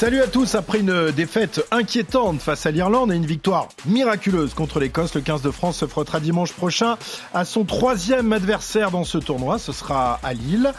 Salut 0.00 0.22
à 0.22 0.28
tous, 0.28 0.54
après 0.54 0.80
une 0.80 1.10
défaite 1.10 1.62
inquiétante 1.70 2.40
face 2.40 2.64
à 2.64 2.70
l'Irlande 2.70 3.12
et 3.12 3.16
une 3.16 3.26
victoire 3.26 3.68
miraculeuse 3.84 4.54
contre 4.54 4.80
l'Écosse, 4.80 5.14
le 5.14 5.20
15 5.20 5.42
de 5.42 5.50
France 5.50 5.76
se 5.76 5.86
frottera 5.86 6.20
dimanche 6.20 6.54
prochain 6.54 6.96
à 7.34 7.44
son 7.44 7.64
troisième 7.64 8.32
adversaire 8.32 8.90
dans 8.90 9.04
ce 9.04 9.18
tournoi, 9.18 9.58
ce 9.58 9.72
sera 9.72 10.18
à 10.22 10.32
Lille, 10.32 10.72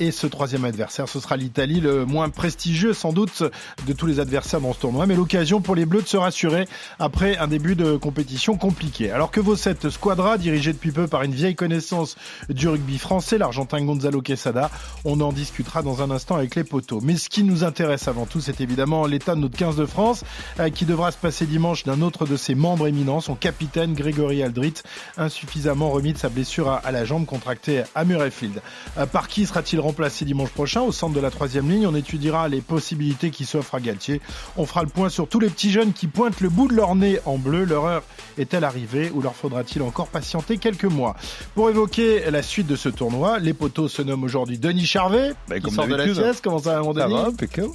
et 0.00 0.10
ce 0.10 0.26
troisième 0.26 0.64
adversaire, 0.64 1.10
ce 1.10 1.20
sera 1.20 1.36
l'Italie, 1.36 1.80
le 1.80 2.06
moins 2.06 2.30
prestigieux 2.30 2.94
sans 2.94 3.12
doute 3.12 3.42
de 3.86 3.92
tous 3.92 4.06
les 4.06 4.18
adversaires 4.18 4.62
dans 4.62 4.72
ce 4.72 4.78
tournoi, 4.78 5.04
mais 5.04 5.14
l'occasion 5.14 5.60
pour 5.60 5.74
les 5.74 5.84
Bleus 5.84 6.00
de 6.00 6.08
se 6.08 6.16
rassurer 6.16 6.66
après 6.98 7.36
un 7.36 7.48
début 7.48 7.74
de 7.74 7.98
compétition 7.98 8.56
compliqué. 8.56 9.10
Alors 9.10 9.30
que 9.30 9.40
vaut 9.40 9.56
cette 9.56 9.90
squadra, 9.90 10.38
dirigée 10.38 10.72
depuis 10.72 10.90
peu 10.90 11.06
par 11.06 11.22
une 11.22 11.34
vieille 11.34 11.54
connaissance 11.54 12.16
du 12.48 12.66
rugby 12.66 12.96
français, 12.96 13.36
l'Argentin 13.36 13.84
Gonzalo 13.84 14.22
Quesada, 14.22 14.70
on 15.04 15.20
en 15.20 15.34
discutera 15.34 15.82
dans 15.82 16.00
un 16.00 16.10
instant 16.10 16.36
avec 16.36 16.54
les 16.54 16.64
poteaux. 16.64 17.02
Mais 17.02 17.18
ce 17.18 17.28
qui 17.28 17.42
nous 17.42 17.62
intéresse 17.62 18.08
avant 18.08 18.24
tout, 18.24 18.40
c'est 18.40 18.53
évidemment 18.60 19.06
l'état 19.06 19.34
de 19.34 19.40
notre 19.40 19.56
15 19.56 19.76
de 19.76 19.86
France, 19.86 20.24
euh, 20.60 20.70
qui 20.70 20.84
devra 20.84 21.10
se 21.12 21.16
passer 21.18 21.46
dimanche 21.46 21.84
d'un 21.84 22.00
autre 22.02 22.26
de 22.26 22.36
ses 22.36 22.54
membres 22.54 22.86
éminents, 22.86 23.20
son 23.20 23.34
capitaine 23.34 23.94
Grégory 23.94 24.42
Aldrit, 24.42 24.74
insuffisamment 25.16 25.90
remis 25.90 26.12
de 26.12 26.18
sa 26.18 26.28
blessure 26.28 26.68
à, 26.68 26.76
à 26.76 26.90
la 26.92 27.04
jambe 27.04 27.26
contractée 27.26 27.82
à 27.94 28.04
Murrayfield. 28.04 28.60
Euh, 28.98 29.06
par 29.06 29.28
qui 29.28 29.46
sera-t-il 29.46 29.80
remplacé 29.80 30.24
dimanche 30.24 30.50
prochain 30.50 30.82
Au 30.82 30.92
centre 30.92 31.14
de 31.14 31.20
la 31.20 31.30
troisième 31.30 31.70
ligne, 31.70 31.86
on 31.86 31.94
étudiera 31.94 32.48
les 32.48 32.60
possibilités 32.60 33.30
qui 33.30 33.44
s'offrent 33.44 33.74
à 33.74 33.80
Galtier. 33.80 34.20
On 34.56 34.66
fera 34.66 34.82
le 34.82 34.88
point 34.88 35.08
sur 35.08 35.28
tous 35.28 35.40
les 35.40 35.48
petits 35.48 35.70
jeunes 35.70 35.92
qui 35.92 36.06
pointent 36.06 36.40
le 36.40 36.48
bout 36.48 36.68
de 36.68 36.74
leur 36.74 36.94
nez 36.94 37.18
en 37.24 37.38
bleu. 37.38 37.64
Leur 37.64 37.84
heure 37.86 38.02
est-elle 38.38 38.64
arrivée 38.64 39.10
ou 39.14 39.20
leur 39.22 39.34
faudra-t-il 39.34 39.82
encore 39.82 40.08
patienter 40.08 40.58
quelques 40.58 40.84
mois? 40.84 41.16
Pour 41.54 41.70
évoquer 41.70 42.30
la 42.30 42.42
suite 42.42 42.66
de 42.66 42.76
ce 42.76 42.88
tournoi, 42.88 43.38
les 43.38 43.54
poteaux 43.54 43.88
se 43.88 44.02
nomment 44.02 44.24
aujourd'hui 44.24 44.58
Denis 44.58 44.86
Charvet, 44.86 45.32
Bah, 45.48 45.56
qui 45.56 45.62
comme 45.62 45.74
sort 45.74 45.86
de 45.86 45.94
la 45.94 46.04
sieste. 46.14 46.40
Comment 46.42 46.58
ça 46.58 46.74
va, 46.74 46.82
mon 46.82 46.92
Denis? 46.92 47.14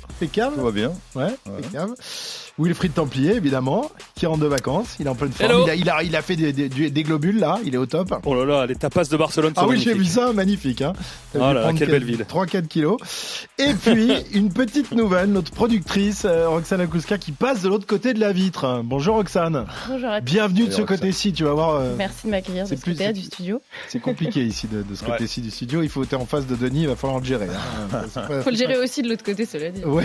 impeccable. 0.09 0.55
Va 0.69 0.73
bien. 0.73 0.93
Ouais. 1.15 1.35
Wilfried 2.59 2.93
Templier, 2.93 3.35
évidemment, 3.35 3.89
qui 4.15 4.25
rentre 4.25 4.41
de 4.41 4.47
vacances. 4.47 4.95
Il 4.99 5.07
est 5.07 5.09
en 5.09 5.15
pleine 5.15 5.31
forme. 5.31 5.63
Il 5.65 5.69
a, 5.69 5.75
il, 5.75 5.89
a, 5.89 6.03
il 6.03 6.15
a 6.15 6.21
fait 6.21 6.35
des, 6.35 6.51
des- 6.53 6.69
des- 6.69 6.89
des 6.89 7.03
globules, 7.03 7.39
là. 7.39 7.57
Il 7.65 7.73
est 7.73 7.77
au 7.77 7.85
top. 7.85 8.13
Oh 8.25 8.35
là 8.35 8.45
là, 8.45 8.65
les 8.65 8.75
tapas 8.75 9.05
de 9.05 9.15
Barcelone 9.17 9.53
sont 9.55 9.61
Ah 9.61 9.67
oui, 9.67 9.79
j'ai 9.79 9.93
vu 9.93 10.05
ça, 10.05 10.33
magnifique. 10.33 10.81
Hein. 10.81 10.93
Oh 11.35 11.39
là 11.39 11.53
là, 11.53 11.71
quelle 11.77 11.89
belle 11.91 12.03
ville. 12.03 12.25
3-4 12.29 12.67
kilos. 12.67 12.97
Et 13.57 13.73
puis, 13.73 14.11
une 14.33 14.51
petite 14.51 14.91
nouvelle, 14.91 15.29
notre 15.31 15.51
productrice, 15.51 16.23
euh, 16.25 16.49
Roxane 16.49 16.81
Akouska, 16.81 17.17
qui 17.17 17.31
passe 17.31 17.61
de 17.61 17.69
l'autre 17.69 17.87
côté 17.87 18.13
de 18.13 18.19
la 18.19 18.31
vitre. 18.33 18.81
Bonjour 18.83 19.15
Roxane. 19.15 19.65
Bonjour 19.87 20.09
à 20.09 20.19
tous. 20.19 20.25
Bienvenue 20.25 20.67
de 20.67 20.71
ce 20.71 20.81
côté-ci, 20.81 21.31
tu 21.33 21.43
vas 21.45 21.53
voir. 21.53 21.75
euh, 21.75 21.93
Merci 21.97 22.25
de 22.25 22.31
m'accueillir 22.31 22.63
de 22.65 22.69
c'est 22.69 22.75
ce 22.75 22.81
plus- 22.81 22.95
c'est- 22.95 23.13
du 23.13 23.21
studio. 23.21 23.61
c'est 23.87 23.99
compliqué 23.99 24.43
ici 24.43 24.67
de, 24.67 24.81
de 24.83 24.95
ce 24.95 25.03
Ouais. 25.05 25.11
côté-ci 25.11 25.41
du 25.41 25.49
studio. 25.51 25.81
Il 25.81 25.89
faut 25.89 26.03
être 26.03 26.13
en 26.15 26.25
face 26.25 26.45
de 26.45 26.55
Denis, 26.55 26.81
il 26.81 26.87
va 26.87 26.95
falloir 26.95 27.19
le 27.19 27.25
gérer. 27.25 27.47
hein. 27.47 28.01
C'est 28.13 28.27
pas- 28.27 28.41
Faut 28.41 28.49
le 28.49 28.55
gérer 28.57 28.77
aussi 28.77 29.01
de 29.01 29.09
l'autre 29.09 29.23
côté, 29.23 29.45
cela 29.45 29.69
dit. 29.69 29.81
Oui, 29.85 30.03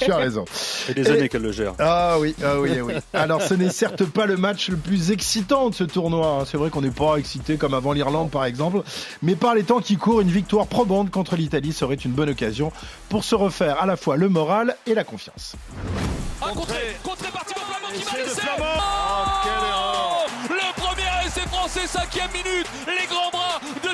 tu 0.00 0.10
as 0.10 0.16
raison. 0.16 0.44
Et 0.88 0.94
des 0.94 1.08
années 1.10 1.28
qu'elle 1.28 1.42
le 1.42 1.52
gère. 1.52 1.74
Ah 1.86 2.16
oui, 2.18 2.34
ah 2.42 2.58
oui, 2.60 2.70
ah 2.78 2.82
oui. 2.82 2.94
Alors 3.12 3.42
ce 3.42 3.52
n'est 3.54 3.70
certes 3.70 4.04
pas 4.06 4.24
le 4.26 4.36
match 4.36 4.68
le 4.70 4.76
plus 4.76 5.10
excitant 5.10 5.68
de 5.70 5.74
ce 5.74 5.84
tournoi. 5.84 6.38
hein. 6.40 6.44
C'est 6.50 6.56
vrai 6.56 6.70
qu'on 6.70 6.80
n'est 6.80 6.90
pas 6.90 7.16
excité 7.16 7.56
comme 7.58 7.74
avant 7.74 7.92
l'Irlande 7.92 8.30
par 8.30 8.44
exemple. 8.46 8.82
Mais 9.22 9.36
par 9.36 9.54
les 9.54 9.64
temps 9.64 9.80
qui 9.80 9.96
courent, 9.96 10.20
une 10.22 10.30
victoire 10.30 10.66
probante 10.66 11.10
contre 11.10 11.36
l'Italie 11.36 11.72
serait 11.72 11.94
une 11.96 12.12
bonne 12.12 12.30
occasion 12.30 12.72
pour 13.10 13.22
se 13.24 13.34
refaire 13.34 13.82
à 13.82 13.86
la 13.86 13.96
fois 13.96 14.16
le 14.16 14.28
moral 14.28 14.76
et 14.86 14.94
la 14.94 15.04
confiance. 15.04 15.56
Ah, 16.40 16.46
contré, 16.54 16.96
contré 17.02 17.28
par 17.30 17.44
Thibaut 17.44 17.60
Flamand 17.60 17.92
qui 17.94 18.02
va 18.02 18.10
Essai 18.12 18.22
de 18.22 18.28
laisser. 18.28 18.40
Flamand. 18.40 18.64
Oh. 19.46 20.26
Le 20.50 20.80
premier 20.80 21.26
essai 21.26 21.40
français, 21.48 21.86
cinquième 21.86 22.30
minute. 22.32 22.66
Les 22.86 23.06
grands 23.06 23.30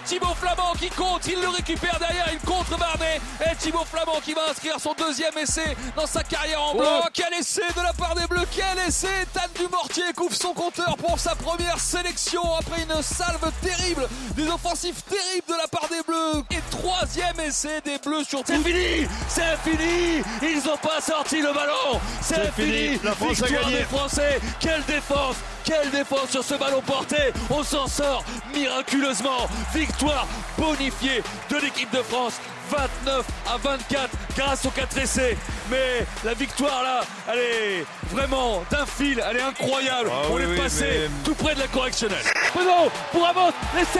de 0.01 0.07
Thibaut 0.07 0.35
Flamand 0.35 0.73
qui 0.79 0.89
compte. 0.91 1.27
Il 1.27 1.41
le 1.41 1.49
récupère 1.49 1.99
derrière, 1.99 2.27
il 2.33 2.39
contre 2.41 2.77
Barnet. 2.79 3.21
Et 3.51 3.57
Thibaut 3.57 3.85
Flamand 3.91 4.21
qui 4.25 4.33
va 4.35 4.43
inscrire 4.51 4.77
son 4.81 4.95
deuxième 4.95 5.37
essai 5.39 5.77
dans 5.97 6.07
sa 6.07 6.23
carrière 6.23 6.63
en 6.63 6.75
blanc. 6.75 7.03
Quel 7.13 7.33
essai 7.39 7.63
de 7.77 7.83
la 7.83 7.93
part 7.93 8.15
des 8.15 8.27
Bleus. 8.27 8.47
Quel 8.55 8.79
essai. 8.87 9.09
Tan 9.33 9.41
Dumortier 9.57 10.05
couvre 10.17 10.35
son 10.35 10.53
compteur 10.55 10.97
pour 10.97 11.19
sa 11.19 11.35
première 11.35 11.79
sélection 11.79 12.43
après 12.59 12.83
une 12.83 13.03
salve 13.03 13.51
terrible. 13.63 14.09
Des 14.35 14.49
offensifs 14.49 15.05
terribles 15.05 15.49
de 15.49 15.55
la 15.61 15.69
part 15.69 15.89
des 15.89 16.03
Bleus. 16.07 16.43
Et 16.51 16.61
troisième 16.71 17.39
essai 17.41 17.81
des 17.85 17.99
Bleus 17.99 18.25
sur 18.25 18.43
C'est 18.45 18.59
fini 18.59 19.07
C'est 19.29 19.57
fini 19.65 20.23
Ils 20.43 20.63
n'ont 20.67 20.77
pas 20.77 21.01
sorti 21.01 21.41
le 21.41 21.53
ballon 21.53 22.01
C'est 22.23 22.53
fini. 22.53 22.89
fini 22.89 23.01
La 23.05 23.15
France 23.15 23.43
a 23.43 23.47
Victoire 23.47 23.65
gagné. 23.65 23.79
des 23.79 23.85
Français 23.85 24.41
Quelle 24.61 24.85
défense 24.85 25.37
Quelle 25.65 25.91
défense 25.91 26.31
sur 26.31 26.43
ce 26.45 26.55
ballon 26.55 26.81
porté. 26.83 27.33
On 27.51 27.63
s'en 27.63 27.87
sort 27.87 28.25
miraculeusement. 28.55 29.47
Victoire 29.75 30.27
bonifiée 30.59 31.23
de 31.51 31.57
l'équipe 31.59 31.91
de 31.93 32.03
France. 32.03 32.35
29 32.71 33.27
à 33.53 33.57
24 33.57 34.09
grâce 34.37 34.65
aux 34.65 34.71
4 34.71 34.97
essais. 34.99 35.37
Mais 35.71 36.07
la 36.25 36.35
victoire 36.35 36.83
là, 36.85 37.01
elle 37.33 37.39
est 37.41 37.85
vraiment 38.13 38.63
d'un 38.71 38.87
fil, 38.87 39.21
elle 39.29 39.37
est 39.39 39.43
incroyable. 39.43 40.09
Ah 40.13 40.27
On 40.31 40.35
oui, 40.37 40.43
est 40.43 40.47
oui, 40.47 40.57
passé 40.57 40.85
mais- 41.09 41.11
tout 41.25 41.35
près 41.35 41.55
de 41.57 41.61
la 41.61 41.67
correctionnelle. 41.67 42.23
Penaud 42.55 42.91
pour 43.11 43.25
Ramos, 43.25 43.51
l'essai. 43.77 43.99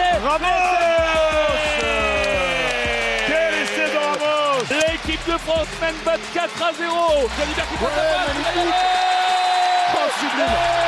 Quel 3.27 3.55
essai 3.63 3.93
de 3.93 3.99
Ramos. 3.99 4.63
L'équipe 4.71 5.27
de 5.27 5.39
France 5.39 5.67
mène 5.81 5.95
24 6.05 6.63
à 6.63 6.73
0 6.73 7.29
Jalibert 7.39 7.69
qui 7.69 7.77
prend 7.77 9.00
sublime 10.21 10.81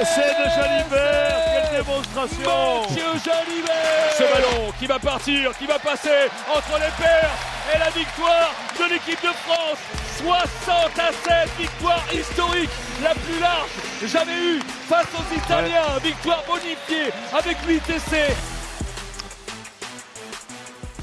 Essai 0.00 0.34
de 0.38 0.46
Jalibert 0.50 1.40
Quelle 1.52 1.78
démonstration. 1.78 2.82
Mathieu 2.82 3.10
Jalibert. 3.24 4.12
Ce 4.16 4.22
ballon 4.22 4.72
qui 4.78 4.86
va 4.86 4.98
partir, 4.98 5.56
qui 5.58 5.66
va 5.66 5.78
passer 5.78 6.28
entre 6.48 6.74
les 6.78 6.92
paires 7.02 7.34
et 7.74 7.78
la 7.78 7.90
victoire 7.90 8.52
de 8.78 8.92
l'équipe 8.92 9.22
de 9.22 9.32
France. 9.44 9.78
60 10.18 10.98
à 10.98 11.10
7, 11.10 11.50
victoire 11.58 12.04
historique, 12.12 12.70
la 13.02 13.10
plus 13.10 13.40
large 13.40 13.70
jamais 14.06 14.36
eue 14.36 14.60
face 14.88 15.06
aux 15.14 15.34
Italiens, 15.34 15.98
victoire 16.02 16.42
bonifiée 16.46 17.12
avec 17.32 17.56
8 17.66 17.82
essais. 17.90 18.36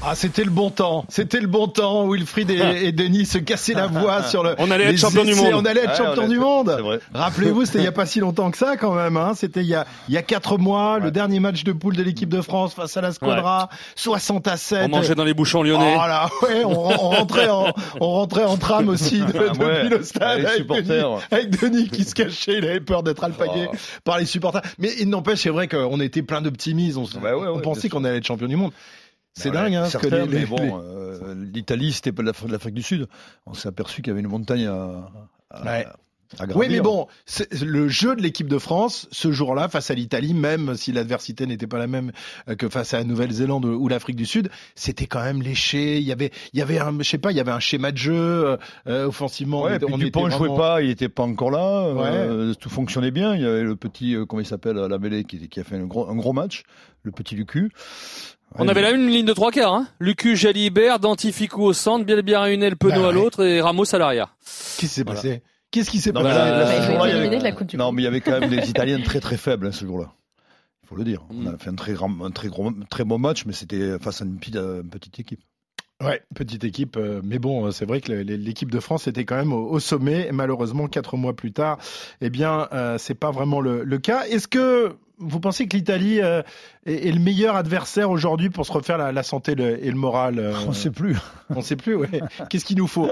Ah, 0.02 0.14
c'était 0.14 0.44
le 0.44 0.50
bon 0.50 0.70
temps. 0.70 1.04
C'était 1.10 1.40
le 1.40 1.46
bon 1.46 1.68
temps. 1.68 2.08
Wilfried 2.10 2.50
et, 2.50 2.56
et 2.86 2.92
Denis 2.92 3.26
se 3.26 3.36
cassaient 3.36 3.74
la 3.74 3.86
voix 3.86 4.22
sur 4.28 4.42
le. 4.42 4.54
On 4.58 4.70
allait 4.70 4.84
être 4.86 4.98
champion 4.98 5.24
du 5.24 5.34
monde. 5.34 5.52
On 5.54 5.64
allait 5.66 5.82
être 5.82 5.90
Ouais, 5.90 5.96
champion 6.06 6.22
on 6.24 6.28
du 6.28 6.38
monde. 6.38 7.00
Rappelez-vous, 7.12 7.66
c'était 7.66 7.80
il 7.80 7.84
y 7.84 7.88
a 7.88 7.92
pas 8.00 8.06
si 8.06 8.18
longtemps 8.20 8.50
que 8.50 8.56
ça, 8.56 8.78
quand 8.78 8.94
même. 8.94 9.18
Hein. 9.18 9.32
C'était 9.36 9.60
il 9.60 9.66
y 9.66 9.74
a 9.74 9.86
il 10.08 10.14
y 10.14 10.16
a 10.16 10.22
quatre 10.22 10.56
mois, 10.56 10.98
le 10.98 11.10
dernier 11.10 11.38
match 11.38 11.64
de 11.64 11.72
poule 11.72 11.96
de 11.96 12.02
l'équipe 12.02 12.30
de 12.30 12.40
France 12.40 12.72
face 12.72 12.96
à 12.96 13.02
la 13.02 13.12
Squadra, 13.12 13.68
60 13.96 14.48
à 14.48 14.56
7. 14.56 14.84
On 14.86 14.88
mangeait 14.96 15.14
dans 15.14 15.24
les 15.24 15.34
bouchons 15.34 15.62
lyonnais. 15.62 15.94
Oh 15.96 16.06
là, 16.06 16.30
ouais, 16.42 16.64
on, 16.64 16.70
on 16.70 17.08
rentrait 17.10 17.50
en, 17.50 17.66
on 18.00 18.08
rentrait 18.10 18.44
en 18.44 18.56
tram 18.56 18.88
aussi 18.88 19.18
de- 19.20 19.24
Ah 19.36 19.52
depuis 19.52 19.88
le 19.90 20.02
stade 20.02 20.40
avec 20.46 20.58
supporters. 20.60 20.84
Denis, 21.10 21.20
avec 21.30 21.60
Denis 21.60 21.88
qui 21.90 22.04
se 22.04 22.14
cachait, 22.14 22.56
il 22.58 22.64
avait 22.64 22.80
peur 22.80 23.02
d'être 23.02 23.22
alpagué 23.22 23.68
Oh. 23.70 23.76
par 24.04 24.18
les 24.18 24.24
supporters. 24.26 24.62
Mais 24.78 24.92
il 24.98 25.10
n'empêche, 25.10 25.40
c'est 25.40 25.50
vrai 25.50 25.68
qu'on 25.68 26.00
était 26.00 26.22
plein 26.22 26.40
d'optimisme. 26.40 27.00
On, 27.00 27.20
Bah 27.20 27.32
on 27.36 27.60
pensait 27.60 27.90
qu'on 27.90 28.04
allait 28.04 28.16
être 28.18 28.26
champion 28.26 28.46
du 28.48 28.56
monde. 28.56 28.72
C'est 29.34 29.48
Ouais, 29.50 29.54
dingue, 29.54 29.74
hein, 29.74 29.84
ce 29.86 29.96
que 29.98 30.06
les, 30.08 30.26
mais 30.26 30.44
bon, 30.46 30.80
euh, 30.82 31.34
l'Italie, 31.52 31.92
c'était 31.92 32.12
pas 32.12 32.22
de 32.22 32.32
l'Afrique 32.52 32.74
du 32.74 32.82
Sud. 32.82 33.06
On 33.46 33.54
s'est 33.54 33.68
aperçu 33.68 34.02
qu'il 34.02 34.08
y 34.08 34.12
avait 34.12 34.20
une 34.20 34.28
montagne 34.28 34.66
à, 34.66 35.10
à, 35.50 35.64
Ouais. 35.64 35.86
à 36.38 36.42
Oui, 36.42 36.48
gravir. 36.48 36.68
mais 36.70 36.80
bon, 36.80 37.06
le 37.62 37.88
jeu 37.88 38.14
de 38.16 38.22
l'équipe 38.22 38.48
de 38.48 38.58
France, 38.58 39.08
ce 39.12 39.32
jour-là, 39.32 39.68
face 39.68 39.90
à 39.90 39.94
l'Italie, 39.94 40.34
même 40.34 40.76
si 40.76 40.92
l'adversité 40.92 41.46
n'était 41.46 41.66
pas 41.68 41.78
la 41.78 41.86
même 41.86 42.12
euh, 42.48 42.54
que 42.56 42.68
face 42.68 42.92
à 42.92 42.98
la 42.98 43.04
Nouvelle-Zélande 43.04 43.64
ou 43.64 43.88
l'Afrique 43.88 44.16
du 44.16 44.26
Sud, 44.26 44.48
c'était 44.74 45.06
quand 45.06 45.22
même 45.22 45.42
léché. 45.42 45.98
Il 45.98 46.04
y 46.04 46.12
avait, 46.12 46.30
il 46.52 46.58
y 46.58 46.62
avait 46.62 46.78
un, 46.78 46.96
je 46.98 47.04
sais 47.08 47.18
pas, 47.18 47.30
il 47.30 47.36
y 47.36 47.40
avait 47.40 47.50
un 47.52 47.60
schéma 47.60 47.92
de 47.92 47.96
jeu 47.98 48.14
euh, 48.14 48.56
euh, 48.88 49.06
offensivement. 49.06 49.62
Ouais, 49.62 49.78
on 49.88 49.96
Dupont 49.96 50.28
jouait 50.28 50.38
vraiment- 50.48 50.56
pas, 50.56 50.82
il 50.82 50.90
était 50.90 51.08
pas 51.08 51.22
encore 51.22 51.50
là. 51.52 51.84
euh, 51.86 52.52
tout 52.54 52.68
fonctionnait 52.70 53.10
bien. 53.12 53.34
Il 53.36 53.42
y 53.42 53.46
avait 53.46 53.62
le 53.62 53.76
petit, 53.76 54.16
comment 54.28 54.40
il 54.40 54.46
s'appelle, 54.46 54.76
la 54.76 54.98
mêlée, 54.98 55.24
qui, 55.24 55.48
qui 55.48 55.60
a 55.60 55.64
fait 55.64 55.76
un 55.76 55.86
gros, 55.86 56.08
un 56.08 56.16
gros 56.16 56.32
match. 56.32 56.64
Le 57.02 57.10
petit 57.12 57.34
Lucu. 57.34 57.72
On 58.56 58.68
avait 58.68 58.82
là 58.82 58.90
une 58.90 59.06
ligne 59.08 59.24
de 59.26 59.32
trois 59.32 59.50
quarts, 59.52 59.74
hein. 59.74 59.86
Lucu, 60.00 60.36
Jalibert, 60.36 60.98
Dantificou 60.98 61.62
au 61.62 61.72
centre, 61.72 62.04
Bielbiarunel, 62.04 62.76
Penaud 62.76 62.94
Bah 63.02 63.04
à 63.04 63.08
ouais. 63.08 63.14
l'autre 63.14 63.44
et 63.44 63.60
Ramos 63.60 63.94
à 63.94 63.98
l'arrière. 63.98 64.34
Qu'est-ce 64.44 64.78
qui 64.80 64.86
s'est 64.88 65.02
Voilà. 65.04 65.20
passé? 65.20 65.42
Qu'est-ce 65.70 65.90
qui 65.90 66.00
s'est 66.00 66.12
passé 66.12 66.24
Bah, 66.24 66.34
la 66.34 67.76
Non, 67.76 67.92
mais 67.92 68.02
il 68.02 68.04
y 68.04 68.08
avait 68.08 68.20
quand 68.20 68.40
même 68.40 68.50
des 68.50 68.68
Italiens 68.68 69.00
très 69.02 69.20
très 69.20 69.36
faibles 69.36 69.68
hein, 69.68 69.72
ce 69.72 69.84
jour-là. 69.84 70.12
Il 70.82 70.88
faut 70.88 70.96
le 70.96 71.04
dire. 71.04 71.22
On 71.30 71.34
Mm. 71.34 71.54
a 71.54 71.58
fait 71.58 71.70
un 71.70 71.74
très 71.76 71.92
grand, 71.92 72.10
un 72.24 72.30
très 72.32 72.48
gros, 72.48 72.70
très 72.90 73.04
bon 73.04 73.18
match, 73.18 73.44
mais 73.46 73.52
c'était 73.52 73.98
face 74.00 74.20
à 74.20 74.24
une 74.24 74.38
petite, 74.38 74.56
euh, 74.56 74.82
une 74.82 74.90
petite 74.90 75.20
équipe. 75.20 75.40
Ouais, 76.02 76.22
petite 76.34 76.64
équipe, 76.64 76.96
euh, 76.96 77.20
mais 77.22 77.38
bon, 77.38 77.66
euh, 77.66 77.70
c'est 77.72 77.84
vrai 77.84 78.00
que 78.00 78.10
l'équipe 78.10 78.70
de 78.70 78.80
France 78.80 79.06
était 79.06 79.24
quand 79.26 79.36
même 79.36 79.52
au, 79.52 79.68
au 79.70 79.78
sommet. 79.80 80.26
Et 80.28 80.32
malheureusement, 80.32 80.88
quatre 80.88 81.16
mois 81.18 81.36
plus 81.36 81.52
tard, 81.52 81.78
eh 82.22 82.30
bien, 82.30 82.68
euh, 82.72 82.96
c'est 82.98 83.14
pas 83.14 83.30
vraiment 83.30 83.60
le, 83.60 83.84
le 83.84 83.98
cas. 83.98 84.24
Est-ce 84.26 84.48
que 84.48 84.96
vous 85.20 85.40
pensez 85.40 85.66
que 85.68 85.76
l'Italie 85.76 86.18
est, 86.18 86.44
le 86.86 87.20
meilleur 87.20 87.56
adversaire 87.56 88.10
aujourd'hui 88.10 88.50
pour 88.50 88.66
se 88.66 88.72
refaire 88.72 88.98
la, 88.98 89.22
santé 89.22 89.52
et 89.52 89.90
le 89.90 89.96
moral 89.96 90.54
On 90.66 90.70
ne 90.70 90.74
sait 90.74 90.90
plus. 90.90 91.16
On 91.50 91.56
ne 91.56 91.62
sait 91.62 91.76
plus, 91.76 91.94
oui. 91.94 92.08
Qu'est-ce 92.48 92.64
qu'il 92.64 92.78
nous 92.78 92.86
faut 92.86 93.10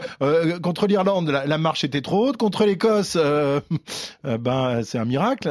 Contre 0.63 0.87
l'Irlande, 0.87 1.29
la, 1.29 1.59
marche 1.59 1.85
était 1.85 2.01
trop 2.01 2.29
haute. 2.29 2.37
Contre 2.37 2.65
l'Écosse, 2.65 3.17
ben, 4.25 4.83
c'est 4.83 4.99
un 4.99 5.05
miracle. 5.05 5.49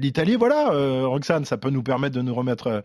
L'Italie, 0.00 0.36
voilà, 0.36 0.70
Roxane, 1.06 1.44
ça 1.44 1.56
peut 1.56 1.70
nous 1.70 1.82
permettre 1.82 2.16
de 2.16 2.22
nous 2.22 2.34
remettre 2.34 2.82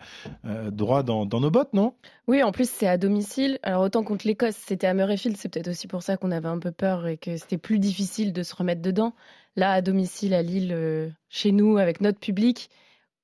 droit 0.71 1.04
dans, 1.04 1.25
dans 1.25 1.39
nos 1.39 1.51
bottes, 1.51 1.74
non? 1.74 1.94
Oui, 2.27 2.42
en 2.42 2.54
plus, 2.54 2.69
c'est 2.69 2.88
à 2.88 2.98
domicile. 2.98 3.60
Alors, 3.63 3.81
autant 3.81 4.04
contre 4.04 4.25
l'Écosse, 4.25 4.56
c'était 4.56 4.88
à 4.88 4.94
Murrayfield, 4.94 5.36
c'est 5.36 5.50
peut-être 5.50 5.68
aussi 5.68 5.88
pour 5.88 6.04
ça 6.04 6.15
qu'on 6.15 6.31
avait 6.31 6.48
un 6.48 6.60
peu 6.60 6.71
peur 6.71 7.06
et 7.06 7.18
que 7.18 7.36
c'était 7.36 7.57
plus 7.57 7.80
difficile 7.80 8.31
de 8.31 8.44
se 8.44 8.56
remettre 8.56 8.81
dedans. 8.81 9.13
Là, 9.57 9.71
à 9.74 9.81
domicile, 9.81 10.33
à 10.33 10.42
Lille, 10.42 10.71
euh, 10.74 11.10
chez 11.30 11.51
nous, 11.51 11.77
avec 11.77 12.00
notre 12.00 12.19
public, 12.19 12.69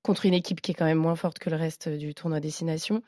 contre 0.09 0.25
une 0.25 0.33
équipe 0.33 0.59
qui 0.59 0.71
est 0.71 0.73
quand 0.73 0.85
même 0.85 0.97
moins 0.97 1.15
forte 1.15 1.37
que 1.37 1.51
le 1.51 1.55
reste 1.55 1.87
du 1.87 2.15
tournoi 2.15 2.39
destination, 2.39 3.03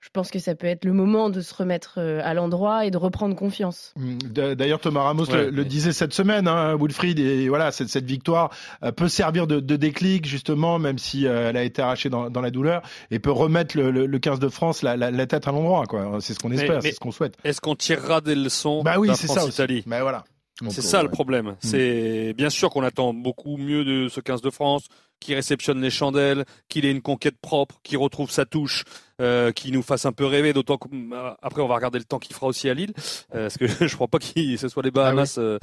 je 0.00 0.08
pense 0.12 0.28
que 0.28 0.40
ça 0.40 0.56
peut 0.56 0.66
être 0.66 0.84
le 0.84 0.92
moment 0.92 1.30
de 1.30 1.40
se 1.40 1.54
remettre 1.54 1.98
euh, 1.98 2.20
à 2.24 2.34
l'endroit 2.34 2.84
et 2.84 2.90
de 2.90 2.96
reprendre 2.96 3.36
confiance. 3.36 3.94
Mmh. 3.94 4.54
D'ailleurs, 4.56 4.80
Thomas 4.80 5.02
Ramos 5.02 5.26
le, 5.26 5.64
disait 5.64 5.92
cette 5.92 6.12
semaine, 6.12 6.48
hein, 6.48 6.76
Wilfried, 6.76 7.20
et 7.20 7.48
voilà, 7.48 7.70
cette, 7.70 7.90
cette 7.90 8.06
victoire 8.06 8.50
euh, 8.82 8.90
peut 8.90 9.06
servir 9.06 9.46
de, 9.46 9.60
de, 9.60 9.76
déclic, 9.76 10.26
justement, 10.26 10.80
même 10.80 10.98
si 10.98 11.28
euh, 11.28 11.50
elle 11.50 11.56
a 11.56 11.62
été 11.62 11.80
arrachée 11.80 12.08
dans, 12.08 12.28
dans, 12.28 12.40
la 12.40 12.50
douleur, 12.50 12.82
et 13.12 13.20
peut 13.20 13.30
remettre 13.30 13.76
le, 13.76 13.92
le 13.92 14.18
15 14.18 14.40
de 14.40 14.48
France 14.48 14.82
la, 14.82 14.96
la, 14.96 15.26
tête 15.28 15.46
à 15.46 15.52
l'endroit. 15.52 15.84
C'est 16.18 16.34
ce 16.34 16.40
qu'on 16.40 16.50
espère, 16.50 16.82
c'est 16.82 16.90
ce 16.90 16.98
qu'on 16.98 17.12
souhaite. 17.12 17.36
Est-ce 17.44 17.60
qu'on 17.60 17.76
tirera 17.76 18.20
des 18.20 18.34
leçons 18.34 18.82
bah 18.82 18.98
oui, 18.98 19.10
de 19.10 19.14
France-Italie 19.14 19.84
bah 19.86 20.02
voilà. 20.02 20.24
C'est 20.70 20.82
ça 20.82 21.04
le 21.04 21.08
problème. 21.08 21.50
Mmh. 21.50 21.56
C'est 21.60 22.34
bien 22.36 22.50
sûr 22.50 22.70
qu'on 22.70 22.82
attend 22.82 23.14
beaucoup 23.14 23.56
mieux 23.58 23.84
de 23.84 24.08
ce 24.08 24.20
15 24.20 24.42
de 24.42 24.50
France, 24.50 24.88
qui 25.22 25.34
réceptionne 25.34 25.80
les 25.80 25.90
chandelles, 25.90 26.44
qu'il 26.68 26.84
ait 26.84 26.90
une 26.90 27.02
conquête 27.02 27.36
propre, 27.40 27.76
qui 27.82 27.96
retrouve 27.96 28.30
sa 28.30 28.44
touche, 28.44 28.84
euh, 29.20 29.52
qui 29.52 29.70
nous 29.70 29.82
fasse 29.82 30.04
un 30.04 30.12
peu 30.12 30.26
rêver. 30.26 30.52
D'autant 30.52 30.78
qu'après, 30.78 31.62
on 31.62 31.68
va 31.68 31.76
regarder 31.76 31.98
le 31.98 32.04
temps 32.04 32.18
qu'il 32.18 32.34
fera 32.34 32.48
aussi 32.48 32.68
à 32.68 32.74
Lille, 32.74 32.92
euh, 33.34 33.48
parce 33.48 33.56
que 33.56 33.66
je 33.86 33.94
crois 33.94 34.08
pas 34.08 34.18
qu'il 34.18 34.58
ce 34.62 34.68
soit 34.68 34.82
les 34.82 34.90
Bahamas 34.90 35.38
ah 35.38 35.58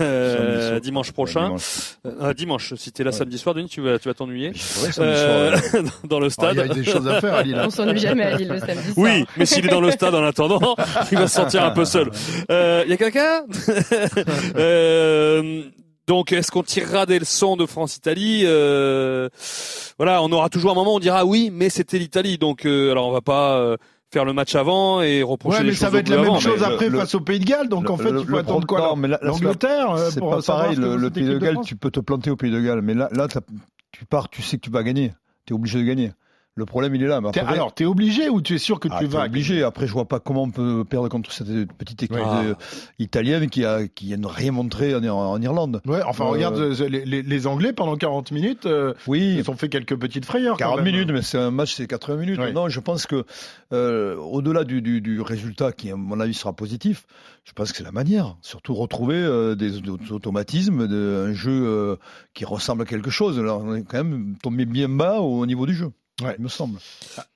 euh, 0.00 0.80
dimanche 0.82 1.12
prochain. 1.12 1.54
Dimanche. 2.04 2.34
dimanche. 2.36 2.74
Si 2.74 2.90
t'es 2.90 3.04
là 3.04 3.12
samedi 3.12 3.38
soir, 3.38 3.54
Denis, 3.54 3.68
tu 3.68 3.80
vas, 3.80 3.98
tu 3.98 4.08
vas 4.08 4.14
t'ennuyer 4.14 4.52
dans 6.04 6.18
le 6.18 6.28
stade. 6.28 6.56
Il 6.56 6.58
y 6.58 6.70
a 6.70 6.74
des 6.74 6.84
choses 6.84 7.06
à 7.06 7.20
faire 7.20 7.34
à 7.34 7.42
Lille. 7.42 7.54
Hein. 7.54 7.64
On 7.66 7.70
s'ennuie 7.70 8.00
jamais 8.00 8.24
à 8.24 8.36
Lille 8.36 8.48
le 8.48 8.58
samedi 8.58 8.92
soir. 8.92 8.96
Oui, 8.96 9.24
mais 9.36 9.46
s'il 9.46 9.64
est 9.64 9.70
dans 9.70 9.80
le 9.80 9.92
stade 9.92 10.14
en 10.14 10.24
attendant, 10.24 10.74
il 11.12 11.18
va 11.18 11.28
se 11.28 11.36
sentir 11.36 11.64
un 11.64 11.70
peu 11.70 11.84
seul. 11.84 12.10
Il 12.48 12.88
y 12.88 12.92
a 12.92 12.96
quelqu'un? 12.96 13.44
Donc, 16.08 16.32
est-ce 16.32 16.50
qu'on 16.50 16.62
tirera 16.62 17.04
des 17.04 17.18
leçons 17.18 17.56
de 17.56 17.66
France-Italie 17.66 18.44
euh, 18.46 19.28
Voilà, 19.98 20.22
on 20.22 20.32
aura 20.32 20.48
toujours 20.48 20.70
un 20.70 20.74
moment 20.74 20.94
où 20.94 20.96
on 20.96 21.00
dira 21.00 21.26
oui, 21.26 21.50
mais 21.52 21.68
c'était 21.68 21.98
l'Italie. 21.98 22.38
Donc, 22.38 22.64
euh, 22.64 22.90
alors 22.92 23.08
on 23.08 23.12
va 23.12 23.20
pas 23.20 23.58
euh, 23.58 23.76
faire 24.10 24.24
le 24.24 24.32
match 24.32 24.54
avant 24.54 25.02
et 25.02 25.22
reprocher 25.22 25.58
ouais, 25.58 25.64
mais 25.64 25.74
ça 25.74 25.90
va 25.90 25.98
être 25.98 26.08
la 26.08 26.22
même 26.22 26.40
chose 26.40 26.62
après 26.62 26.88
face 26.88 27.14
au 27.14 27.20
Pays 27.20 27.38
de 27.38 27.44
Galles. 27.44 27.68
Donc 27.68 27.90
en 27.90 27.98
fait, 27.98 28.08
il 28.08 28.26
faut 28.26 28.38
attendre 28.38 28.66
quoi 28.66 28.94
L'Angleterre 29.20 29.98
C'est 30.10 30.20
pas 30.20 30.40
pareil. 30.40 30.76
Le, 30.76 31.10
Pays 31.10 31.26
de 31.26 31.36
Galles, 31.36 31.58
tu 31.62 31.76
peux 31.76 31.90
te 31.90 32.00
planter 32.00 32.30
au 32.30 32.36
Pays 32.36 32.50
de 32.50 32.60
Galles, 32.60 32.80
mais 32.80 32.94
là, 32.94 33.10
là, 33.12 33.28
tu 33.92 34.06
pars, 34.06 34.30
tu 34.30 34.40
sais 34.40 34.56
que 34.56 34.62
tu 34.62 34.70
vas 34.70 34.82
gagner. 34.82 35.12
Tu 35.44 35.52
es 35.52 35.54
obligé 35.54 35.78
de 35.78 35.84
gagner. 35.84 36.12
Le 36.58 36.66
problème, 36.66 36.92
il 36.96 37.02
est 37.04 37.06
là. 37.06 37.20
Mais 37.20 37.28
après, 37.28 37.54
alors, 37.54 37.72
t'es 37.72 37.84
obligé 37.84 38.28
ou 38.28 38.42
tu 38.42 38.56
es 38.56 38.58
sûr 38.58 38.80
que 38.80 38.88
ah, 38.90 38.98
tu 38.98 39.06
vas 39.06 39.26
obligé. 39.26 39.62
Après, 39.62 39.86
je 39.86 39.92
vois 39.92 40.06
pas 40.06 40.18
comment 40.18 40.42
on 40.42 40.50
peut 40.50 40.84
perdre 40.84 41.08
contre 41.08 41.30
cette 41.30 41.46
petite 41.78 42.02
équipe 42.02 42.18
italienne 42.98 43.48
qui 43.48 43.64
a 43.64 43.86
qui 43.86 44.16
n'a 44.16 44.28
rien 44.28 44.50
montré 44.50 44.92
en, 44.94 45.40
Irlande. 45.40 45.80
Ouais, 45.86 46.02
enfin, 46.04 46.24
euh, 46.24 46.30
regarde 46.30 46.58
les, 46.58 47.22
les, 47.22 47.46
Anglais 47.46 47.72
pendant 47.72 47.96
40 47.96 48.32
minutes. 48.32 48.66
Euh, 48.66 48.92
oui, 49.06 49.36
ils 49.38 49.48
ont 49.48 49.54
fait 49.54 49.68
quelques 49.68 49.96
petites 49.96 50.24
frayeurs. 50.24 50.56
40 50.56 50.82
minutes, 50.82 51.10
mais 51.12 51.22
c'est 51.22 51.38
un 51.38 51.52
match, 51.52 51.74
c'est 51.74 51.86
80 51.86 52.16
minutes. 52.16 52.40
Non, 52.52 52.68
je 52.68 52.80
pense 52.80 53.06
que 53.06 53.24
euh, 53.72 54.16
au-delà 54.16 54.64
du, 54.64 54.82
du, 54.82 55.00
du, 55.00 55.20
résultat 55.20 55.70
qui, 55.70 55.92
à 55.92 55.96
mon 55.96 56.18
avis, 56.18 56.34
sera 56.34 56.52
positif, 56.52 57.06
je 57.44 57.52
pense 57.52 57.70
que 57.70 57.78
c'est 57.78 57.84
la 57.84 57.92
manière. 57.92 58.36
Surtout 58.42 58.74
retrouver 58.74 59.54
des, 59.56 59.88
automatismes, 60.10 60.88
de, 60.88 61.28
un 61.28 61.32
jeu 61.32 61.96
qui 62.34 62.44
ressemble 62.44 62.82
à 62.82 62.84
quelque 62.84 63.10
chose. 63.10 63.38
Là, 63.38 63.56
on 63.56 63.76
est 63.76 63.84
quand 63.84 64.02
même 64.02 64.34
tombé 64.42 64.64
bien 64.64 64.88
bas 64.88 65.20
au 65.20 65.46
niveau 65.46 65.66
du 65.66 65.74
jeu. 65.74 65.92
Ouais, 66.22 66.34
il 66.38 66.42
me 66.42 66.48
semble. 66.48 66.78
Ah, 67.16 67.26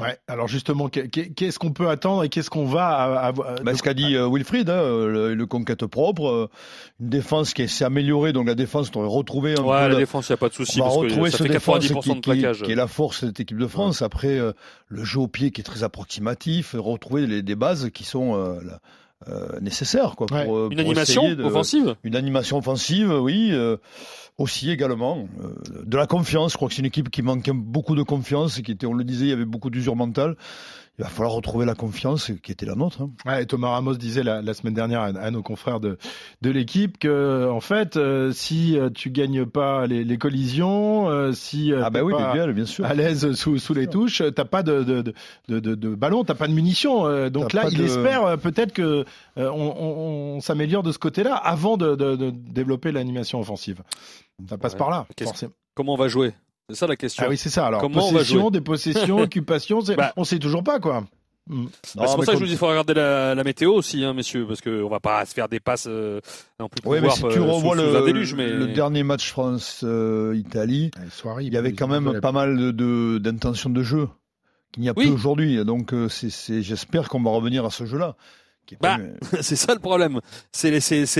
ouais. 0.00 0.16
Alors 0.28 0.46
justement, 0.48 0.88
qu'est-ce 0.88 1.58
qu'on 1.58 1.72
peut 1.72 1.88
attendre 1.88 2.24
et 2.24 2.28
qu'est-ce 2.28 2.50
qu'on 2.50 2.66
va 2.66 2.88
avoir 2.88 3.62
bah, 3.62 3.74
Ce 3.74 3.82
qu'a 3.82 3.94
dit 3.94 4.14
euh, 4.16 4.28
Wilfried, 4.30 4.70
hein, 4.70 4.82
le, 4.82 5.46
conquête 5.46 5.84
propre, 5.86 6.28
euh, 6.28 6.50
une 7.00 7.08
défense 7.08 7.52
qui 7.52 7.68
s'est 7.68 7.84
améliorée, 7.84 8.32
donc 8.32 8.46
la 8.46 8.54
défense, 8.54 8.90
on 8.94 9.00
aurait 9.00 9.16
retrouvé 9.16 9.58
un 9.58 9.62
ouais, 9.62 9.88
la 9.88 9.96
défense, 9.96 10.28
il 10.28 10.32
n'y 10.32 10.34
a 10.34 10.38
pas 10.38 10.48
de 10.48 10.54
souci. 10.54 10.80
On 10.80 10.84
va 10.84 10.90
retrouver 10.90 11.30
ce 11.30 11.42
défense 11.42 11.88
qui, 11.88 12.20
qui, 12.20 12.30
est 12.72 12.74
la 12.74 12.86
force 12.86 13.22
de 13.22 13.28
cette 13.28 13.40
équipe 13.40 13.58
de 13.58 13.66
France. 13.66 14.02
Après, 14.02 14.38
euh, 14.38 14.52
le 14.88 15.04
jeu 15.04 15.20
au 15.20 15.28
pied 15.28 15.50
qui 15.50 15.60
est 15.60 15.64
très 15.64 15.82
approximatif, 15.82 16.74
retrouver 16.78 17.26
les, 17.26 17.42
des 17.42 17.56
bases 17.56 17.90
qui 17.90 18.04
sont 18.04 18.58
nécessaires. 19.60 20.14
Quoi, 20.16 20.26
pour, 20.26 20.70
une 20.70 20.80
animation 20.80 21.24
offensive? 21.44 21.96
Une 22.04 22.16
animation 22.16 22.58
offensive, 22.58 23.10
oui 23.10 23.52
aussi 24.38 24.70
également 24.70 25.28
euh, 25.40 25.54
de 25.84 25.96
la 25.96 26.06
confiance. 26.06 26.52
Je 26.52 26.56
crois 26.56 26.68
que 26.68 26.74
c'est 26.74 26.80
une 26.80 26.86
équipe 26.86 27.10
qui 27.10 27.22
manque 27.22 27.50
beaucoup 27.50 27.96
de 27.96 28.02
confiance, 28.02 28.60
qui 28.60 28.72
était, 28.72 28.86
on 28.86 28.94
le 28.94 29.04
disait, 29.04 29.26
il 29.26 29.30
y 29.30 29.32
avait 29.32 29.44
beaucoup 29.44 29.68
d'usure 29.68 29.96
mentale 29.96 30.36
il 30.98 31.04
va 31.04 31.08
falloir 31.08 31.32
retrouver 31.32 31.64
la 31.64 31.76
confiance 31.76 32.32
qui 32.42 32.50
était 32.50 32.66
la 32.66 32.74
nôtre. 32.74 33.02
Hein. 33.02 33.10
Ouais, 33.24 33.46
Thomas 33.46 33.68
Ramos 33.68 33.94
disait 33.94 34.24
la, 34.24 34.42
la 34.42 34.52
semaine 34.52 34.74
dernière 34.74 35.00
à, 35.02 35.30
nos 35.30 35.42
confrères 35.42 35.78
de, 35.78 35.96
de 36.42 36.50
l'équipe 36.50 36.98
que, 36.98 37.48
en 37.48 37.60
fait, 37.60 37.96
euh, 37.96 38.32
si 38.32 38.76
euh, 38.76 38.90
tu 38.90 39.10
gagnes 39.10 39.46
pas 39.46 39.86
les, 39.86 40.02
les 40.02 40.18
collisions, 40.18 41.08
euh, 41.08 41.32
si 41.32 41.72
ah 41.72 41.90
bah 41.90 42.02
oui, 42.02 42.12
pas 42.12 42.46
bien 42.52 42.66
sûr. 42.66 42.84
à 42.84 42.94
l'aise 42.94 43.32
sous, 43.34 43.58
sous 43.58 43.74
les 43.74 43.86
touches, 43.86 44.22
t'as 44.34 44.44
pas 44.44 44.64
de, 44.64 44.82
de, 44.82 45.02
de, 45.48 45.60
de, 45.60 45.74
de 45.76 45.94
ballon, 45.94 46.24
t'as 46.24 46.34
pas 46.34 46.48
de 46.48 46.52
munitions. 46.52 47.28
donc 47.30 47.52
là, 47.52 47.68
il 47.70 47.80
espère 47.80 48.36
peut-être 48.38 48.72
que 48.72 49.04
on, 49.36 49.44
on, 49.44 50.36
on 50.36 50.40
s'améliore 50.40 50.82
de 50.82 50.90
ce 50.90 50.98
côté-là 50.98 51.34
avant 51.36 51.76
de, 51.76 51.94
de, 51.94 52.30
développer 52.30 52.90
l'animation 52.90 53.38
offensive. 53.38 53.82
Ça 54.48 54.58
passe 54.58 54.74
par 54.74 54.90
là. 54.90 55.06
Forcément. 55.22 55.52
Comment 55.74 55.94
on 55.94 55.96
va 55.96 56.08
jouer? 56.08 56.32
C'est 56.68 56.76
ça 56.76 56.86
la 56.86 56.96
question. 56.96 57.24
Ah 57.26 57.30
oui, 57.30 57.36
c'est 57.36 57.50
ça. 57.50 57.66
Alors, 57.66 57.80
Comment 57.80 58.10
possession, 58.10 58.50
des 58.50 58.60
possessions, 58.60 59.18
occupation, 59.22 59.80
bah. 59.96 60.12
on 60.16 60.24
sait 60.24 60.38
toujours 60.38 60.62
pas 60.62 60.80
quoi. 60.80 61.04
Mm. 61.48 61.64
Bah, 61.96 62.04
c'est 62.06 62.14
pour 62.14 62.24
ça 62.24 62.32
que 62.32 62.38
je 62.38 62.38
vous 62.38 62.44
dis 62.44 62.50
qu'il 62.50 62.58
faut 62.58 62.68
regarder 62.68 62.94
la, 62.94 63.34
la, 63.34 63.44
météo 63.44 63.72
aussi, 63.72 64.04
hein, 64.04 64.12
messieurs, 64.12 64.46
parce 64.46 64.60
qu'on 64.60 64.88
va 64.88 65.00
pas 65.00 65.24
se 65.24 65.32
faire 65.32 65.48
des 65.48 65.60
passes 65.60 65.86
euh, 65.88 66.20
non 66.60 66.68
plus. 66.68 66.80
Oui, 66.84 66.98
mais 67.00 67.10
si 67.10 67.20
tu 67.20 67.38
euh, 67.38 67.42
revois 67.42 67.74
le, 67.74 68.34
mais... 68.36 68.50
le, 68.50 68.66
dernier 68.68 69.02
match 69.02 69.30
France-Italie, 69.30 70.90
euh, 70.94 71.40
il 71.40 71.52
y 71.52 71.56
avait 71.56 71.72
quand 71.72 71.88
même 71.88 72.20
pas 72.20 72.32
mal 72.32 72.72
d'intentions 72.72 73.70
de, 73.70 73.76
de, 73.76 73.82
jeu 73.82 74.08
qu'il 74.72 74.82
n'y 74.82 74.88
a 74.88 74.94
plus 74.94 75.10
aujourd'hui. 75.10 75.64
Donc, 75.64 75.94
euh, 75.94 76.08
c'est, 76.08 76.62
j'espère 76.62 77.08
qu'on 77.08 77.22
va 77.22 77.30
revenir 77.30 77.64
à 77.64 77.70
ce 77.70 77.86
jeu-là. 77.86 78.16
Bah, 78.80 78.98
c'est 79.40 79.56
ça 79.56 79.72
le 79.72 79.80
problème. 79.80 80.20
C'est 80.52 80.70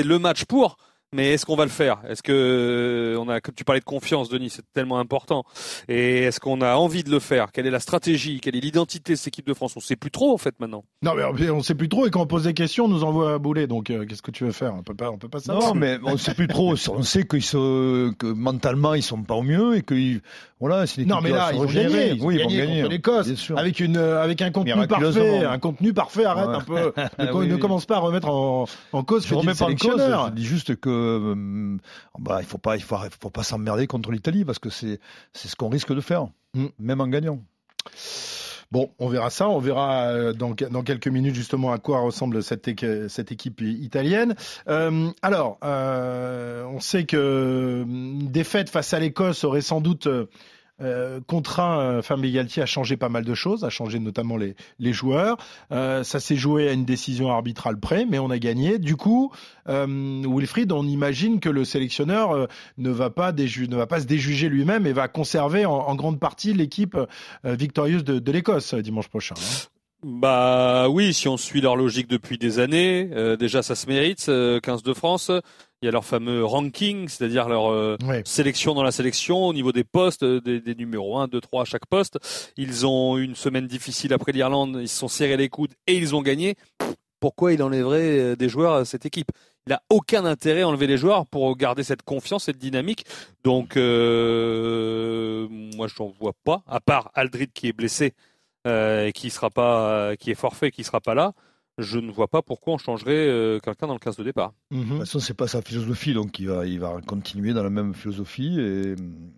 le 0.04 0.18
match 0.18 0.44
pour. 0.44 0.76
Mais 1.14 1.32
est-ce 1.32 1.46
qu'on 1.46 1.56
va 1.56 1.64
le 1.64 1.70
faire? 1.70 2.00
Est-ce 2.06 2.22
que 2.22 2.32
euh, 2.32 3.18
on 3.18 3.30
a, 3.30 3.40
tu 3.40 3.64
parlais 3.64 3.80
de 3.80 3.84
confiance, 3.84 4.28
Denis, 4.28 4.50
c'est 4.50 4.64
tellement 4.74 4.98
important. 4.98 5.44
Et 5.88 6.24
est-ce 6.24 6.38
qu'on 6.38 6.60
a 6.60 6.74
envie 6.74 7.02
de 7.02 7.10
le 7.10 7.18
faire? 7.18 7.50
Quelle 7.50 7.66
est 7.66 7.70
la 7.70 7.80
stratégie? 7.80 8.40
Quelle 8.40 8.56
est 8.56 8.60
l'identité 8.60 9.14
de 9.14 9.18
cette 9.18 9.28
équipe 9.28 9.46
de 9.46 9.54
France? 9.54 9.74
On 9.74 9.80
sait 9.80 9.96
plus 9.96 10.10
trop 10.10 10.34
en 10.34 10.36
fait 10.36 10.54
maintenant. 10.60 10.84
Non, 11.00 11.14
mais 11.14 11.50
on 11.50 11.62
sait 11.62 11.74
plus 11.74 11.88
trop 11.88 12.06
et 12.06 12.10
quand 12.10 12.20
on 12.20 12.26
pose 12.26 12.44
des 12.44 12.52
questions, 12.52 12.84
on 12.84 12.88
nous 12.88 13.04
envoie 13.04 13.32
à 13.32 13.38
bouler. 13.38 13.66
Donc 13.66 13.88
euh, 13.88 14.04
qu'est-ce 14.04 14.20
que 14.20 14.30
tu 14.30 14.44
veux 14.44 14.52
faire? 14.52 14.74
On 14.74 14.82
peut 14.82 14.94
pas, 14.94 15.10
on 15.10 15.16
peut 15.16 15.30
pas 15.30 15.40
savoir. 15.40 15.68
Non, 15.68 15.80
mais 15.80 15.98
on 16.04 16.18
sait 16.18 16.34
plus 16.34 16.46
trop. 16.46 16.74
On 16.90 17.02
sait 17.02 17.24
qu'ils 17.24 17.42
sont, 17.42 18.12
que 18.18 18.26
mentalement 18.26 18.92
ils 18.92 19.02
sont 19.02 19.22
pas 19.22 19.34
au 19.34 19.42
mieux 19.42 19.76
et 19.76 19.82
que 19.82 19.94
voilà, 20.60 20.86
c'est 20.86 21.06
Non, 21.06 21.20
mais 21.22 21.30
là 21.30 21.52
ils 21.54 21.58
vont 21.58 21.64
gagner. 21.64 22.10
Ils 22.10 22.22
oui, 22.22 22.36
ils 22.36 22.42
vont 22.42 22.50
gagner 22.50 22.82
contre 22.82 22.90
l'Écosse 22.90 23.50
avec 23.56 23.80
une, 23.80 23.96
avec 23.96 24.42
un 24.42 24.50
contenu 24.50 24.86
parfait, 24.86 25.44
un 25.46 25.58
contenu 25.58 25.94
parfait. 25.94 26.24
Arrête 26.26 26.48
un 26.48 26.60
peu. 26.60 26.92
ne, 27.18 27.56
commence 27.68 27.86
pas 27.86 27.96
à 27.96 28.00
remettre 28.00 28.28
en, 28.28 28.66
en 28.92 29.04
cause. 29.04 29.26
Je 29.26 29.34
remets 29.34 29.54
pas 29.54 29.64
en 29.64 29.74
cause. 29.74 30.02
Je 30.02 30.30
dis 30.32 30.44
juste 30.44 30.76
que 30.76 30.97
bah, 32.18 32.38
il 32.40 32.46
faut 32.46 32.58
pas, 32.58 32.76
il 32.76 32.82
faut, 32.82 32.96
faut 33.20 33.30
pas 33.30 33.42
s'emmerder 33.42 33.86
contre 33.86 34.10
l'Italie 34.10 34.44
parce 34.44 34.58
que 34.58 34.70
c'est, 34.70 35.00
c'est 35.32 35.48
ce 35.48 35.56
qu'on 35.56 35.68
risque 35.68 35.94
de 35.94 36.00
faire, 36.00 36.28
mm. 36.54 36.66
même 36.78 37.00
en 37.00 37.08
gagnant. 37.08 37.40
Bon, 38.70 38.90
on 38.98 39.08
verra 39.08 39.30
ça. 39.30 39.48
On 39.48 39.58
verra 39.58 40.08
euh, 40.08 40.32
dans, 40.34 40.54
dans, 40.70 40.82
quelques 40.82 41.08
minutes 41.08 41.34
justement 41.34 41.72
à 41.72 41.78
quoi 41.78 42.00
ressemble 42.00 42.42
cette, 42.42 42.68
cette 43.08 43.32
équipe 43.32 43.62
italienne. 43.62 44.34
Euh, 44.68 45.08
alors, 45.22 45.58
euh, 45.64 46.64
on 46.64 46.80
sait 46.80 47.04
que 47.04 47.84
une 47.86 48.30
défaite 48.30 48.68
face 48.68 48.92
à 48.92 49.00
l'Écosse 49.00 49.44
aurait 49.44 49.62
sans 49.62 49.80
doute 49.80 50.06
euh, 50.80 51.20
contraint 51.26 51.80
euh, 51.80 52.02
Fabien 52.02 52.30
Galtier 52.30 52.62
à 52.62 52.66
changer 52.66 52.96
pas 52.96 53.08
mal 53.08 53.24
de 53.24 53.34
choses, 53.34 53.64
à 53.64 53.70
changer 53.70 53.98
notamment 53.98 54.36
les, 54.36 54.54
les 54.78 54.92
joueurs. 54.92 55.36
Euh, 55.72 56.04
ça 56.04 56.20
s'est 56.20 56.36
joué 56.36 56.68
à 56.68 56.72
une 56.72 56.84
décision 56.84 57.30
arbitrale 57.30 57.78
près, 57.78 58.06
mais 58.06 58.18
on 58.18 58.30
a 58.30 58.38
gagné. 58.38 58.78
Du 58.78 58.96
coup, 58.96 59.32
euh, 59.68 60.22
Wilfried, 60.26 60.72
on 60.72 60.84
imagine 60.84 61.40
que 61.40 61.48
le 61.48 61.64
sélectionneur 61.64 62.32
euh, 62.32 62.46
ne 62.76 62.90
va 62.90 63.10
pas 63.10 63.32
ne 63.32 63.76
va 63.76 63.86
pas 63.86 64.00
se 64.00 64.06
déjuger 64.06 64.48
lui-même 64.48 64.86
et 64.86 64.92
va 64.92 65.08
conserver 65.08 65.66
en, 65.66 65.72
en 65.72 65.94
grande 65.94 66.20
partie 66.20 66.52
l'équipe 66.52 66.96
victorieuse 67.44 68.04
de, 68.04 68.18
de 68.18 68.32
l'Écosse 68.32 68.74
dimanche 68.74 69.08
prochain. 69.08 69.34
Hein. 69.36 69.68
Bah 70.04 70.88
oui, 70.88 71.12
si 71.12 71.26
on 71.26 71.36
suit 71.36 71.60
leur 71.60 71.74
logique 71.74 72.08
depuis 72.08 72.38
des 72.38 72.60
années, 72.60 73.10
déjà 73.38 73.62
ça 73.62 73.74
se 73.74 73.88
mérite, 73.88 74.30
15 74.62 74.82
de 74.82 74.94
France. 74.94 75.30
Il 75.80 75.86
y 75.86 75.88
a 75.88 75.92
leur 75.92 76.04
fameux 76.04 76.44
ranking, 76.44 77.08
c'est-à-dire 77.08 77.48
leur 77.48 77.70
euh, 77.70 77.96
sélection 78.24 78.74
dans 78.74 78.82
la 78.82 78.90
sélection 78.90 79.46
au 79.46 79.52
niveau 79.52 79.70
des 79.70 79.84
postes, 79.84 80.24
euh, 80.24 80.40
des, 80.40 80.74
numéros 80.74 81.18
1, 81.18 81.28
2, 81.28 81.40
3 81.40 81.62
à 81.62 81.64
chaque 81.64 81.86
poste. 81.86 82.18
Ils 82.56 82.84
ont 82.86 83.16
eu 83.16 83.22
une 83.22 83.36
semaine 83.36 83.68
difficile 83.68 84.12
après 84.12 84.32
l'Irlande, 84.32 84.78
ils 84.80 84.88
se 84.88 84.98
sont 84.98 85.08
serrés 85.08 85.36
les 85.36 85.48
coudes 85.48 85.74
et 85.86 85.96
ils 85.96 86.16
ont 86.16 86.22
gagné. 86.22 86.56
Pourquoi 87.20 87.52
il 87.52 87.62
enlèverait 87.62 88.18
euh, 88.18 88.34
des 88.36 88.48
joueurs 88.48 88.74
à 88.74 88.84
cette 88.84 89.06
équipe? 89.06 89.30
Il 89.66 89.70
n'a 89.70 89.82
aucun 89.88 90.24
intérêt 90.24 90.62
à 90.62 90.68
enlever 90.68 90.88
les 90.88 90.96
joueurs 90.96 91.26
pour 91.26 91.56
garder 91.56 91.84
cette 91.84 92.02
confiance, 92.02 92.44
cette 92.44 92.58
dynamique. 92.58 93.04
Donc, 93.44 93.76
moi, 93.76 93.82
je 95.86 96.02
n'en 96.02 96.08
vois 96.18 96.32
pas, 96.44 96.62
à 96.66 96.80
part 96.80 97.10
Aldrid 97.14 97.52
qui 97.52 97.68
est 97.68 97.72
blessé 97.74 98.14
et 98.66 99.12
qui 99.14 99.28
sera 99.28 99.50
pas, 99.50 100.16
qui 100.16 100.30
est 100.30 100.34
forfait, 100.34 100.70
qui 100.70 100.84
sera 100.84 101.00
pas 101.00 101.14
là 101.14 101.34
je 101.78 101.98
ne 101.98 102.10
vois 102.10 102.28
pas 102.28 102.42
pourquoi 102.42 102.74
on 102.74 102.78
changerait 102.78 103.28
euh, 103.28 103.60
quelqu'un 103.60 103.86
dans 103.86 103.92
le 103.94 103.98
15 104.00 104.16
de 104.16 104.24
départ. 104.24 104.52
Mhm. 104.70 104.80
De 104.80 104.88
toute 104.88 104.98
façon, 104.98 105.20
c'est 105.20 105.34
pas 105.34 105.46
sa 105.46 105.62
philosophie, 105.62 106.12
donc 106.12 106.38
il 106.38 106.48
va, 106.48 106.66
il 106.66 106.80
va 106.80 107.00
continuer 107.06 107.52
dans 107.52 107.62
la 107.62 107.70
même 107.70 107.94
philosophie. 107.94 108.58
Et 108.58 108.96
mm, 108.96 109.32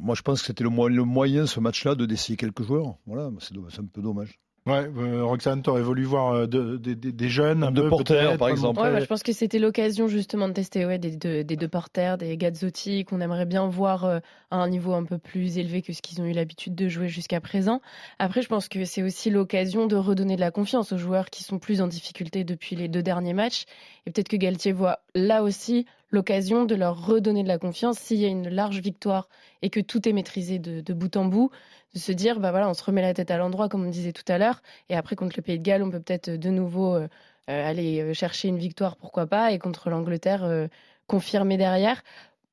moi, 0.00 0.14
je 0.14 0.22
pense 0.22 0.40
que 0.40 0.46
c'était 0.48 0.64
le, 0.64 0.70
le, 0.88 1.04
moyen, 1.04 1.46
ce 1.46 1.60
match-là, 1.60 1.94
de 1.94 2.04
d'essayer 2.04 2.36
quelques 2.36 2.64
joueurs. 2.64 2.96
Voilà, 3.06 3.30
c'est 3.38 3.56
un 3.56 3.86
peu 3.86 4.02
dommage. 4.02 4.40
Ouais, 4.66 4.88
euh, 4.96 5.22
Roxane, 5.22 5.60
t'aurais 5.60 5.82
voulu 5.82 6.04
voir 6.04 6.32
euh, 6.32 6.46
des 6.46 7.28
jeunes, 7.28 7.64
un 7.64 7.70
de 7.70 7.82
porteurs 7.82 8.38
par 8.38 8.48
exemple. 8.48 8.80
Ouais, 8.80 8.98
je 8.98 9.04
pense 9.04 9.22
que 9.22 9.34
c'était 9.34 9.58
l'occasion 9.58 10.08
justement 10.08 10.48
de 10.48 10.54
tester 10.54 10.86
ouais, 10.86 10.96
des, 10.98 11.16
deux, 11.16 11.44
des 11.44 11.56
deux 11.56 11.68
porteurs, 11.68 12.16
des 12.16 12.34
Gazzotti 12.38 13.04
qu'on 13.04 13.20
aimerait 13.20 13.44
bien 13.44 13.66
voir 13.66 14.06
euh, 14.06 14.20
à 14.50 14.56
un 14.56 14.70
niveau 14.70 14.94
un 14.94 15.04
peu 15.04 15.18
plus 15.18 15.58
élevé 15.58 15.82
que 15.82 15.92
ce 15.92 16.00
qu'ils 16.00 16.22
ont 16.22 16.24
eu 16.24 16.32
l'habitude 16.32 16.74
de 16.74 16.88
jouer 16.88 17.08
jusqu'à 17.08 17.42
présent. 17.42 17.82
Après, 18.18 18.40
je 18.40 18.48
pense 18.48 18.68
que 18.68 18.86
c'est 18.86 19.02
aussi 19.02 19.28
l'occasion 19.28 19.86
de 19.86 19.96
redonner 19.96 20.36
de 20.36 20.40
la 20.40 20.50
confiance 20.50 20.92
aux 20.92 20.98
joueurs 20.98 21.28
qui 21.28 21.44
sont 21.44 21.58
plus 21.58 21.82
en 21.82 21.86
difficulté 21.86 22.42
depuis 22.42 22.74
les 22.74 22.88
deux 22.88 23.02
derniers 23.02 23.34
matchs. 23.34 23.64
Et 24.06 24.12
peut-être 24.12 24.28
que 24.28 24.36
Galtier 24.36 24.72
voit 24.72 25.00
là 25.14 25.42
aussi 25.42 25.84
l'occasion 26.10 26.64
de 26.64 26.74
leur 26.74 27.06
redonner 27.06 27.42
de 27.42 27.48
la 27.48 27.58
confiance 27.58 27.98
s'il 27.98 28.18
y 28.18 28.24
a 28.24 28.28
une 28.28 28.48
large 28.48 28.78
victoire 28.78 29.28
et 29.60 29.68
que 29.68 29.80
tout 29.80 30.08
est 30.08 30.12
maîtrisé 30.12 30.58
de, 30.58 30.80
de 30.80 30.94
bout 30.94 31.14
en 31.18 31.26
bout 31.26 31.50
de 31.94 31.98
se 31.98 32.12
dire, 32.12 32.40
bah 32.40 32.50
voilà, 32.50 32.68
on 32.68 32.74
se 32.74 32.82
remet 32.84 33.02
la 33.02 33.14
tête 33.14 33.30
à 33.30 33.38
l'endroit, 33.38 33.68
comme 33.68 33.86
on 33.86 33.90
disait 33.90 34.12
tout 34.12 34.24
à 34.28 34.38
l'heure, 34.38 34.62
et 34.88 34.96
après 34.96 35.16
contre 35.16 35.34
le 35.36 35.42
Pays 35.42 35.58
de 35.58 35.64
Galles, 35.64 35.82
on 35.82 35.90
peut 35.90 36.00
peut-être 36.00 36.30
de 36.30 36.50
nouveau 36.50 36.94
euh, 36.94 37.08
euh, 37.50 37.70
aller 37.70 38.14
chercher 38.14 38.48
une 38.48 38.58
victoire, 38.58 38.96
pourquoi 38.96 39.26
pas, 39.26 39.52
et 39.52 39.58
contre 39.58 39.90
l'Angleterre, 39.90 40.44
euh, 40.44 40.66
confirmer 41.06 41.56
derrière. 41.56 42.02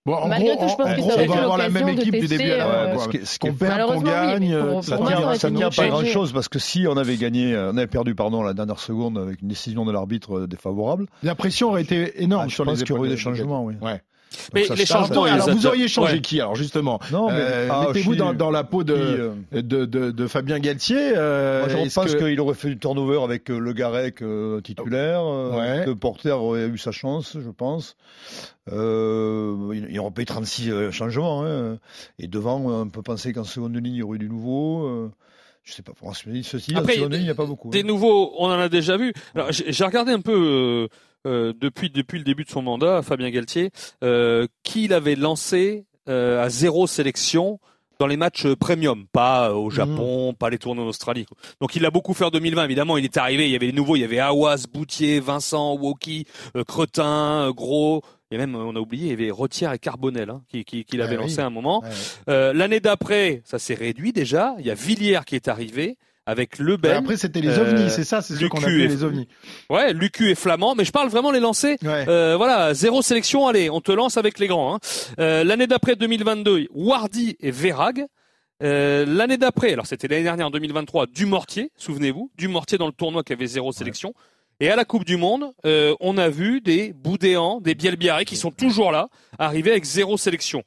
Bon, 0.04 0.28
Malgré 0.28 0.58
tout, 0.58 0.68
je 0.68 0.76
pense 0.76 0.96
que 0.96 1.02
ça 1.02 1.26
va 1.26 1.42
avoir 1.42 1.58
la 1.60 1.70
même 1.70 1.90
équipe 1.90 2.16
du 2.16 2.28
début 2.28 2.52
à 2.52 2.58
la 2.58 2.98
Ce 3.24 3.38
qu'on 3.38 3.54
perd, 3.54 3.88
qu'on 3.88 4.02
gagne, 4.02 4.82
ça 4.82 4.98
tient, 4.98 5.36
ça 5.36 5.52
tient 5.52 5.70
pas 5.70 5.88
grand-chose 5.90 6.34
parce 6.34 6.48
que 6.48 6.58
si 6.58 6.88
on 6.88 6.98
avait 6.98 7.18
gagné, 7.18 7.56
on 7.56 7.78
avait 7.78 7.86
perdu 7.86 8.16
pardon 8.16 8.42
la 8.42 8.54
dernière 8.54 8.80
seconde 8.80 9.20
avec 9.20 9.42
une 9.42 9.48
décision 9.48 9.86
de 9.86 9.92
l'arbitre 9.92 10.48
défavorable, 10.48 11.06
la 11.22 11.36
pression 11.36 11.70
aurait 11.70 11.84
été 11.84 12.24
énorme 12.24 12.46
ah, 12.48 12.50
sur 12.50 12.66
les. 12.66 12.72
Je 12.72 12.80
pense 12.80 12.84
qu'il 12.84 12.96
y 12.96 12.98
aurait 12.98 13.10
eu 13.10 13.12
des 13.12 13.18
changements, 13.18 13.64
oui. 13.64 13.76
Ouais. 13.80 14.02
Mais 14.54 14.66
les 14.76 14.86
changements, 14.86 15.24
alors 15.24 15.50
vous 15.50 15.68
auriez 15.68 15.88
changé 15.88 16.22
qui 16.22 16.40
alors 16.40 16.56
justement 16.56 17.00
Non, 17.12 17.28
mais 17.30 17.40
euh, 17.40 17.68
ah, 17.70 17.86
mettez-vous 17.88 18.16
dans, 18.16 18.34
dans, 18.34 18.52
la 18.52 18.64
peau 18.64 18.84
de, 18.84 18.94
euh, 18.94 19.34
de, 19.52 19.86
de, 19.86 20.12
de, 20.12 20.28
Fabien 20.28 20.60
Galtier. 20.60 21.14
Euh, 21.16 21.68
Moi, 21.68 21.86
je 21.86 21.94
pense 21.94 22.16
qu'il 22.16 22.40
aurait 22.40 22.56
fait 22.56 22.70
du 22.70 22.78
turnover 22.78 23.22
avec 23.24 23.50
euh, 23.50 23.60
Le 23.60 23.74
Garec 23.74 24.22
euh, 24.22 24.62
titulaire, 24.62 25.26
ouais. 25.26 25.84
que 25.86 25.92
Porter 25.92 26.32
aurait 26.32 26.68
eu 26.68 26.78
sa 26.78 26.92
chance, 26.92 27.38
je 27.40 27.50
pense. 27.50 27.98
il 28.72 29.88
y 29.90 30.00
aurait 30.00 30.12
pas 30.12 30.22
eu 30.22 30.26
36 30.26 30.92
changements. 30.92 31.46
Hein. 31.46 31.78
Et 32.20 32.28
devant, 32.28 32.60
on 32.60 32.90
peut 32.90 33.02
penser 33.02 33.34
qu'en 33.34 33.44
seconde 33.44 33.76
ligne, 33.76 33.94
il 33.94 34.00
y 34.00 34.04
aurait 34.04 34.16
eu 34.16 34.20
du 34.20 34.30
nouveau. 34.30 35.12
je 35.64 35.74
sais 35.74 35.84
pas, 35.84 35.94
pour 35.94 36.16
ceci, 36.16 36.74
Après, 36.76 36.94
en 36.94 36.96
seconde 36.96 37.14
ligne, 37.14 37.22
il 37.22 37.26
n'y 37.26 37.30
a 37.32 37.36
pas 37.36 37.46
beaucoup. 37.46 37.70
Des 37.70 37.82
hein. 37.82 37.84
nouveaux, 37.84 38.34
on 38.38 38.48
en 38.48 38.60
a 38.60 38.70
déjà 38.70 38.98
vu. 38.98 39.14
J'ai 39.50 39.86
regardé 39.86 40.14
un 40.14 40.22
peu 40.22 40.88
euh, 41.28 41.54
depuis 41.60 41.92
depuis 41.92 42.18
le 42.18 42.24
début 42.24 42.44
de 42.44 42.50
son 42.50 42.64
mandat, 42.64 43.04
Fabien 43.04 43.30
Galtier, 43.30 43.70
euh, 44.04 44.48
qu'il 44.64 44.92
avait 44.92 45.16
lancé 45.16 45.86
euh, 46.10 46.44
à 46.44 46.50
zéro 46.50 46.88
sélection 46.88 47.60
dans 48.00 48.08
les 48.08 48.18
matchs 48.18 48.48
premium, 48.56 49.06
pas 49.12 49.54
au 49.54 49.66
mhm. 49.66 49.72
Japon, 49.72 50.34
pas 50.34 50.50
les 50.50 50.58
tournois 50.58 50.84
en 50.84 50.88
Australie. 50.88 51.28
Donc 51.60 51.76
il 51.76 51.86
a 51.86 51.92
beaucoup 51.92 52.16
fait 52.16 52.26
en 52.26 52.32
2020. 52.32 52.66
Évidemment, 52.66 52.98
il 52.98 53.06
est 53.06 53.18
arrivé, 53.18 53.46
il 53.46 53.52
y 53.52 53.56
avait 53.56 53.68
les 53.68 53.72
nouveaux, 53.72 53.96
il 53.96 54.00
y 54.00 54.04
avait 54.04 54.20
Awas, 54.20 54.66
Boutier, 54.74 55.20
Vincent, 55.20 55.76
Woki, 55.76 56.26
Cretin, 56.68 57.52
Gros. 57.52 58.02
Et 58.32 58.38
même, 58.38 58.56
on 58.56 58.76
a 58.76 58.80
oublié, 58.80 59.08
il 59.08 59.10
y 59.12 59.14
avait 59.14 59.30
Retière 59.30 59.74
et 59.74 59.78
Carbonel 59.78 60.32
hein, 60.32 60.42
qui, 60.48 60.64
qui, 60.64 60.86
qui 60.86 60.98
l'avait 60.98 61.18
ah 61.18 61.22
lancé 61.22 61.40
à 61.40 61.46
un 61.46 61.52
moment. 61.52 61.84
L'année 62.26 62.80
d'après, 62.80 63.44
ça 63.46 63.60
s'est 63.60 63.76
réduit 63.76 64.14
déjà. 64.14 64.56
Il 64.58 64.66
y 64.66 64.72
a 64.72 64.74
Villiers 64.74 65.20
qui 65.28 65.36
est 65.36 65.48
arrivé 65.48 65.98
avec 66.26 66.60
Le 66.60 66.78
Ben. 66.78 66.98
Après, 66.98 67.18
c'était 67.18 67.42
les 67.42 67.58
ovnis, 67.58 67.90
c'est 67.90 68.04
ça, 68.04 68.22
c'est 68.22 68.36
ce 68.36 68.46
qu'on 68.46 68.60
appelait 68.60 68.88
les 68.88 69.04
ovnis. 69.04 69.28
Ouais, 69.70 69.94
Lucu 69.94 70.30
et 70.30 70.36
Flamand, 70.36 70.76
mais 70.76 70.86
je 70.86 70.92
parle 70.92 71.10
vraiment 71.10 71.32
les 71.32 71.40
lancers. 71.40 71.78
Euh, 71.84 72.36
voilà, 72.38 72.74
zéro 72.74 73.02
sélection, 73.02 73.48
allez, 73.48 73.70
on 73.70 73.82
te 73.82 73.92
lance 73.92 74.18
avec 74.18 74.38
les 74.40 74.48
grands. 74.48 74.76
Hein. 74.76 74.80
Euh, 75.20 75.44
l'année 75.44 75.68
d'après, 75.68 75.96
2022, 75.96 76.68
Wardy 76.72 77.38
et 77.40 77.52
Verag. 77.52 78.06
Euh, 78.64 79.06
l'année 79.08 79.38
d'après, 79.38 79.74
alors 79.74 79.88
c'était 79.88 80.08
l'année 80.08 80.24
dernière, 80.24 80.48
en 80.48 80.52
2023, 80.52 81.08
Dumortier, 81.08 81.72
souvenez-vous, 81.78 82.32
Dumortier 82.38 82.78
dans 82.78 82.86
le 82.86 82.94
tournoi 82.94 83.24
qui 83.24 83.34
avait 83.34 83.48
zéro 83.48 83.72
sélection. 83.72 84.14
Et 84.60 84.70
à 84.70 84.76
la 84.76 84.86
Coupe 84.86 85.06
du 85.06 85.18
Monde, 85.18 85.52
on 85.64 86.18
a 86.20 86.30
vu 86.30 86.62
des 86.62 86.94
Boudéans, 86.94 87.60
des 87.62 87.74
Bielbiaré 87.74 88.26
qui 88.26 88.36
sont 88.38 88.52
toujours 88.52 88.92
là, 88.92 89.10
arriver 89.40 89.72
avec 89.72 89.86
zéro 89.86 90.18
sélection. 90.18 90.62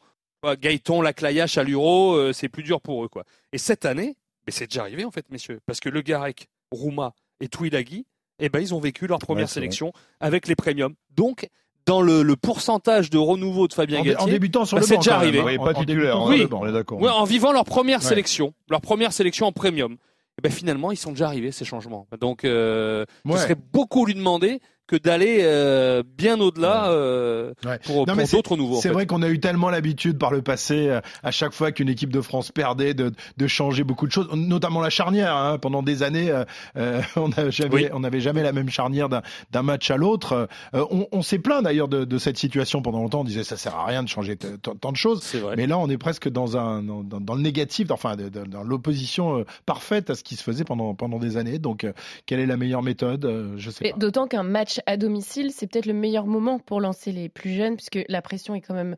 Gaëton, 0.44 1.00
Laclaillache, 1.00 1.56
Aluro, 1.58 2.32
c'est 2.32 2.48
plus 2.48 2.64
dur 2.64 2.80
pour 2.80 3.04
eux. 3.04 3.08
quoi. 3.08 3.22
Et 3.52 3.58
cette 3.58 3.84
année, 3.84 4.16
mais 4.46 4.52
c'est 4.52 4.66
déjà 4.66 4.82
arrivé 4.82 5.04
en 5.04 5.10
fait, 5.10 5.26
messieurs, 5.30 5.60
parce 5.66 5.80
que 5.80 5.88
Le 5.88 6.02
Garec, 6.02 6.48
Rouma 6.70 7.14
et 7.40 7.48
Twilagui, 7.48 8.06
eh 8.38 8.48
ben, 8.48 8.60
ils 8.60 8.74
ont 8.74 8.80
vécu 8.80 9.06
leur 9.06 9.18
première 9.18 9.48
sélection 9.48 9.92
avec 10.20 10.48
les 10.48 10.56
premiums. 10.56 10.94
Donc, 11.14 11.48
dans 11.86 12.00
le, 12.00 12.34
pourcentage 12.36 13.10
de 13.10 13.18
renouveau 13.18 13.68
de 13.68 13.74
Fabien 13.74 14.02
Galtier, 14.02 14.22
en 14.22 14.26
débutant 14.26 14.64
sur 14.64 14.76
bah, 14.76 14.80
le 14.80 14.86
c'est 14.86 14.96
déjà 14.96 15.16
arrivé. 15.16 15.40
Oui, 15.40 15.58
pas 15.58 15.74
titulaire, 15.74 16.22
oui, 16.22 16.46
on 16.50 16.66
est 16.66 16.72
d'accord. 16.72 17.00
Oui, 17.00 17.08
en 17.08 17.24
vivant 17.24 17.52
leur 17.52 17.64
première 17.64 18.02
sélection, 18.02 18.54
leur 18.70 18.80
première 18.80 19.12
sélection 19.12 19.46
en 19.46 19.52
premium. 19.52 19.92
Et 19.92 20.40
eh 20.40 20.48
ben 20.48 20.50
finalement, 20.50 20.90
ils 20.90 20.96
sont 20.96 21.10
déjà 21.10 21.26
arrivés 21.26 21.52
ces 21.52 21.64
changements. 21.64 22.08
Donc, 22.20 22.44
euh, 22.44 23.04
ce 23.30 23.38
serait 23.38 23.56
beaucoup 23.72 24.04
lui 24.04 24.14
demander 24.14 24.60
que 24.86 24.96
d'aller 24.96 25.38
euh, 25.40 26.02
bien 26.18 26.38
au-delà 26.40 26.90
euh, 26.90 27.54
pour, 27.84 28.04
pour 28.04 28.16
d'autres 28.16 28.56
nouveaux. 28.56 28.80
C'est 28.80 28.90
vrai 28.90 29.06
qu'on 29.06 29.22
a 29.22 29.28
eu 29.28 29.40
tellement 29.40 29.70
l'habitude 29.70 30.18
par 30.18 30.30
le 30.30 30.42
passé, 30.42 30.88
euh, 30.88 31.00
à 31.22 31.30
chaque 31.30 31.52
fois 31.52 31.72
qu'une 31.72 31.88
équipe 31.88 32.12
de 32.12 32.20
France 32.20 32.52
perdait, 32.52 32.92
de, 32.92 33.12
de, 33.36 33.46
changer 33.46 33.82
beaucoup 33.82 34.06
de 34.06 34.12
choses, 34.12 34.28
notamment 34.34 34.80
la 34.80 34.90
charnière. 34.90 35.34
Hein, 35.34 35.58
pendant 35.58 35.82
des 35.82 36.02
années, 36.02 36.30
euh, 36.76 37.00
on 37.16 37.28
n'avait 37.28 37.50
jamais, 37.50 37.90
on 37.92 38.02
jamais 38.20 38.42
la 38.42 38.52
même 38.52 38.68
charnière 38.68 39.08
d'un 39.08 39.62
match 39.62 39.90
à 39.90 39.96
l'autre. 39.96 40.48
on, 40.72 41.06
on 41.10 41.22
s'est 41.22 41.38
plaint 41.38 41.62
d'ailleurs 41.62 41.88
de, 41.88 42.04
de, 42.04 42.18
cette 42.18 42.36
situation 42.36 42.82
pendant 42.82 42.98
longtemps. 42.98 43.20
On 43.20 43.24
disait 43.24 43.44
ça 43.44 43.56
sert 43.56 43.74
à 43.74 43.86
rien 43.86 44.02
de 44.02 44.08
changer 44.08 44.36
tant 44.36 44.92
de 44.92 44.96
choses. 44.96 45.24
Vrai. 45.34 45.56
Mais 45.56 45.66
là, 45.66 45.78
on 45.78 45.88
est 45.88 45.98
presque 45.98 46.28
dans 46.28 46.56
un 46.56 46.82
dans, 46.82 47.02
dans 47.02 47.34
le 47.34 47.40
négatif, 47.40 47.90
enfin 47.90 48.16
dans 48.16 48.62
l'opposition 48.62 49.44
parfaite 49.64 50.10
à 50.10 50.14
ce 50.14 50.24
qui 50.24 50.36
se 50.36 50.42
faisait 50.42 50.64
pendant 50.64 50.94
pendant 50.94 51.18
des 51.18 51.36
années. 51.36 51.58
Donc, 51.58 51.86
quelle 52.26 52.40
est 52.40 52.46
la 52.46 52.56
meilleure 52.56 52.82
méthode 52.82 53.54
Je 53.56 53.70
sais 53.70 53.90
pas. 53.90 53.98
D'autant 53.98 54.26
qu'un 54.26 54.42
match 54.42 54.73
à 54.86 54.96
domicile, 54.96 55.50
c'est 55.50 55.66
peut-être 55.66 55.86
le 55.86 55.94
meilleur 55.94 56.26
moment 56.26 56.58
pour 56.58 56.80
lancer 56.80 57.12
les 57.12 57.28
plus 57.28 57.54
jeunes, 57.54 57.76
puisque 57.76 58.04
la 58.08 58.22
pression 58.22 58.54
est 58.54 58.60
quand 58.60 58.74
même 58.74 58.96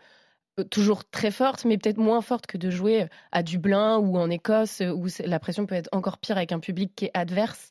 euh, 0.59 0.65
toujours 0.65 1.09
très 1.09 1.31
forte, 1.31 1.65
mais 1.65 1.79
peut-être 1.79 1.99
moins 1.99 2.21
forte 2.21 2.47
que 2.47 2.59
de 2.59 2.71
jouer 2.71 3.07
à 3.33 3.43
Dublin 3.43 3.99
ou 3.99 4.17
en 4.17 4.31
Écosse, 4.31 4.81
où 4.81 5.07
la 5.25 5.39
pression 5.39 5.67
peut 5.67 5.75
être 5.75 5.89
encore 5.93 6.19
pire 6.19 6.37
avec 6.37 6.53
un 6.53 6.61
public 6.61 6.93
qui 6.95 7.07
est 7.07 7.11
adverse. 7.15 7.71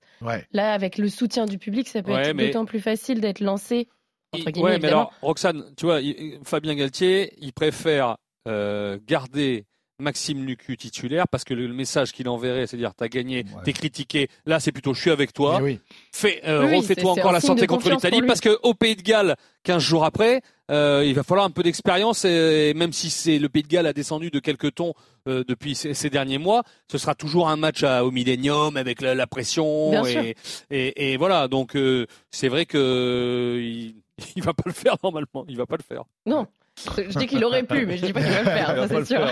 Là, 0.53 0.73
avec 0.73 0.97
le 0.97 1.09
soutien 1.09 1.45
du 1.45 1.57
public, 1.57 1.87
ça 1.87 2.01
peut 2.01 2.11
être 2.11 2.35
d'autant 2.35 2.65
plus 2.65 2.79
facile 2.79 3.21
d'être 3.21 3.41
lancé. 3.41 3.87
Oui, 4.33 4.79
mais 4.81 4.85
alors, 4.85 5.13
Roxane, 5.21 5.63
tu 5.77 5.85
vois, 5.85 5.99
Fabien 6.43 6.75
Galtier, 6.75 7.33
il 7.37 7.53
préfère 7.53 8.17
euh, 8.47 8.99
garder 9.07 9.65
Maxime 9.99 10.45
Lucu 10.45 10.77
titulaire 10.77 11.27
parce 11.27 11.43
que 11.43 11.53
le, 11.53 11.67
message 11.69 12.11
qu'il 12.11 12.27
enverrait, 12.27 12.67
c'est-à-dire 12.67 12.93
t'as 12.95 13.07
gagné, 13.07 13.45
t'es 13.63 13.73
critiqué. 13.73 14.29
Là, 14.45 14.59
c'est 14.59 14.71
plutôt 14.71 14.93
je 14.93 15.01
suis 15.01 15.11
avec 15.11 15.33
toi. 15.33 15.59
Oui. 15.61 15.79
Fais, 16.11 16.41
euh, 16.45 16.75
refais-toi 16.75 17.11
encore 17.11 17.31
la 17.31 17.41
santé 17.41 17.67
contre 17.67 17.89
l'Italie 17.89 18.21
parce 18.27 18.41
que 18.41 18.57
au 18.63 18.73
Pays 18.73 18.95
de 18.95 19.01
Galles, 19.01 19.35
15 19.63 19.81
jours 19.81 20.05
après, 20.05 20.41
euh, 20.71 21.03
il 21.05 21.13
va 21.13 21.23
falloir 21.23 21.45
un 21.45 21.51
peu 21.51 21.63
d'expérience 21.63 22.25
et, 22.25 22.73
même 22.75 22.91
si 22.91 23.09
c'est 23.09 23.39
le 23.39 23.49
Pays 23.49 23.63
de 23.63 23.67
Galles 23.67 23.87
a 23.87 23.93
descendu 23.93 24.31
de 24.31 24.39
quelques 24.39 24.75
tons 24.75 24.93
euh, 25.27 25.43
depuis 25.47 25.75
ces, 25.75 26.09
derniers 26.09 26.37
mois, 26.37 26.63
ce 26.91 26.97
sera 26.97 27.15
toujours 27.15 27.49
un 27.49 27.55
match 27.55 27.83
au 27.83 28.11
Millennium 28.11 28.77
avec 28.77 29.01
la, 29.01 29.27
pression 29.27 30.05
et, 30.05 30.35
et, 30.71 31.13
et, 31.13 31.17
voilà. 31.17 31.47
Donc 31.47 31.75
euh, 31.75 32.05
c'est 32.31 32.47
vrai 32.47 32.65
que 32.65 33.59
il, 33.61 33.95
il 34.35 34.43
va 34.43 34.53
pas 34.53 34.63
le 34.65 34.73
faire 34.73 34.97
normalement. 35.03 35.45
Il 35.47 35.57
va 35.57 35.65
pas 35.65 35.77
le 35.77 35.83
faire. 35.83 36.03
Non. 36.25 36.47
Je 36.77 37.17
dis 37.17 37.27
qu'il 37.27 37.43
aurait 37.43 37.63
pu, 37.63 37.85
mais 37.85 37.97
je 37.97 38.05
dis 38.05 38.13
pas 38.13 38.21
qu'il 38.21 38.31
va 38.31 38.39
le 38.39 38.45
faire, 38.45 38.87
c'est 38.89 39.05
sûr. 39.05 39.27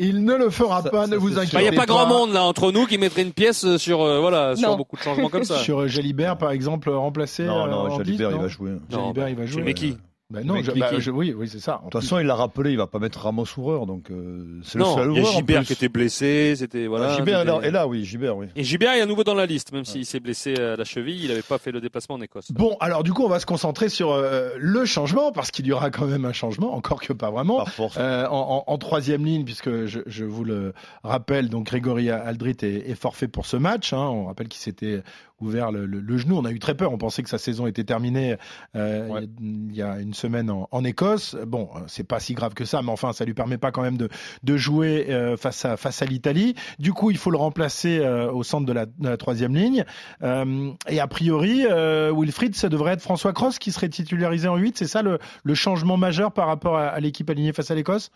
Il 0.00 0.24
ne 0.24 0.34
le 0.34 0.50
fera 0.50 0.82
pas, 0.82 1.06
ne 1.06 1.16
vous 1.16 1.38
inquiétez 1.38 1.56
pas. 1.56 1.62
Il 1.62 1.70
n'y 1.70 1.76
a 1.76 1.80
pas, 1.80 1.86
grand 1.86 2.06
monde 2.06 2.32
là 2.32 2.42
entre 2.42 2.72
nous 2.72 2.86
qui 2.86 2.98
mettrait 2.98 3.22
une 3.22 3.32
pièce 3.32 3.76
sur 3.76 4.02
euh, 4.02 4.20
voilà 4.20 4.56
sur 4.56 4.76
beaucoup 4.76 4.96
de 4.96 5.02
changements 5.02 5.28
comme 5.28 5.44
ça. 5.44 5.58
Sur 5.62 5.82
euh, 5.82 5.86
Jalibert 5.86 6.38
par 6.38 6.50
exemple 6.50 6.90
remplacé. 6.90 7.44
Non 7.44 7.66
non, 7.66 7.96
Jalibert 7.96 8.30
il 8.32 8.38
va 8.38 8.48
jouer. 8.48 8.72
Jalibert 8.90 9.28
il 9.28 9.36
va 9.36 9.46
jouer. 9.46 9.62
Mais 9.62 9.74
qui 9.74 9.96
Ben 10.32 10.46
non, 10.46 10.54
bah, 10.54 10.90
oui, 11.12 11.34
oui 11.36 11.48
c'est 11.48 11.60
ça. 11.60 11.82
De 11.84 11.90
toute 11.90 12.00
façon, 12.00 12.18
il 12.18 12.26
l'a 12.26 12.34
rappelé, 12.34 12.70
il 12.70 12.78
va 12.78 12.86
pas 12.86 12.98
mettre 12.98 13.20
Ramos 13.20 13.44
ouvreur, 13.58 13.84
donc 13.84 14.10
euh, 14.10 14.60
c'est 14.64 14.78
le 14.78 14.84
seul 14.84 15.10
ouvreur. 15.10 15.16
Il 15.16 15.22
y 15.22 15.28
a 15.28 15.30
Gibert 15.32 15.62
qui 15.62 15.74
était 15.74 15.90
blessé, 15.90 16.54
c'était 16.56 16.86
voilà. 16.86 17.14
Gibert 17.16 17.40
est 17.62 17.70
là, 17.70 17.86
oui, 17.86 18.04
Gibert, 18.04 18.36
oui. 18.36 18.46
Et 18.56 18.64
Gibert 18.64 18.94
est 18.94 19.02
à 19.02 19.06
nouveau 19.06 19.24
dans 19.24 19.34
la 19.34 19.44
liste, 19.44 19.72
même 19.72 19.84
s'il 19.84 20.06
s'est 20.06 20.20
blessé 20.20 20.54
à 20.56 20.76
la 20.76 20.84
cheville, 20.84 21.24
il 21.24 21.28
n'avait 21.28 21.42
pas 21.42 21.58
fait 21.58 21.70
le 21.70 21.80
déplacement 21.80 22.14
en 22.14 22.20
Écosse. 22.22 22.50
Bon, 22.50 22.76
alors 22.80 23.02
du 23.02 23.12
coup, 23.12 23.24
on 23.24 23.28
va 23.28 23.40
se 23.40 23.46
concentrer 23.46 23.90
sur 23.90 24.12
euh, 24.12 24.50
le 24.58 24.86
changement, 24.86 25.32
parce 25.32 25.50
qu'il 25.50 25.66
y 25.66 25.72
aura 25.72 25.90
quand 25.90 26.06
même 26.06 26.24
un 26.24 26.32
changement, 26.32 26.74
encore 26.74 27.02
que 27.02 27.12
pas 27.12 27.30
vraiment. 27.30 27.64
Euh, 27.98 28.26
en, 28.28 28.64
en, 28.66 28.78
troisième 28.78 29.24
ligne, 29.26 29.44
puisque 29.44 29.84
je, 29.86 30.00
je, 30.06 30.24
vous 30.24 30.44
le 30.44 30.72
rappelle, 31.04 31.50
donc 31.50 31.66
Grégory 31.66 32.10
Aldrit 32.10 32.56
est, 32.62 32.90
est 32.90 32.94
forfait 32.94 33.28
pour 33.28 33.44
ce 33.44 33.58
match. 33.58 33.92
Hein. 33.92 34.08
On 34.08 34.24
rappelle 34.24 34.48
qu'il 34.48 34.60
s'était 34.60 35.02
ouvert 35.42 35.72
le, 35.72 35.86
le, 35.86 36.18
genou. 36.18 36.36
On 36.36 36.44
a 36.44 36.50
eu 36.50 36.58
très 36.58 36.74
peur. 36.74 36.92
On 36.92 36.98
pensait 36.98 37.22
que 37.22 37.28
sa 37.28 37.38
saison 37.38 37.66
était 37.66 37.84
terminée 37.84 38.36
euh, 38.76 39.26
il 39.40 39.74
y 39.74 39.82
a 39.82 39.98
une 40.00 40.14
semaine 40.14 40.50
en, 40.50 40.68
en 40.70 40.84
Écosse. 40.84 41.36
Bon, 41.46 41.68
euh, 41.74 41.80
c'est 41.86 42.06
pas 42.06 42.20
si 42.20 42.34
grave 42.34 42.54
que 42.54 42.64
ça, 42.64 42.82
mais 42.82 42.90
enfin, 42.90 43.12
ça 43.12 43.24
lui 43.24 43.34
permet 43.34 43.58
pas 43.58 43.70
quand 43.70 43.82
même 43.82 43.96
de, 43.96 44.08
de 44.42 44.56
jouer 44.56 45.06
euh, 45.10 45.36
face 45.36 45.64
à 45.64 45.76
face 45.76 46.02
à 46.02 46.06
l'Italie. 46.06 46.54
Du 46.78 46.92
coup, 46.92 47.10
il 47.10 47.18
faut 47.18 47.30
le 47.30 47.36
remplacer 47.36 47.98
euh, 47.98 48.30
au 48.30 48.42
centre 48.42 48.66
de 48.66 48.72
la, 48.72 48.86
de 48.86 49.08
la 49.08 49.16
troisième 49.16 49.54
ligne. 49.54 49.84
et 50.22 51.00
a 51.00 51.06
priori, 51.06 51.64
Wilfried, 52.12 52.54
ça 52.54 52.68
devrait 52.68 52.92
être 52.92 53.02
François 53.02 53.32
Cross 53.32 53.58
qui 53.58 53.72
serait 53.72 53.88
titularisé 53.88 54.48
en 54.48 54.56
8. 54.56 54.78
C'est 54.78 54.86
ça 54.86 55.02
le, 55.02 55.18
le, 55.44 55.54
changement 55.54 55.96
majeur 55.96 56.32
par 56.32 56.46
rapport 56.46 56.76
à, 56.76 56.88
à 56.88 57.00
l'équipe 57.00 57.28
alignée 57.28 57.52
face 57.52 57.70
à 57.70 57.74
l'Écosse? 57.74 58.10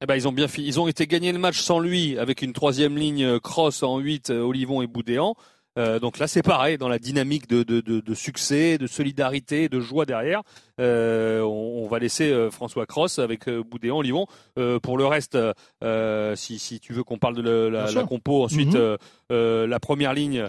Eh 0.00 0.06
ben, 0.06 0.14
ils 0.14 0.26
ont 0.26 0.32
bien 0.32 0.46
Ils 0.58 0.80
ont 0.80 0.88
été 0.88 1.06
gagnés 1.06 1.32
le 1.32 1.38
match 1.38 1.60
sans 1.60 1.78
lui, 1.78 2.18
avec 2.18 2.42
une 2.42 2.52
troisième 2.52 2.96
ligne 2.96 3.38
cross 3.40 3.82
en 3.82 3.98
8, 3.98 4.30
Olivon 4.30 4.82
et 4.82 4.86
Boudéan. 4.86 5.34
Euh, 5.78 5.98
donc 5.98 6.18
là, 6.18 6.28
c'est 6.28 6.42
pareil 6.42 6.78
dans 6.78 6.88
la 6.88 6.98
dynamique 6.98 7.48
de, 7.48 7.62
de, 7.62 7.80
de, 7.80 8.00
de, 8.00 8.14
succès, 8.14 8.78
de 8.78 8.86
solidarité, 8.86 9.68
de 9.68 9.80
joie 9.80 10.06
derrière. 10.06 10.42
Euh, 10.80 11.40
on, 11.42 11.84
on, 11.84 11.88
va 11.88 11.98
laisser 11.98 12.30
euh, 12.30 12.50
François 12.50 12.86
Cross 12.86 13.18
avec 13.18 13.48
Boudéan, 13.48 14.00
Livon. 14.00 14.26
Euh, 14.58 14.78
pour 14.78 14.98
le 14.98 15.06
reste, 15.06 15.36
si, 16.36 16.58
si, 16.58 16.80
tu 16.80 16.92
veux 16.92 17.02
qu'on 17.02 17.18
parle 17.18 17.36
de 17.36 17.42
la, 17.42 17.90
la, 17.90 18.04
compo, 18.04 18.44
ensuite 18.44 18.74
mhm. 18.74 18.98
la 19.30 19.80
première 19.80 20.14
ligne. 20.14 20.48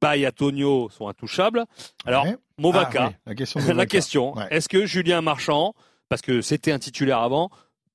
Bay 0.00 0.26
Antonio 0.26 0.90
sont 0.90 1.08
intouchables. 1.08 1.64
Alors, 2.04 2.26
Movaca, 2.58 3.12
ah, 3.14 3.18
la 3.26 3.34
question, 3.34 3.60
la 3.74 3.86
question 3.86 4.34
est-ce 4.50 4.68
que 4.68 4.84
Julien 4.84 5.22
Marchand, 5.22 5.72
parce 6.10 6.20
que 6.20 6.42
c'était 6.42 6.72
un 6.72 6.78
titulaire 6.78 7.20
avant, 7.20 7.48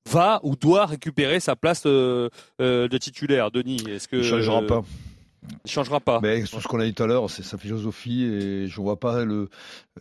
va 0.09 0.39
ou 0.41 0.55
doit 0.55 0.87
récupérer 0.87 1.39
sa 1.39 1.55
place 1.55 1.83
de 1.83 2.97
titulaire? 2.99 3.51
Denis, 3.51 3.83
est-ce 3.87 4.07
que... 4.07 4.23
Changera 4.23 4.63
pas. 4.63 4.83
Il 5.65 5.71
changera 5.71 5.99
pas. 5.99 6.19
Mais 6.21 6.43
tout 6.43 6.59
ce 6.59 6.67
qu'on 6.67 6.79
a 6.79 6.85
dit 6.85 6.93
tout 6.93 7.03
à 7.03 7.07
l'heure, 7.07 7.29
c'est 7.29 7.43
sa 7.43 7.57
philosophie 7.57 8.23
et 8.23 8.67
je 8.67 8.79
ne 8.79 8.83
vois 8.83 8.99
pas 8.99 9.23
le, 9.23 9.49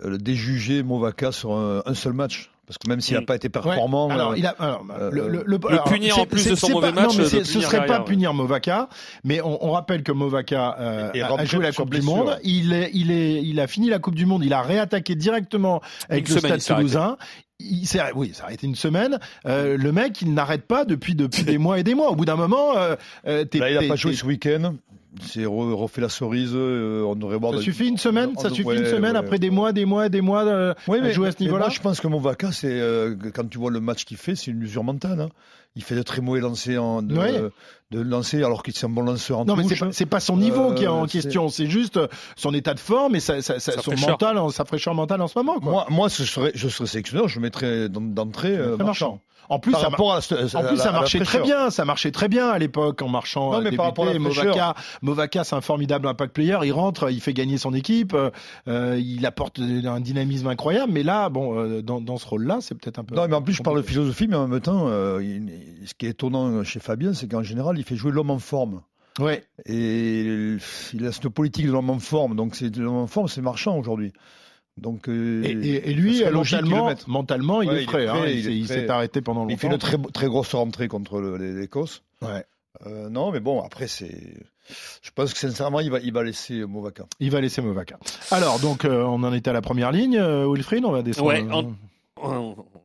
le 0.03 0.19
déjuger 0.19 0.83
Movaca 0.83 1.33
sur 1.33 1.53
un, 1.53 1.95
seul 1.95 2.13
match. 2.13 2.51
Parce 2.67 2.77
que 2.77 2.87
même 2.87 3.01
s'il 3.01 3.15
n'a 3.15 3.23
mm. 3.23 3.27
pas 3.27 3.37
été 3.37 3.49
performant, 3.49 4.11
alors, 4.11 4.33
euh, 4.33 4.37
il 4.37 4.45
a, 4.45 4.51
alors, 4.59 4.85
euh, 5.01 5.11
le, 5.11 5.27
le, 5.27 5.43
le, 5.47 5.59
punir 5.89 6.19
en 6.19 6.27
plus 6.27 6.47
de 6.47 6.55
son 6.55 6.69
mauvais 6.69 6.93
match, 6.93 7.17
non, 7.17 7.25
mais 7.25 7.45
ce 7.45 7.61
serait 7.63 7.87
pas 7.87 8.01
punir 8.01 8.35
Movaca, 8.35 8.91
mais 9.25 9.41
on, 9.41 9.65
on 9.65 9.71
rappelle 9.71 10.03
que 10.03 10.13
Movaca 10.13 10.77
euh, 10.79 11.11
a 11.15 11.45
joué 11.47 11.63
la 11.63 11.73
Coupe 11.73 11.95
du 11.95 12.03
Monde. 12.03 12.39
Il 12.45 12.75
est, 12.75 12.91
il 12.93 13.11
est, 13.11 13.43
il 13.43 13.59
a 13.59 13.67
fini 13.67 13.89
la 13.89 13.99
Coupe 13.99 14.17
du 14.17 14.27
Monde. 14.27 14.45
Il 14.45 14.53
a 14.53 14.61
réattaqué 14.61 15.15
directement 15.15 15.81
avec 16.11 16.29
le 16.29 16.39
Stade 16.39 16.63
Toulousain. 16.63 17.17
Il 17.61 17.87
s'est, 17.87 18.01
oui, 18.15 18.33
ça 18.35 18.47
a 18.47 18.53
été 18.53 18.67
une 18.67 18.77
semaine. 18.77 19.19
Euh, 19.47 19.77
le 19.77 19.91
mec, 19.91 20.21
il 20.21 20.33
n'arrête 20.33 20.67
pas 20.67 20.85
depuis 20.85 21.15
depuis 21.15 21.43
des 21.45 21.57
mois 21.59 21.79
et 21.79 21.83
des 21.83 21.95
mois. 21.95 22.11
Au 22.11 22.17
bout 22.17 22.27
d'un 22.27 22.37
moment, 22.37 22.77
euh, 22.77 22.97
Là, 23.25 23.71
il 23.71 23.75
n'a 23.81 23.89
pas 23.89 23.97
joué 23.97 24.15
ce 24.15 24.27
week-end 24.27 24.75
c'est 25.23 25.45
refait 25.45 26.01
la 26.01 26.09
cerise. 26.09 26.53
Euh, 26.55 27.03
on 27.07 27.21
aurait 27.23 27.39
Ça 27.57 27.63
suffit 27.63 27.89
une 27.89 27.99
semaine. 27.99 28.31
Ça 28.39 28.51
suffit 28.51 28.77
une 28.77 28.87
semaine 28.87 29.17
après 29.17 29.39
des 29.39 29.51
mois, 29.51 29.73
des 29.73 29.85
mois, 29.85 30.09
des 30.09 30.21
mois 30.21 30.45
de 30.45 30.75
jouer 31.13 31.29
à 31.29 31.33
ce 31.33 31.43
niveau-là. 31.43 31.69
je 31.69 31.81
pense 31.81 32.01
que 32.01 32.09
mon 32.09 32.19
vaca, 32.19 32.53
c'est 32.53 32.69
euh, 32.71 33.17
quand 33.35 33.49
tu 33.49 33.59
vois 33.59 33.71
le 33.71 33.81
match 33.81 34.05
qu'il 34.05 34.17
fait, 34.17 34.35
c'est 34.35 34.51
une 34.51 34.63
usure 34.63 34.85
mentale. 34.85 35.21
Hein. 35.21 35.29
Il 35.77 35.85
fait 35.85 35.95
de 35.95 36.03
très 36.03 36.21
mauvais 36.21 36.41
lancers 36.41 36.83
en, 36.83 37.03
de, 37.03 37.53
de 37.91 38.01
lancer 38.01 38.43
alors 38.43 38.63
qu'il 38.63 38.75
est 38.75 38.85
un 38.85 38.89
bon 38.89 39.03
lanceur 39.03 39.41
en 39.41 39.45
Non, 39.45 39.55
mais 39.55 39.65
c'est 39.93 40.07
pas, 40.07 40.17
pas 40.17 40.21
son 40.21 40.37
niveau 40.37 40.73
qui 40.73 40.85
est 40.85 40.89
en 40.89 41.05
euh, 41.05 41.07
question, 41.07 41.49
c'est 41.51 41.67
juste 41.67 42.01
son 42.37 42.53
état 42.55 42.75
de 42.75 42.81
forme 42.81 43.15
et 43.15 43.21
sa, 43.21 43.43
sa, 43.43 43.61
son 43.61 43.95
mental, 43.97 44.39
sa 44.51 44.65
fraîcheur 44.65 44.95
mentale 44.95 45.21
en 45.21 45.29
ce 45.29 45.39
moment. 45.39 45.61
Quoi. 45.61 45.71
Moi, 45.71 45.87
moi, 45.91 46.09
ce 46.09 46.25
serait, 46.25 46.53
je 46.55 46.69
serais 46.69 46.89
sélectionneur, 46.89 47.29
je 47.29 47.39
mettrais 47.39 47.89
d'entrée 47.89 48.59
marchand. 48.79 49.21
En 49.51 49.59
plus, 49.59 49.73
ça, 49.73 49.89
en 49.89 50.65
plus, 50.65 50.77
ça 50.77 50.93
marchait 50.93 51.21
très 51.21 51.41
bien. 51.41 51.71
Ça 51.71 51.85
marchait 51.85 52.11
très 52.11 52.29
bien 52.29 52.49
à 52.49 52.59
l'époque 52.59 53.01
en 53.03 53.09
marchant. 53.09 53.53
Non, 53.53 53.61
mais 53.63 53.73
par 53.73 53.87
rapport 53.87 54.07
à 54.07 54.19
Movaca, 54.19 54.75
Movaca, 55.03 55.45
c'est 55.45 55.57
un 55.57 55.61
formidable 55.61 56.07
impact 56.07 56.35
player. 56.35 56.59
Il 56.65 56.73
rentre, 56.73 57.11
il 57.11 57.21
fait 57.21 57.33
gagner 57.33 57.57
son 57.57 57.73
équipe, 57.73 58.15
euh, 58.69 59.01
il 59.01 59.25
apporte 59.25 59.59
un 59.59 60.01
dynamisme 60.01 60.49
incroyable. 60.49 60.93
Mais 60.93 61.03
là, 61.03 61.29
bon, 61.31 61.59
euh, 61.59 61.83
dans, 61.83 62.01
dans, 62.01 62.19
ce 62.19 62.27
rôle-là, 62.27 62.59
c'est 62.61 62.75
peut-être 62.75 62.99
un 62.99 63.05
peu. 63.05 63.15
Non, 63.15 63.27
mais 63.29 63.35
en 63.35 63.43
plus, 63.43 63.55
je 63.55 63.63
parle 63.63 63.79
de 63.79 63.87
philosophie, 63.87 64.29
mais 64.29 64.37
en 64.37 64.49
même 64.49 64.61
temps, 64.61 64.87
euh, 64.89 65.21
ce 65.85 65.95
qui 65.95 66.07
est 66.07 66.11
étonnant 66.11 66.63
chez 66.65 66.81
Fabien, 66.81 67.15
c'est 67.15 67.29
qu'en 67.29 67.43
général, 67.43 67.79
il 67.79 67.85
fait 67.85 67.97
jouer 67.97 68.13
l'homme 68.13 68.31
en 68.31 68.39
forme. 68.39 68.83
Ouais. 69.19 69.43
Et 69.67 70.57
il 70.93 71.07
a 71.07 71.13
cette 71.13 71.29
politique 71.29 71.67
de 71.67 71.73
l'homme 71.73 71.91
en 71.91 71.99
forme. 71.99 72.37
Donc, 72.37 72.55
c'est 72.55 72.75
l'homme 72.77 72.97
en 72.97 73.07
forme, 73.07 73.29
c'est 73.29 73.41
marchand 73.41 73.77
aujourd'hui. 73.77 74.13
Donc, 74.81 75.09
euh, 75.09 75.43
et, 75.45 75.93
lui, 75.93 76.23
mentalement, 76.25 76.93
mentalement, 77.07 77.63
il 77.63 77.71
est 77.71 77.87
prêt. 77.87 78.07
Hein, 78.07 78.27
il, 78.27 78.67
s'est 78.67 78.89
arrêté 78.89 79.21
pendant 79.21 79.41
longtemps. 79.41 79.53
Il 79.55 79.59
fait 79.59 79.67
une 79.69 79.79
très, 79.79 79.97
très 80.13 80.27
grosse 80.27 80.55
rentrée 80.55 80.89
contre 80.89 81.21
l'Écosse. 81.21 82.03
Ouais. 82.23 82.45
Euh, 82.87 83.09
non, 83.09 83.33
mais 83.33 83.41
bon, 83.41 83.61
après, 83.61 83.89
c'est. 83.89 84.35
Je 85.03 85.11
pense 85.15 85.33
que 85.33 85.39
sincèrement, 85.39 85.81
il 85.81 85.91
va, 85.91 85.99
il 85.99 86.13
va 86.13 86.23
laisser 86.23 86.65
Movaca. 86.65 87.07
Il 87.21 87.31
va 87.31 87.41
laisser 87.41 87.63
Movaca. 87.63 87.99
Alors, 88.31 88.61
donc, 88.61 88.85
euh, 88.85 89.03
on 89.03 89.23
en 89.23 89.33
était 89.33 89.51
à 89.51 89.55
la 89.55 89.63
première 89.63 89.91
ligne, 89.93 90.21
Wilfried, 90.21 90.85
on 90.85 90.93
va 90.93 91.03
descendre. 91.03 91.29
Ouais, 91.29 91.43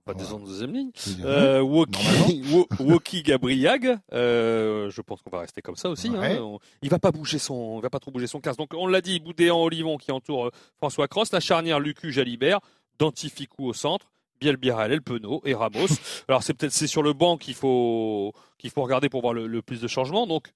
on 0.05 0.11
va 0.11 0.17
descendre 0.17 0.43
en 0.43 0.47
deuxième 0.47 0.73
ligne. 0.73 0.91
Euh, 1.23 1.61
Woki, 2.79 3.23
Gabriag, 3.23 3.99
euh, 4.11 4.89
je 4.89 5.01
pense 5.01 5.21
qu'on 5.21 5.29
va 5.29 5.39
rester 5.39 5.61
comme 5.61 5.77
ça 5.77 5.89
aussi. 5.89 6.09
Hein. 6.09 6.57
Il 6.81 6.89
va 6.89 6.99
pas 6.99 7.11
bouger 7.11 7.39
son, 7.39 7.79
il 7.79 7.81
va 7.81 7.89
pas 7.89 7.99
trop 7.99 8.11
bouger 8.11 8.27
son 8.27 8.41
casse. 8.41 8.57
Donc 8.57 8.73
on 8.73 8.87
l'a 8.87 9.01
dit, 9.01 9.19
Boudéan, 9.19 9.61
Olivon 9.61 9.97
qui 9.97 10.11
entoure 10.11 10.47
euh, 10.47 10.51
François 10.77 11.07
Cross, 11.07 11.31
la 11.31 11.39
charnière 11.39 11.79
Lucu, 11.79 12.11
Jalibert, 12.11 12.59
Dantificou 12.99 13.67
au 13.67 13.73
centre. 13.73 14.11
Bielbiarel, 14.41 14.91
El 14.91 15.01
Penaud 15.01 15.41
et 15.45 15.53
Ramos. 15.53 15.87
Alors 16.27 16.43
c'est 16.43 16.53
peut-être 16.53 16.73
c'est 16.73 16.87
sur 16.87 17.01
le 17.01 17.13
banc 17.13 17.37
qu'il 17.37 17.53
faut 17.53 18.33
qu'il 18.57 18.71
faut 18.71 18.81
regarder 18.81 19.07
pour 19.07 19.21
voir 19.21 19.33
le, 19.33 19.61
plus 19.61 19.79
de 19.79 19.87
changements. 19.87 20.27
Donc 20.27 20.51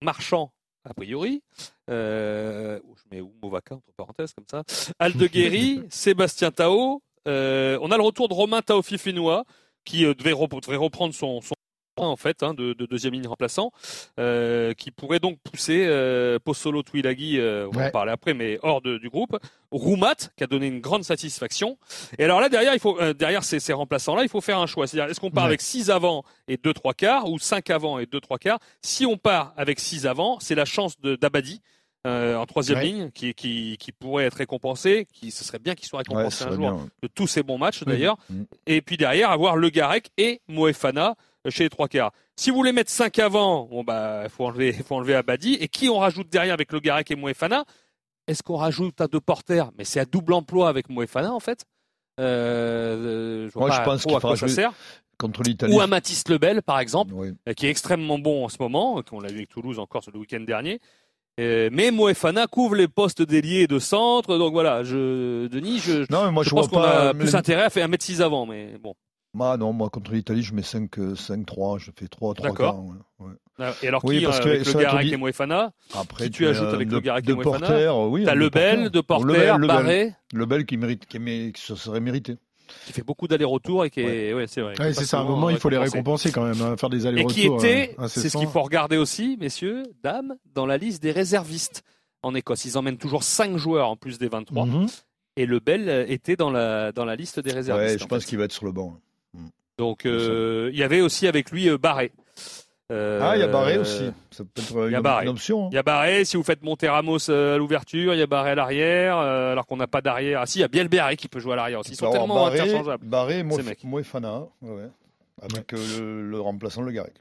Marchand 0.00 0.52
a 0.88 0.94
priori. 0.94 1.42
Euh, 1.90 2.80
je 2.96 3.16
mets 3.16 3.22
Movaca 3.42 3.74
entre 3.74 3.92
parenthèses 3.96 4.32
comme 4.32 4.46
ça. 4.50 4.62
Aldeguerri, 4.98 5.82
Sébastien 5.90 6.50
Tao, 6.50 7.02
euh, 7.26 7.78
on 7.82 7.90
a 7.90 7.96
le 7.96 8.02
retour 8.02 8.28
de 8.28 8.34
Romain 8.34 8.62
Taofifinois 8.62 9.44
qui 9.86 10.04
euh, 10.04 10.12
devait, 10.12 10.32
reprendre 10.32 11.14
son, 11.14 11.40
son 11.40 11.54
en 11.98 12.16
fait 12.16 12.42
hein, 12.42 12.52
de, 12.52 12.74
deuxième 12.74 13.14
ligne 13.14 13.26
remplaçant, 13.26 13.72
euh, 14.20 14.74
qui 14.74 14.90
pourrait 14.90 15.18
donc 15.18 15.38
pousser 15.38 15.86
euh, 15.88 16.38
Possolo 16.38 16.82
Twilagi, 16.82 17.40
on 17.40 17.70
va 17.70 17.86
en 17.86 17.90
parler 17.90 18.12
après, 18.12 18.34
mais 18.34 18.58
hors 18.62 18.82
du 18.82 19.08
groupe. 19.08 19.38
Roumat, 19.70 20.14
qui 20.36 20.44
a 20.44 20.46
donné 20.46 20.66
une 20.66 20.80
grande 20.80 21.04
satisfaction. 21.04 21.78
Et 22.18 22.24
alors 22.24 22.40
là 22.40 22.48
derrière, 22.48 22.74
il 22.74 22.80
faut 22.80 22.98
derrière 23.14 23.44
ces, 23.44 23.60
ces 23.60 23.72
remplaçants-là, 23.72 24.22
il 24.22 24.28
faut 24.28 24.40
faire 24.40 24.58
un 24.58 24.66
choix. 24.66 24.86
C'est-à-dire 24.86 25.10
est-ce 25.10 25.20
qu'on 25.20 25.30
part 25.30 25.46
avec 25.46 25.60
6 25.60 25.90
avant 25.90 26.22
et 26.48 26.56
2 26.56 26.72
trois 26.74 26.94
quarts 26.94 27.30
ou 27.30 27.38
5 27.38 27.70
avant 27.70 27.98
et 27.98 28.06
2 28.06 28.20
trois 28.20 28.38
quarts? 28.38 28.58
Si 28.82 29.06
on 29.06 29.16
part 29.16 29.54
avec 29.56 29.80
6 29.80 30.06
avant, 30.06 30.38
c'est 30.38 30.54
la 30.54 30.66
chance 30.66 31.00
d'Abadi 31.00 31.62
euh, 32.06 32.36
en 32.36 32.46
troisième 32.46 32.78
ligne 32.78 33.10
qui, 33.10 33.34
qui, 33.34 33.76
qui, 33.78 33.90
pourrait 33.90 34.26
être 34.26 34.36
récompensé, 34.36 35.08
qui 35.12 35.32
ce 35.32 35.42
serait 35.42 35.58
bien 35.58 35.74
qu'il 35.74 35.88
soit 35.88 35.98
récompensé 35.98 36.44
un 36.44 36.52
jour 36.52 36.80
de 37.02 37.08
tous 37.08 37.26
ces 37.26 37.42
bons 37.42 37.58
matchs 37.58 37.82
d'ailleurs. 37.82 38.16
Et 38.66 38.80
puis 38.80 38.96
derrière 38.96 39.30
avoir 39.30 39.56
Le 39.56 39.70
Garec 39.70 40.10
et 40.16 40.40
Moefana 40.46 41.16
euh, 41.46 41.50
chez 41.50 41.64
les 41.64 41.70
trois 41.70 41.88
quarts. 41.88 42.12
Si 42.36 42.50
vous 42.50 42.56
voulez 42.56 42.72
mettre 42.72 42.90
cinq 42.90 43.18
avant, 43.18 43.64
bon 43.64 43.82
bah 43.82 44.28
faut 44.28 44.44
enlever 44.44 44.72
faut 44.72 44.94
enlever 44.94 45.16
Abadi 45.16 45.54
et 45.54 45.66
qui 45.66 45.88
on 45.88 45.98
rajoute 45.98 46.28
derrière 46.28 46.54
avec 46.54 46.70
Le 46.70 46.78
Garec 46.78 47.10
et 47.10 47.16
Moefana? 47.16 47.64
Est-ce 48.28 48.42
qu'on 48.42 48.56
rajoute 48.56 49.00
à 49.00 49.08
deux 49.08 49.20
porteurs 49.20 49.72
Mais 49.76 49.84
c'est 49.84 49.98
à 49.98 50.04
double 50.04 50.32
emploi 50.34 50.68
avec 50.68 50.88
Moefana 50.88 51.32
en 51.32 51.40
fait. 51.40 51.64
Euh, 52.20 53.48
je, 53.52 53.58
Moi, 53.58 53.70
je 53.70 53.82
pense 53.82 54.04
qu'il 54.04 54.50
sert 54.50 54.72
contre 55.18 55.42
l'Italie. 55.42 55.74
Ou 55.74 55.80
un 55.80 55.86
Mathis 55.86 56.28
Lebel, 56.28 56.62
par 56.62 56.78
exemple, 56.78 57.14
qui 57.56 57.66
est 57.66 57.70
extrêmement 57.70 58.18
bon 58.18 58.44
en 58.44 58.48
ce 58.48 58.56
moment, 58.60 59.02
qu'on 59.02 59.20
l'a 59.20 59.28
vu 59.28 59.36
avec 59.36 59.48
Toulouse 59.48 59.78
encore 59.78 60.02
le 60.12 60.18
week-end 60.18 60.40
dernier. 60.40 60.80
Euh, 61.38 61.68
mais 61.70 61.90
Moefana 61.90 62.46
couvre 62.46 62.76
les 62.76 62.88
postes 62.88 63.22
d'ailier 63.22 63.62
et 63.62 63.66
de 63.66 63.78
centre, 63.78 64.38
donc 64.38 64.52
voilà, 64.52 64.82
je, 64.84 65.46
Denis, 65.48 65.80
je, 65.80 66.10
non, 66.10 66.32
moi, 66.32 66.42
je, 66.44 66.50
pense 66.50 66.68
qu'on 66.68 66.80
a 66.80 67.12
plus 67.12 67.34
intérêt 67.34 67.64
à 67.64 67.70
faire 67.70 67.86
1m6 67.88 68.22
avant, 68.22 68.46
mais 68.46 68.78
bon. 68.82 68.94
Bah 69.34 69.58
non, 69.58 69.74
moi 69.74 69.90
contre 69.90 70.12
l'Italie, 70.12 70.42
je 70.42 70.54
mets 70.54 70.62
5, 70.62 70.96
5-3, 70.96 71.78
je 71.78 71.90
fais 71.94 72.08
3, 72.08 72.34
3 72.34 72.48
D'accord. 72.48 72.86
Ouais, 73.18 73.32
ah, 73.58 73.72
Et 73.82 73.88
alors 73.88 74.02
qui, 74.02 74.22
parce 74.22 74.40
euh, 74.40 74.54
avec 74.54 74.66
le 74.66 74.72
Garec 74.80 75.12
et 75.12 75.16
Moefana 75.18 75.72
Après, 75.94 76.24
qui 76.24 76.30
tu 76.30 76.46
ajoutes 76.46 76.72
avec 76.72 76.90
le 76.90 77.00
Garec 77.00 77.28
et 77.28 77.34
Moefana 77.34 77.94
oui, 78.06 78.24
T'as 78.24 78.34
Lebel, 78.34 78.88
De 78.88 79.00
Porter, 79.02 79.56
Barré. 79.60 80.14
Lebel 80.32 80.64
qui 80.64 80.78
mérite, 80.78 81.04
qui, 81.04 81.18
qui 81.52 81.60
serait 81.60 82.00
mérité 82.00 82.36
qui 82.86 82.92
fait 82.92 83.02
beaucoup 83.02 83.28
d'allers-retours 83.28 83.84
et 83.84 83.90
qui 83.90 84.00
est, 84.00 84.32
ouais, 84.34 84.46
c'est 84.46 84.60
vrai. 84.60 84.78
Ouais, 84.80 84.92
c'est 84.92 85.04
ça. 85.04 85.18
À 85.18 85.20
un 85.22 85.24
moment, 85.24 85.50
il 85.50 85.58
faut 85.58 85.68
les 85.68 85.78
récompenser 85.78 86.32
quand 86.32 86.44
même, 86.44 86.60
hein, 86.62 86.76
faire 86.76 86.90
des 86.90 87.06
allers-retours. 87.06 87.38
Et 87.38 87.40
qui 87.40 87.46
était, 87.46 87.94
euh, 87.98 88.08
c'est 88.08 88.28
ce 88.28 88.36
qu'il 88.36 88.48
faut 88.48 88.62
regarder 88.62 88.96
aussi, 88.96 89.36
messieurs, 89.40 89.84
dames, 90.02 90.36
dans 90.54 90.66
la 90.66 90.76
liste 90.78 91.02
des 91.02 91.12
réservistes 91.12 91.82
en 92.22 92.34
Écosse. 92.34 92.64
Ils 92.64 92.78
emmènent 92.78 92.98
toujours 92.98 93.22
5 93.22 93.56
joueurs 93.56 93.88
en 93.88 93.96
plus 93.96 94.18
des 94.18 94.28
23. 94.28 94.66
Mhm. 94.66 94.86
et 95.36 95.46
Lebel 95.46 96.06
était 96.08 96.36
dans 96.36 96.50
la, 96.50 96.92
dans 96.92 97.04
la 97.04 97.16
liste 97.16 97.40
des 97.40 97.52
réservistes. 97.52 97.94
Ouais, 97.94 97.98
je 97.98 98.06
pense 98.06 98.24
qu'il 98.24 98.38
va 98.38 98.44
être 98.44 98.52
sur 98.52 98.66
le 98.66 98.72
banc. 98.72 98.98
Donc 99.78 100.04
il 100.04 100.76
y 100.76 100.82
avait 100.82 101.02
aussi 101.02 101.26
avec 101.26 101.50
lui 101.50 101.68
Barré. 101.76 102.12
Euh, 102.92 103.20
ah, 103.20 103.36
il 103.36 103.40
y 103.40 103.42
a 103.42 103.48
Barré 103.48 103.78
aussi. 103.78 104.12
Ça 104.30 104.44
peut 104.44 104.62
être 104.62 104.88
une, 104.88 104.94
une 104.94 105.28
option. 105.28 105.68
Il 105.72 105.74
y 105.74 105.78
a 105.78 105.82
Barré. 105.82 106.24
Si 106.24 106.36
vous 106.36 106.44
faites 106.44 106.62
monter 106.62 106.88
Ramos 106.88 107.30
à 107.30 107.56
l'ouverture, 107.56 108.14
il 108.14 108.18
y 108.18 108.22
a 108.22 108.26
Barré 108.26 108.50
à 108.50 108.54
l'arrière, 108.54 109.16
alors 109.18 109.66
qu'on 109.66 109.76
n'a 109.76 109.88
pas 109.88 110.00
d'arrière. 110.00 110.40
Ah 110.42 110.46
si, 110.46 110.58
il 110.58 110.62
y 110.62 110.64
a 110.64 110.68
bien 110.68 110.84
Barré 110.84 111.16
qui 111.16 111.28
peut 111.28 111.40
jouer 111.40 111.54
à 111.54 111.56
l'arrière 111.56 111.80
aussi. 111.80 111.92
Ils 111.92 111.96
sont 111.96 112.10
tellement 112.10 112.34
Barré, 112.34 112.60
interchangeables. 112.60 113.04
Barré, 113.04 113.42
Moefana, 113.42 114.44
ouais, 114.62 114.88
avec 115.42 115.72
le, 115.72 116.30
le, 116.30 116.40
remplaçant 116.40 116.82
Le 116.82 116.92
Garec. 116.92 117.14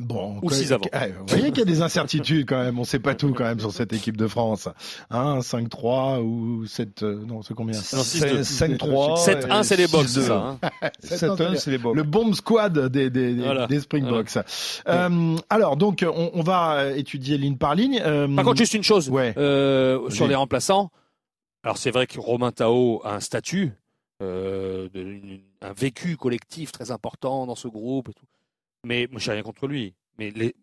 Bon, 0.00 0.38
ou 0.42 0.50
six 0.50 0.72
avant. 0.72 0.84
Eh, 0.92 1.12
vous 1.12 1.26
voyez 1.28 1.48
qu'il 1.50 1.58
y 1.58 1.62
a 1.62 1.64
des 1.64 1.82
incertitudes 1.82 2.46
quand 2.48 2.62
même. 2.62 2.78
On 2.78 2.82
ne 2.82 2.86
sait 2.86 2.98
pas 3.00 3.14
tout 3.14 3.34
quand 3.34 3.44
même 3.44 3.60
sur 3.60 3.72
cette 3.72 3.92
équipe 3.92 4.16
de 4.16 4.26
France. 4.26 4.68
Hein, 5.10 5.40
5-3 5.40 6.20
ou 6.22 6.64
7 6.66 7.02
euh, 7.02 7.24
non, 7.26 7.42
c'est 7.42 7.54
combien? 7.54 7.78
5-3. 7.78 9.24
7-1 9.24 9.62
c'est 9.62 9.76
les 9.76 9.86
box 9.88 10.20
ça. 10.20 10.58
Hein. 10.62 10.88
7-1 11.04 11.56
c'est 11.56 11.70
les 11.70 11.78
box. 11.78 11.96
Le 11.96 12.02
bomb 12.02 12.32
squad 12.34 12.78
des 12.88 13.10
des, 13.10 13.34
des, 13.34 13.42
voilà. 13.42 13.66
des 13.66 13.80
Springboks. 13.80 14.30
Voilà. 14.30 15.06
Euh, 15.06 15.36
alors 15.50 15.76
donc 15.76 16.04
on, 16.06 16.30
on, 16.34 16.42
va 16.42 16.92
étudier 16.96 17.36
ligne 17.38 17.56
par 17.56 17.74
ligne. 17.74 18.00
Euh, 18.04 18.34
par 18.34 18.44
contre 18.44 18.58
juste 18.58 18.74
une 18.74 18.82
chose 18.82 19.08
ouais. 19.10 19.34
euh, 19.36 20.08
sur 20.10 20.26
les 20.26 20.34
remplaçants. 20.34 20.90
Alors 21.62 21.78
c'est 21.78 21.90
vrai 21.90 22.06
que 22.06 22.18
Romain 22.18 22.52
Tao 22.52 23.02
a 23.04 23.14
un 23.14 23.20
statut, 23.20 23.72
euh, 24.22 24.88
de, 24.94 25.40
un 25.60 25.72
vécu 25.72 26.16
collectif 26.16 26.72
très 26.72 26.90
important 26.90 27.46
dans 27.46 27.54
ce 27.54 27.68
groupe 27.68 28.08
et 28.08 28.14
tout. 28.14 28.24
Mais 28.84 29.06
moi, 29.10 29.20
j'ai 29.20 29.32
rien 29.32 29.42
contre 29.42 29.66
lui. 29.66 29.94
Mais 30.18 30.30
les, 30.30 30.54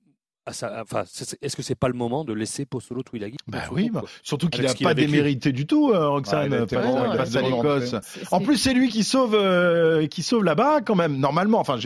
enfin, 0.48 1.04
est-ce 1.42 1.56
que 1.56 1.62
c'est 1.62 1.76
pas 1.76 1.88
le 1.88 1.94
moment 1.94 2.24
de 2.24 2.34
laisser 2.34 2.66
Postolo 2.66 3.04
Twilaghi 3.04 3.38
Bah 3.48 3.60
oui, 3.72 3.90
bah, 3.92 4.04
surtout 4.24 4.50
qu'il 4.50 4.64
n'a 4.64 4.74
pas 4.74 4.94
démérité 4.94 5.52
du 5.52 5.66
tout, 5.68 5.92
euh, 5.92 6.10
Roxane, 6.10 6.50
bah, 6.50 6.66
pas, 6.66 7.18
face 7.18 7.36
à 7.36 7.42
l'Écosse. 7.42 7.96
En 8.32 8.40
plus, 8.40 8.58
c'est 8.58 8.74
lui 8.74 8.90
qui 8.90 9.04
sauve, 9.04 9.36
euh, 9.36 10.08
qui 10.08 10.24
sauve 10.24 10.44
là-bas 10.44 10.82
quand 10.82 10.96
même. 10.96 11.18
Normalement, 11.18 11.60
enfin, 11.60 11.78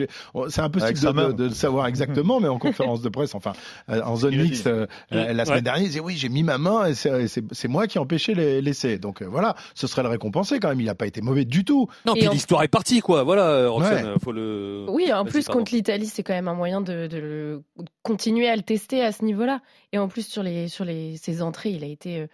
c'est 0.49 0.61
impossible 0.61 0.99
de, 0.99 1.31
de, 1.31 1.47
de, 1.49 1.53
savoir 1.53 1.87
exactement, 1.87 2.39
mais 2.39 2.47
en 2.47 2.59
conférence 2.59 3.01
de 3.01 3.09
presse, 3.09 3.35
enfin, 3.35 3.53
euh, 3.89 4.01
en 4.03 4.15
zone 4.15 4.35
mixte 4.35 4.67
euh, 4.67 4.87
la 5.11 5.45
semaine 5.45 5.63
dernière, 5.63 5.83
il 5.83 5.87
disait 5.87 5.99
oui, 5.99 6.15
j'ai 6.15 6.29
mis 6.29 6.43
ma 6.43 6.57
main 6.57 6.87
et 6.87 6.93
c'est 6.93 7.67
moi 7.67 7.87
qui 7.87 7.97
ai 7.97 8.01
empêché 8.01 8.33
l'essai. 8.33 8.97
Donc 8.97 9.21
voilà, 9.23 9.55
ce 9.75 9.87
serait 9.87 10.03
le 10.03 10.09
récompenser 10.09 10.59
quand 10.59 10.69
même. 10.69 10.81
Il 10.81 10.85
n'a 10.85 10.95
pas 10.95 11.07
été 11.07 11.21
mauvais 11.21 11.45
du 11.45 11.63
tout. 11.63 11.87
Non, 12.05 12.13
puis 12.13 12.27
l'histoire 12.29 12.63
est 12.63 12.67
partie, 12.67 13.01
quoi. 13.01 13.23
Voilà, 13.23 13.69
Roxane, 13.69 14.19
faut 14.23 14.31
le. 14.31 14.85
Oui, 14.89 15.11
en 15.11 15.25
plus 15.25 15.47
contre 15.47 15.73
l'Italie, 15.73 16.07
c'est 16.07 16.23
quand 16.23 16.33
même 16.33 16.47
un 16.47 16.55
moyen 16.55 16.81
de, 16.81 17.07
de 17.07 17.61
continuer 18.03 18.47
à 18.51 18.55
le 18.55 18.61
tester 18.61 19.03
à 19.03 19.11
ce 19.11 19.25
niveau-là. 19.25 19.61
Et 19.91 19.97
en 19.97 20.07
plus, 20.07 20.27
sur, 20.27 20.43
les, 20.43 20.67
sur 20.67 20.85
les, 20.85 21.17
ses 21.17 21.41
entrées, 21.41 21.71
il 21.71 21.83
a 21.83 21.87
été 21.87 22.21
euh, 22.21 22.27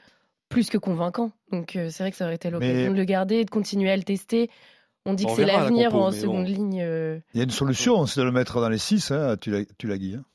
plus 0.50 0.70
que 0.70 0.78
convaincant. 0.78 1.32
Donc 1.52 1.76
euh, 1.76 1.90
c'est 1.90 2.04
vrai 2.04 2.12
que 2.12 2.18
ça 2.18 2.26
aurait 2.26 2.36
été 2.36 2.50
l'occasion 2.50 2.92
de 2.92 2.98
le 2.98 3.04
garder, 3.06 3.46
de 3.46 3.50
continuer 3.50 3.92
à 3.92 3.98
le 3.98 4.04
tester. 4.04 4.50
On 5.06 5.14
dit 5.14 5.26
que 5.26 5.32
c'est 5.36 5.46
l'avenir 5.46 5.96
en 5.96 6.12
seconde 6.12 6.48
ligne. 6.48 6.82
Euh. 6.82 7.20
Il 7.34 7.38
y 7.38 7.42
a 7.42 7.46
une 7.46 7.50
solution, 7.50 8.06
c'est 8.06 8.20
de 8.20 8.26
le 8.26 8.32
mettre 8.32 8.60
dans 8.60 8.70
les 8.70 8.78
6, 8.78 9.12
hein, 9.12 9.38
tu 9.40 9.52
l'as 9.88 9.98
dit. 9.98 10.16
Hein. 10.16 10.26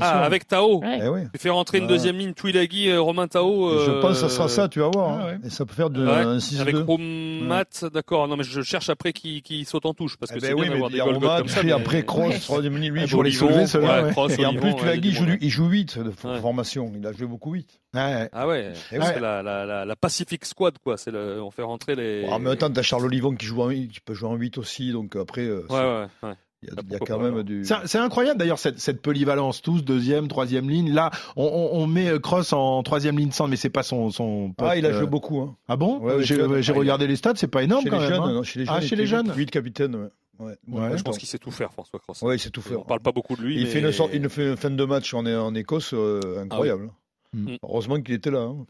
Ah, 0.00 0.24
avec 0.24 0.46
Tao. 0.46 0.80
Ouais. 0.80 1.00
Eh 1.02 1.08
oui. 1.08 1.20
Tu 1.32 1.40
fais 1.40 1.50
rentrer 1.50 1.78
une 1.78 1.86
deuxième 1.86 2.16
ligne, 2.16 2.32
Twilaghi, 2.34 2.88
euh, 2.88 3.00
Romain 3.00 3.26
Tao. 3.26 3.68
Euh... 3.68 3.86
Je 3.86 4.00
pense 4.00 4.12
que 4.12 4.28
ça 4.28 4.28
sera 4.28 4.48
ça, 4.48 4.68
tu 4.68 4.80
vas 4.80 4.88
voir. 4.88 5.18
Ah, 5.18 5.30
hein. 5.30 5.38
Et 5.44 5.50
ça 5.50 5.66
peut 5.66 5.74
faire 5.74 5.90
de, 5.90 6.06
ouais. 6.06 6.12
un 6.12 6.38
6 6.38 6.60
Avec 6.60 6.76
Romat, 6.76 7.64
d'accord. 7.92 8.28
Non, 8.28 8.36
mais 8.36 8.44
je 8.44 8.60
cherche 8.62 8.88
après 8.90 9.12
qui, 9.12 9.42
qui 9.42 9.64
saute 9.64 9.86
en 9.86 9.94
touche. 9.94 10.16
Parce 10.16 10.30
que 10.30 10.38
eh 10.38 10.40
c'est 10.40 10.54
bien 10.54 10.62
oui, 10.62 10.68
d'avoir 10.68 10.90
mais 10.90 10.98
des 10.98 11.02
goals 11.02 11.14
Romat, 11.14 11.38
comme 11.38 11.48
ça. 11.48 11.62
Mais... 11.62 11.72
après 11.72 12.04
Cross, 12.04 12.40
troisième 12.42 12.76
ligne, 12.76 12.92
lui, 12.92 13.02
il 13.02 13.08
joue 13.08 13.22
les 13.22 13.32
soulever, 13.32 13.66
ceux-là. 13.66 14.04
Ouais, 14.04 14.10
Cross, 14.12 14.38
et 14.38 14.46
en 14.46 14.54
plus, 14.54 14.74
Twilaghi, 14.74 15.08
il, 15.08 15.14
joue, 15.14 15.26
il 15.40 15.50
joue 15.50 15.66
8 15.66 15.98
de 15.98 16.10
formation. 16.10 16.92
Il 16.94 17.06
a 17.06 17.12
joué 17.12 17.26
beaucoup 17.26 17.52
8. 17.52 17.80
Ouais. 17.94 18.28
Ah 18.32 18.46
ouais, 18.46 18.72
c'est 18.88 18.98
la, 18.98 19.42
la, 19.42 19.66
la, 19.66 19.84
la, 19.84 19.96
Pacific 19.96 20.44
Squad, 20.44 20.78
quoi. 20.78 20.96
C'est 20.96 21.10
le, 21.10 21.42
on 21.42 21.50
fait 21.50 21.62
rentrer 21.62 21.96
les. 21.96 22.26
En 22.28 22.38
même 22.38 22.56
temps, 22.56 22.70
t'as 22.70 22.82
Charles 22.82 23.06
Olivon 23.06 23.34
qui 23.34 23.46
joue 23.46 23.62
en 23.62 23.68
8, 23.68 23.88
qui 23.88 24.00
peut 24.00 24.14
jouer 24.14 24.28
en 24.28 24.36
8 24.36 24.58
aussi, 24.58 24.92
donc 24.92 25.16
après. 25.16 25.50
Ouais, 25.50 25.64
ouais, 25.68 26.06
ouais. 26.22 26.34
Il 26.62 26.68
y 26.68 26.72
a, 26.72 26.74
il 26.82 26.92
y 26.92 26.94
a 26.94 26.98
quand 26.98 27.18
même 27.18 27.42
du. 27.42 27.64
C'est 27.64 27.98
incroyable 27.98 28.38
d'ailleurs 28.38 28.58
cette, 28.58 28.78
cette, 28.78 29.00
polyvalence, 29.00 29.62
tous 29.62 29.82
deuxième, 29.82 30.28
troisième 30.28 30.68
ligne. 30.68 30.92
Là, 30.92 31.10
on, 31.36 31.44
on, 31.44 31.82
on 31.82 31.86
met 31.86 32.10
Cross 32.20 32.52
en 32.52 32.82
troisième 32.82 33.18
ligne 33.18 33.30
centre, 33.30 33.48
mais 33.50 33.56
c'est 33.56 33.70
pas 33.70 33.82
son, 33.82 34.10
son 34.10 34.52
poste, 34.52 34.70
Ah, 34.70 34.76
il 34.76 34.84
a 34.84 34.92
joué 34.92 35.06
beaucoup. 35.06 35.40
Hein. 35.40 35.56
Ah 35.68 35.76
bon 35.76 35.98
ouais, 36.00 36.22
J'ai 36.22 36.72
regardé 36.72 37.06
les 37.06 37.16
stats, 37.16 37.32
c'est 37.36 37.48
pas 37.48 37.62
énorme 37.62 37.84
chez 37.84 37.90
quand 37.90 37.98
les 37.98 38.08
même. 38.08 38.14
Jeunes, 38.14 38.22
hein. 38.22 38.32
non, 38.34 38.42
chez 38.42 38.58
les 38.58 38.66
jeunes, 38.66 38.74
ah, 38.76 38.80
chez 38.80 38.96
les 38.96 39.06
jeunes. 39.06 39.32
8 39.34 39.50
capitaines, 39.50 39.94
ouais. 39.96 40.08
Ouais, 40.40 40.56
ouais, 40.68 40.96
je 40.96 41.02
pense 41.02 41.18
qu'il 41.18 41.28
sait 41.28 41.38
tout 41.38 41.50
faire, 41.50 41.70
François 41.70 41.98
Cross. 41.98 42.22
Oui, 42.22 42.36
il 42.36 42.38
sait 42.38 42.48
tout 42.48 42.62
faire. 42.62 42.80
On 42.80 42.84
parle 42.84 43.00
pas 43.00 43.12
beaucoup 43.12 43.36
de 43.36 43.42
lui. 43.42 43.56
Il, 43.56 43.64
mais... 43.64 43.70
fait 43.70 43.80
une 43.80 43.92
sorte, 43.92 44.10
il 44.14 44.26
fait 44.30 44.48
une 44.50 44.56
fin 44.56 44.70
de 44.70 44.84
match 44.84 45.12
en, 45.12 45.26
en 45.26 45.54
Écosse 45.54 45.92
euh, 45.92 46.42
incroyable. 46.42 46.90
Ah 46.90 46.96
oui. 47.34 47.58
Heureusement 47.62 48.00
qu'il 48.00 48.14
était 48.14 48.30
là. 48.30 48.40
Hein. 48.40 48.66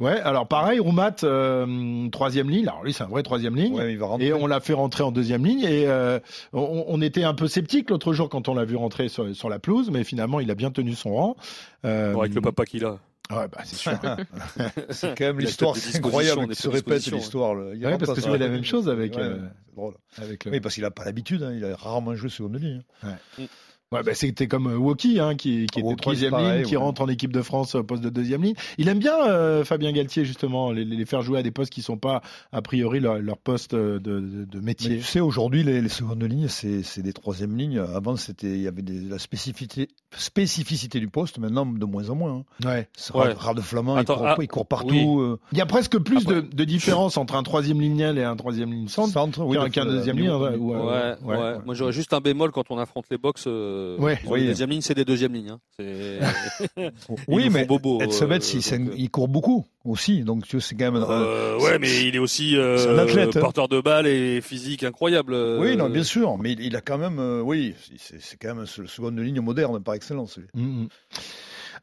Ouais, 0.00 0.20
alors 0.20 0.46
pareil, 0.46 0.78
Roumat, 0.78 1.16
euh, 1.24 2.08
troisième 2.10 2.50
ligne. 2.50 2.68
Alors 2.68 2.84
lui, 2.84 2.92
c'est 2.92 3.04
un 3.04 3.08
vrai 3.08 3.22
troisième 3.22 3.56
ligne. 3.56 3.74
Ouais, 3.74 3.92
il 3.92 3.98
va 3.98 4.06
rentrer. 4.06 4.26
Et 4.26 4.32
on 4.32 4.46
l'a 4.46 4.60
fait 4.60 4.72
rentrer 4.72 5.02
en 5.02 5.12
deuxième 5.12 5.44
ligne. 5.44 5.62
Et 5.62 5.86
euh, 5.86 6.18
on, 6.52 6.84
on, 6.88 7.00
était 7.00 7.24
un 7.24 7.34
peu 7.34 7.48
sceptique 7.48 7.90
l'autre 7.90 8.12
jour 8.12 8.28
quand 8.28 8.48
on 8.48 8.54
l'a 8.54 8.64
vu 8.64 8.76
rentrer 8.76 9.08
sur, 9.08 9.34
sur, 9.34 9.48
la 9.48 9.58
pelouse, 9.58 9.90
mais 9.90 10.04
finalement, 10.04 10.40
il 10.40 10.50
a 10.50 10.54
bien 10.54 10.70
tenu 10.70 10.94
son 10.94 11.14
rang. 11.14 11.36
Euh, 11.84 12.12
bon, 12.12 12.20
avec 12.20 12.34
le 12.34 12.40
papa 12.40 12.64
qu'il 12.64 12.84
a. 12.84 12.98
Ouais, 13.30 13.46
bah, 13.52 13.60
c'est 13.64 13.76
sûr. 13.76 13.92
c'est 14.90 15.18
quand 15.18 15.26
même 15.26 15.38
l'histoire, 15.38 15.76
c'est 15.76 15.98
incroyable 15.98 16.48
qui 16.48 16.54
se 16.54 16.68
répète 16.68 17.06
l'histoire. 17.06 17.56
Ouais, 17.56 17.98
parce 17.98 18.14
que 18.14 18.20
c'est 18.20 18.38
la 18.38 18.48
même 18.48 18.64
chose 18.64 18.88
avec. 18.88 19.16
Ouais, 19.16 19.22
euh, 19.22 19.38
drôle. 19.76 19.94
avec 20.16 20.44
le... 20.44 20.52
Oui, 20.52 20.60
parce 20.60 20.74
qu'il 20.74 20.84
a 20.84 20.90
pas 20.90 21.04
l'habitude. 21.04 21.42
Hein, 21.42 21.52
il 21.54 21.64
a 21.64 21.76
rarement 21.76 22.14
joué 22.14 22.30
seconde 22.30 22.60
ligne. 22.60 22.82
Hein. 23.02 23.16
Ouais. 23.38 23.48
Ouais, 23.90 24.02
bah, 24.02 24.12
c'était 24.12 24.48
comme 24.48 24.66
Woki, 24.66 25.18
hein, 25.18 25.34
qui, 25.34 25.66
qui 25.66 25.80
était 25.80 25.96
troisième 25.96 26.36
ligne, 26.36 26.62
qui 26.62 26.76
ouais. 26.76 26.82
rentre 26.82 27.00
en 27.00 27.08
équipe 27.08 27.32
de 27.32 27.40
France 27.40 27.74
au 27.74 27.82
poste 27.82 28.02
de 28.02 28.10
deuxième 28.10 28.42
ligne. 28.42 28.54
Il 28.76 28.86
aime 28.88 28.98
bien 28.98 29.18
euh, 29.26 29.64
Fabien 29.64 29.92
Galtier 29.92 30.26
justement, 30.26 30.72
les, 30.72 30.84
les, 30.84 31.06
faire 31.06 31.22
jouer 31.22 31.38
à 31.38 31.42
des 31.42 31.50
postes 31.50 31.72
qui 31.72 31.80
sont 31.80 31.96
pas 31.96 32.20
a 32.52 32.60
priori 32.60 33.00
leur, 33.00 33.18
leur 33.18 33.38
poste 33.38 33.74
de, 33.74 33.98
de, 33.98 34.44
de 34.44 34.60
métier. 34.60 34.90
Mais 34.90 34.96
tu 34.98 35.04
sais, 35.04 35.20
aujourd'hui, 35.20 35.62
les, 35.62 35.80
les, 35.80 35.88
secondes 35.88 36.22
lignes, 36.22 36.48
c'est 36.48 37.00
des 37.00 37.12
troisième 37.14 37.56
lignes. 37.56 37.78
Avant, 37.78 38.16
c'était 38.16 38.48
il 38.48 38.60
y 38.60 38.68
avait 38.68 38.82
des, 38.82 39.00
la 39.08 39.18
spécificité, 39.18 39.88
spécificité 40.14 41.00
du 41.00 41.08
poste. 41.08 41.38
Maintenant, 41.38 41.64
de 41.64 41.84
moins 41.86 42.10
en 42.10 42.14
moins. 42.14 42.44
Hein. 42.62 42.66
Ouais. 42.66 42.88
ouais. 43.14 43.32
Rare 43.32 43.54
de 43.54 43.62
Flamand, 43.62 43.96
Attends, 43.96 44.16
il, 44.16 44.18
court, 44.18 44.26
ah, 44.26 44.36
il 44.42 44.48
court 44.48 44.66
partout. 44.66 44.88
Oui. 44.88 45.32
Euh... 45.32 45.36
Il 45.52 45.58
y 45.58 45.62
a 45.62 45.66
presque 45.66 45.98
plus 45.98 46.18
Après, 46.18 46.34
de, 46.34 46.40
de, 46.42 46.64
différence 46.64 47.16
entre 47.16 47.36
un 47.36 47.42
troisième 47.42 47.80
lignel 47.80 48.18
et 48.18 48.24
un 48.24 48.36
troisième 48.36 48.70
ligne 48.70 48.88
centre, 48.88 49.14
centre 49.14 49.42
oui, 49.44 49.56
qu'un 49.56 49.70
qu 49.70 49.88
deuxième 49.88 50.18
ligne. 50.18 50.28
Ouais, 50.28 50.56
ouais, 50.56 51.16
ouais, 51.22 51.36
ouais. 51.38 51.54
Moi, 51.64 51.74
j'aurais 51.74 51.92
juste 51.92 52.12
un 52.12 52.20
bémol 52.20 52.50
quand 52.50 52.70
on 52.70 52.76
affronte 52.76 53.06
les 53.10 53.16
box. 53.16 53.44
Euh, 53.46 53.77
ouais. 53.98 54.18
oui 54.26 54.46
deuxième 54.46 54.70
ligne, 54.70 54.80
c'est 54.80 54.94
des 54.94 55.04
deuxièmes 55.04 55.34
lignes. 55.34 55.50
Hein. 55.50 55.60
oui, 57.28 57.50
mais 57.50 57.64
bobo, 57.64 58.00
Edsebet, 58.00 58.36
euh, 58.36 58.78
donc, 58.78 58.94
il 58.96 59.10
court 59.10 59.28
beaucoup 59.28 59.66
aussi, 59.84 60.22
donc 60.22 60.46
tu 60.46 60.60
c'est 60.60 60.74
quand 60.74 60.92
même. 60.92 61.04
Euh, 61.08 61.58
ouais, 61.58 61.78
mais 61.78 62.06
il 62.06 62.14
est 62.16 62.18
aussi 62.18 62.56
euh, 62.56 62.94
un 62.94 62.98
athlète, 62.98 63.38
porteur 63.38 63.64
hein. 63.64 63.68
de 63.70 63.80
balles 63.80 64.06
et 64.06 64.40
physique 64.40 64.84
incroyable. 64.84 65.34
Oui, 65.60 65.76
non, 65.76 65.88
bien 65.88 66.04
sûr, 66.04 66.38
mais 66.38 66.52
il 66.52 66.76
a 66.76 66.80
quand 66.80 66.98
même, 66.98 67.18
euh, 67.18 67.40
oui, 67.40 67.74
c'est 67.96 68.36
quand 68.40 68.54
même 68.54 68.64
le 68.78 68.86
seconde 68.86 69.18
ligne 69.18 69.40
moderne 69.40 69.82
par 69.82 69.94
excellence. 69.94 70.38
Mm 70.54 70.84
-hmm. 70.84 70.88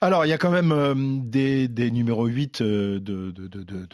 Alors, 0.01 0.25
il 0.25 0.29
y 0.29 0.33
a 0.33 0.37
quand 0.37 0.51
même 0.51 0.71
euh, 0.71 0.93
des, 1.23 1.67
des 1.67 1.91
numéros 1.91 2.25
8 2.25 2.61
de, 2.61 2.99
de, 2.99 3.31
de, 3.31 3.63
de 3.63 3.87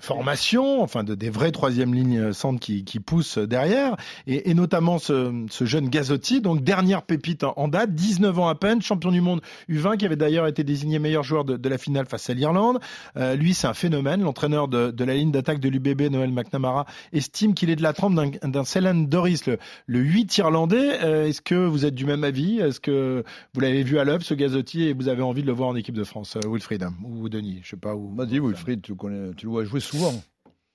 formation, 0.00 0.82
enfin 0.82 1.04
de, 1.04 1.14
des 1.14 1.30
vraies 1.30 1.52
troisième 1.52 1.94
lignes 1.94 2.32
centres 2.32 2.60
qui, 2.60 2.84
qui 2.84 3.00
poussent 3.00 3.38
derrière, 3.38 3.96
et, 4.26 4.50
et 4.50 4.54
notamment 4.54 4.98
ce, 4.98 5.44
ce, 5.50 5.64
jeune 5.64 5.88
Gazotti, 5.88 6.40
donc 6.40 6.62
dernière 6.62 7.02
pépite 7.02 7.44
en 7.44 7.68
date, 7.68 7.94
19 7.94 8.38
ans 8.38 8.48
à 8.48 8.54
peine, 8.54 8.82
champion 8.82 9.10
du 9.10 9.20
monde 9.20 9.40
U20, 9.68 9.96
qui 9.96 10.06
avait 10.06 10.16
d'ailleurs 10.16 10.46
été 10.46 10.64
désigné 10.64 10.98
meilleur 10.98 11.22
joueur 11.22 11.44
de, 11.44 11.56
de 11.56 11.68
la 11.68 11.78
finale 11.78 12.06
face 12.06 12.30
à 12.30 12.34
l'Irlande. 12.34 12.78
Euh, 13.16 13.34
lui, 13.34 13.54
c'est 13.54 13.66
un 13.66 13.74
phénomène. 13.74 14.22
L'entraîneur 14.22 14.68
de, 14.68 14.90
de, 14.90 15.04
la 15.04 15.14
ligne 15.14 15.30
d'attaque 15.30 15.60
de 15.60 15.68
l'UBB, 15.68 16.02
Noël 16.10 16.32
McNamara, 16.32 16.86
estime 17.12 17.54
qu'il 17.54 17.70
est 17.70 17.76
de 17.76 17.82
la 17.82 17.92
trempe 17.92 18.14
d'un 18.14 18.64
Celan 18.64 18.94
Doris, 18.94 19.46
le, 19.46 19.58
le 19.86 20.00
8 20.00 20.38
irlandais. 20.38 20.98
Euh, 21.02 21.26
Est-ce 21.26 21.40
que 21.40 21.54
vous 21.54 21.84
êtes 21.84 21.94
du 21.94 22.04
même 22.04 22.24
avis? 22.24 22.58
Est-ce 22.58 22.80
que 22.80 23.24
vous 23.54 23.60
l'avez 23.60 23.82
vu 23.82 23.98
à 23.98 24.04
l'œuvre, 24.04 24.22
ce 24.22 24.34
Gazotti, 24.34 24.84
et 24.84 24.92
vous 24.92 25.08
avez 25.08 25.22
envie 25.22 25.42
de 25.42 25.46
le 25.46 25.52
voir 25.52 25.68
en 25.68 25.76
équipe 25.76 25.94
de 25.94 26.04
France, 26.04 26.36
euh, 26.36 26.48
Wilfried? 26.48 26.86
Ou 27.04 27.28
Denis 27.28 27.60
Je 27.62 27.70
sais 27.70 27.76
pas 27.76 27.94
où. 27.94 28.14
Dit 28.26 28.40
Wilfried, 28.40 28.82
tu, 28.82 28.94
connais, 28.94 29.32
tu 29.36 29.46
le 29.46 29.52
vois 29.52 29.64
jouer 29.64 29.80
souvent. 29.86 30.14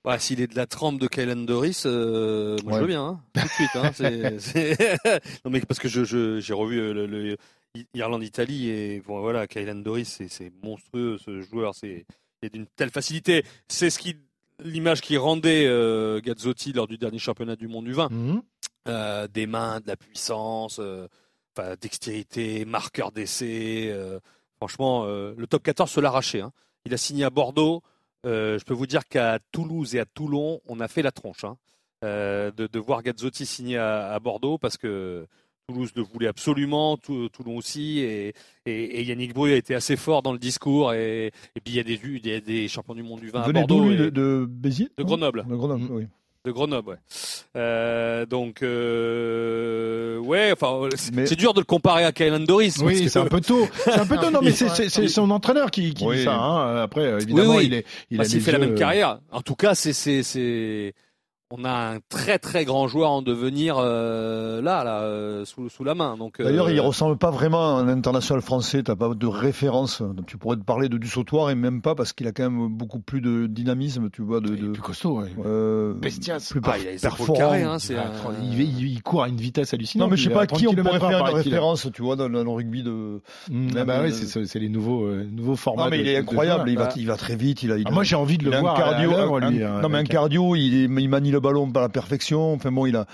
Bah, 0.04 0.18
S'il 0.18 0.40
est 0.40 0.48
de 0.48 0.56
la 0.56 0.66
trempe 0.66 0.98
de 0.98 1.06
Kylan 1.06 1.44
Doris, 1.44 1.84
euh, 1.86 2.56
moi 2.64 2.72
ouais. 2.72 2.78
je 2.78 2.80
veux 2.82 2.88
bien, 2.88 3.04
hein, 3.04 3.20
tout 3.34 3.40
de 3.40 3.48
suite. 3.48 3.76
Hein, 3.76 3.90
est, 4.00 4.56
est... 4.56 5.04
non 5.44 5.50
mais 5.52 5.60
parce 5.60 5.78
que 5.78 5.88
j'ai 5.88 6.04
je, 6.04 6.40
je, 6.40 6.52
revu 6.54 6.92
le, 6.92 7.06
le 7.06 7.36
Irlande-Italie 7.94 8.68
et 8.68 9.00
bon, 9.00 9.20
voilà, 9.20 9.46
Doris, 9.46 10.20
c'est 10.28 10.52
monstrueux 10.62 11.18
ce 11.24 11.40
joueur, 11.42 11.74
c'est 11.74 12.04
d'une 12.52 12.66
telle 12.66 12.90
facilité. 12.90 13.44
C'est 13.68 13.90
ce 13.90 13.98
qui 13.98 14.16
l'image 14.64 15.00
qui 15.00 15.16
rendait 15.16 15.66
euh, 15.66 16.20
Gazzotti 16.20 16.72
lors 16.72 16.86
du 16.88 16.98
dernier 16.98 17.18
championnat 17.18 17.56
du 17.56 17.68
monde 17.68 17.84
du 17.84 17.92
vin. 17.92 18.08
-hmm. 18.08 18.42
euh, 18.88 19.28
des 19.28 19.46
mains, 19.46 19.80
de 19.80 19.86
la 19.86 19.96
puissance, 19.96 20.78
euh, 20.80 21.06
dextérité, 21.80 22.64
marqueur 22.64 23.12
d'essai. 23.12 23.88
euh, 23.90 24.18
franchement, 24.56 25.04
euh, 25.06 25.34
le 25.36 25.46
top 25.46 25.62
14 25.62 25.90
se 25.90 26.00
l'arrachait. 26.00 26.40
Hein. 26.40 26.52
Il 26.86 26.94
a 26.94 26.96
signé 26.96 27.24
à 27.24 27.30
Bordeaux. 27.30 27.82
Euh, 28.24 28.58
je 28.58 28.64
peux 28.64 28.74
vous 28.74 28.86
dire 28.86 29.06
qu'à 29.08 29.38
Toulouse 29.50 29.94
et 29.94 30.00
à 30.00 30.04
Toulon, 30.04 30.60
on 30.66 30.80
a 30.80 30.88
fait 30.88 31.02
la 31.02 31.10
tronche 31.10 31.44
hein, 31.44 31.56
euh, 32.04 32.50
de, 32.52 32.66
de, 32.66 32.78
voir 32.78 33.02
Gazzotti 33.02 33.46
signer 33.46 33.78
à, 33.78 34.12
à, 34.12 34.20
Bordeaux 34.20 34.58
parce 34.58 34.76
que 34.76 35.26
Toulouse 35.66 35.90
le 35.96 36.02
voulait 36.02 36.28
absolument, 36.28 36.96
Toulon 36.96 37.56
aussi, 37.56 37.98
et, 38.00 38.34
et, 38.66 39.02
Yannick 39.02 39.34
Brouille 39.34 39.52
a 39.52 39.56
été 39.56 39.74
assez 39.74 39.96
fort 39.96 40.22
dans 40.22 40.32
le 40.32 40.38
discours. 40.38 40.92
Et, 40.92 41.26
et 41.26 41.60
puis 41.60 41.74
il 41.74 41.76
y 41.76 41.80
a 41.80 41.84
des, 41.84 42.00
il 42.04 42.26
y 42.26 42.32
a 42.32 42.40
des 42.40 42.68
champions 42.68 42.94
du 42.94 43.02
monde 43.02 43.20
du 43.20 43.30
vin 43.30 43.42
à 43.42 43.52
Bordeaux. 43.52 43.88
Lui, 43.88 43.96
de, 43.96 44.10
de 44.10 44.46
Béziers 44.48 44.90
De 44.96 45.02
Grenoble. 45.02 45.44
De 45.48 45.54
Grenoble, 45.54 45.86
oui. 45.90 46.06
De 46.44 46.50
Grenoble, 46.50 46.90
ouais. 46.90 46.96
Euh, 47.54 48.26
donc, 48.26 48.62
euh, 48.62 50.18
ouais, 50.18 50.50
enfin, 50.52 50.88
c'est 50.96 51.36
dur 51.36 51.54
de 51.54 51.60
le 51.60 51.64
comparer 51.64 52.04
à 52.04 52.10
Kylan 52.10 52.40
Doris. 52.40 52.78
Oui, 52.78 53.08
c'est 53.08 53.20
un 53.20 53.26
peu 53.26 53.40
tôt. 53.40 53.68
C'est 53.84 53.92
un 53.92 54.06
peu 54.06 54.16
tôt. 54.16 54.22
Non, 54.32 54.40
mais 54.42 54.50
c'est 54.50 55.08
son 55.08 55.30
entraîneur 55.30 55.70
qui, 55.70 55.94
qui 55.94 56.04
dit 56.04 56.24
ça. 56.24 56.34
Hein. 56.34 56.82
Après, 56.82 57.04
évidemment, 57.22 57.60
il 57.60 57.74
est, 57.74 57.86
il 58.10 58.20
a 58.20 58.24
fait 58.24 58.50
la 58.50 58.58
même 58.58 58.74
carrière. 58.74 59.20
En 59.30 59.42
tout 59.42 59.54
cas, 59.54 59.76
c'est, 59.76 59.92
c'est, 59.92 60.24
c'est 60.24 60.94
on 61.54 61.64
a 61.64 61.94
un 61.94 61.98
très 62.08 62.38
très 62.38 62.64
grand 62.64 62.88
joueur 62.88 63.10
en 63.10 63.20
devenir 63.20 63.76
euh, 63.78 64.62
là, 64.62 64.84
là 64.84 65.02
euh, 65.02 65.44
sous, 65.44 65.68
sous, 65.68 65.84
la 65.84 65.94
main. 65.94 66.16
Donc 66.16 66.40
d'ailleurs, 66.40 66.70
il 66.70 66.78
euh, 66.78 66.82
ressemble 66.82 67.18
pas 67.18 67.30
vraiment 67.30 67.76
à 67.76 67.80
un 67.80 67.88
international 67.88 68.42
français. 68.42 68.82
T'as 68.82 68.96
pas 68.96 69.10
de 69.14 69.26
référence. 69.26 70.02
tu 70.26 70.38
pourrais 70.38 70.56
te 70.56 70.64
parler 70.64 70.88
de 70.88 70.96
du 70.96 71.08
sautoir 71.08 71.50
et 71.50 71.54
même 71.54 71.82
pas 71.82 71.94
parce 71.94 72.14
qu'il 72.14 72.26
a 72.26 72.32
quand 72.32 72.48
même 72.48 72.68
beaucoup 72.68 73.00
plus 73.00 73.20
de 73.20 73.46
dynamisme, 73.46 74.08
tu 74.10 74.22
vois, 74.22 74.40
de, 74.40 74.56
de 74.56 74.70
plus 74.70 74.82
costaud, 74.82 75.20
ouais. 75.20 75.94
Bestias, 76.00 76.48
plus 76.50 76.60
ah, 76.64 76.76
il 76.78 76.98
performant. 76.98 77.52
Hein, 77.52 77.76
il, 78.42 79.02
court 79.02 79.24
à 79.24 79.28
une 79.28 79.36
vitesse 79.36 79.74
hallucinante. 79.74 80.06
Non, 80.06 80.10
mais 80.10 80.16
je 80.16 80.24
sais 80.24 80.34
pas 80.34 80.46
qui 80.46 80.66
on 80.66 80.74
pourrait 80.74 81.00
faire 81.00 81.26
une 81.26 81.34
référence, 81.34 81.88
tu 81.92 82.00
vois, 82.00 82.16
dans, 82.16 82.28
le 82.28 82.40
rugby 82.40 82.82
de. 82.82 83.20
Mm, 83.50 83.68
ah 83.76 83.84
bah 83.84 84.00
oui, 84.02 84.12
c'est 84.12 84.58
les 84.58 84.70
nouveaux 84.70 85.06
nouveaux 85.10 85.56
formats. 85.56 85.84
Non, 85.84 85.90
mais 85.90 86.00
il 86.00 86.08
est 86.08 86.16
incroyable. 86.16 86.70
Il 86.70 86.78
va 86.78 86.88
il 86.96 87.06
va 87.06 87.16
très 87.16 87.36
vite. 87.36 87.62
Il 87.62 87.72
a. 87.72 87.76
Ah, 87.84 87.90
moi, 87.90 88.04
j'ai 88.04 88.16
envie 88.16 88.38
de 88.38 88.48
le 88.48 88.56
voir. 88.56 88.74
Cardio, 88.74 89.10
non, 89.10 89.88
mais 89.90 89.98
un 89.98 90.04
cardio, 90.04 90.56
il 90.56 90.88
manie 90.88 91.30
le 91.30 91.41
ballon 91.42 91.70
par 91.70 91.82
la 91.82 91.88
perfection. 91.88 92.54
Enfin 92.54 92.72
bon, 92.72 92.86
il 92.86 92.96
a, 92.96 93.06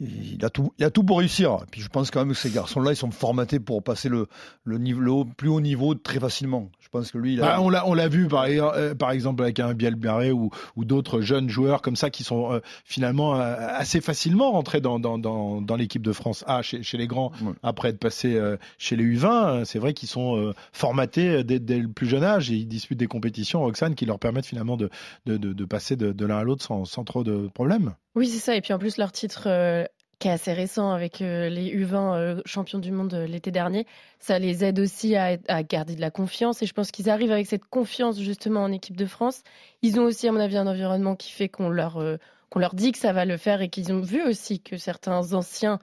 il 0.00 0.44
a 0.44 0.50
tout, 0.50 0.72
il 0.78 0.84
a 0.84 0.90
tout 0.90 1.02
pour 1.04 1.18
réussir. 1.18 1.58
puis 1.70 1.80
je 1.80 1.88
pense 1.88 2.10
quand 2.10 2.20
même 2.20 2.30
que 2.30 2.38
ces 2.38 2.50
garçons-là, 2.50 2.92
ils 2.92 2.96
sont 2.96 3.10
formatés 3.10 3.60
pour 3.60 3.82
passer 3.82 4.08
le, 4.08 4.26
le, 4.64 4.78
niveau, 4.78 5.24
plus 5.24 5.48
haut 5.48 5.60
niveau 5.60 5.94
très 5.94 6.20
facilement. 6.20 6.70
Je 6.80 6.88
pense 6.88 7.10
que 7.10 7.18
lui, 7.18 7.34
il 7.34 7.42
a... 7.42 7.46
Bah, 7.46 7.60
on 7.60 7.70
l'a, 7.70 7.86
on 7.86 7.94
l'a 7.94 8.08
vu 8.08 8.28
par, 8.28 8.44
euh, 8.44 8.94
par 8.94 9.10
exemple 9.10 9.42
avec 9.42 9.58
un 9.60 9.74
Biel 9.74 9.96
ou, 10.32 10.50
ou 10.76 10.84
d'autres 10.84 11.20
jeunes 11.20 11.48
joueurs 11.48 11.82
comme 11.82 11.96
ça 11.96 12.10
qui 12.10 12.24
sont 12.24 12.52
euh, 12.52 12.60
finalement 12.84 13.36
euh, 13.36 13.54
assez 13.58 14.00
facilement 14.00 14.52
rentrés 14.52 14.80
dans, 14.80 14.98
dans, 14.98 15.18
dans, 15.18 15.60
dans 15.60 15.76
l'équipe 15.76 16.02
de 16.02 16.12
France 16.12 16.44
A 16.46 16.62
chez, 16.62 16.82
chez 16.82 16.98
les 16.98 17.06
grands 17.06 17.32
après 17.62 17.88
être 17.88 17.98
passés 17.98 18.38
chez 18.78 18.96
les 18.96 19.04
U20. 19.04 19.64
C'est 19.64 19.78
vrai 19.78 19.94
qu'ils 19.94 20.08
sont 20.08 20.52
formatés 20.72 21.44
dès, 21.44 21.58
dès, 21.58 21.78
le 21.78 21.88
plus 21.88 22.06
jeune 22.06 22.24
âge 22.24 22.50
et 22.50 22.54
ils 22.54 22.66
disputent 22.66 22.98
des 22.98 23.06
compétitions, 23.06 23.60
Roxane, 23.60 23.94
qui 23.94 24.06
leur 24.06 24.18
permettent 24.18 24.46
finalement 24.46 24.76
de, 24.76 24.90
de, 25.26 25.36
de, 25.36 25.52
de 25.52 25.64
passer 25.64 25.96
de, 25.96 26.12
de 26.12 26.26
l'un 26.26 26.38
à 26.38 26.44
l'autre 26.44 26.64
sans, 26.64 26.84
sans 26.84 27.04
trop 27.04 27.24
de 27.24 27.48
problèmes. 27.54 27.94
Oui, 28.16 28.26
c'est 28.28 28.38
ça. 28.38 28.56
Et 28.56 28.62
puis 28.62 28.72
en 28.72 28.78
plus, 28.78 28.96
leur 28.96 29.12
titre 29.12 29.44
euh, 29.46 29.84
qui 30.18 30.28
est 30.28 30.30
assez 30.30 30.52
récent 30.52 30.92
avec 30.92 31.20
euh, 31.20 31.48
les 31.48 31.74
U20 31.76 32.14
euh, 32.14 32.40
champions 32.46 32.78
du 32.78 32.90
monde 32.90 33.14
l'été 33.14 33.50
dernier, 33.50 33.86
ça 34.18 34.38
les 34.38 34.64
aide 34.64 34.78
aussi 34.78 35.14
à, 35.16 35.36
garder 35.62 35.94
de 35.94 36.00
la 36.00 36.10
confiance. 36.10 36.62
Et 36.62 36.66
je 36.66 36.72
pense 36.72 36.90
qu'ils 36.90 37.10
arrivent 37.10 37.32
avec 37.32 37.46
cette 37.46 37.64
confiance 37.66 38.18
justement 38.18 38.62
en 38.62 38.72
équipe 38.72 38.96
de 38.96 39.06
France. 39.06 39.42
Ils 39.82 40.00
ont 40.00 40.04
aussi, 40.04 40.26
à 40.26 40.32
mon 40.32 40.40
avis, 40.40 40.56
un 40.56 40.66
environnement 40.66 41.16
qui 41.16 41.32
fait 41.32 41.48
qu'on 41.48 41.68
leur, 41.68 42.02
qu'on 42.48 42.58
leur 42.58 42.74
dit 42.74 42.92
que 42.92 42.98
ça 42.98 43.12
va 43.12 43.24
le 43.24 43.36
faire 43.36 43.60
et 43.60 43.68
qu'ils 43.68 43.92
ont 43.92 44.00
vu 44.00 44.22
aussi 44.22 44.60
que 44.60 44.76
certains 44.78 45.32
anciens 45.34 45.78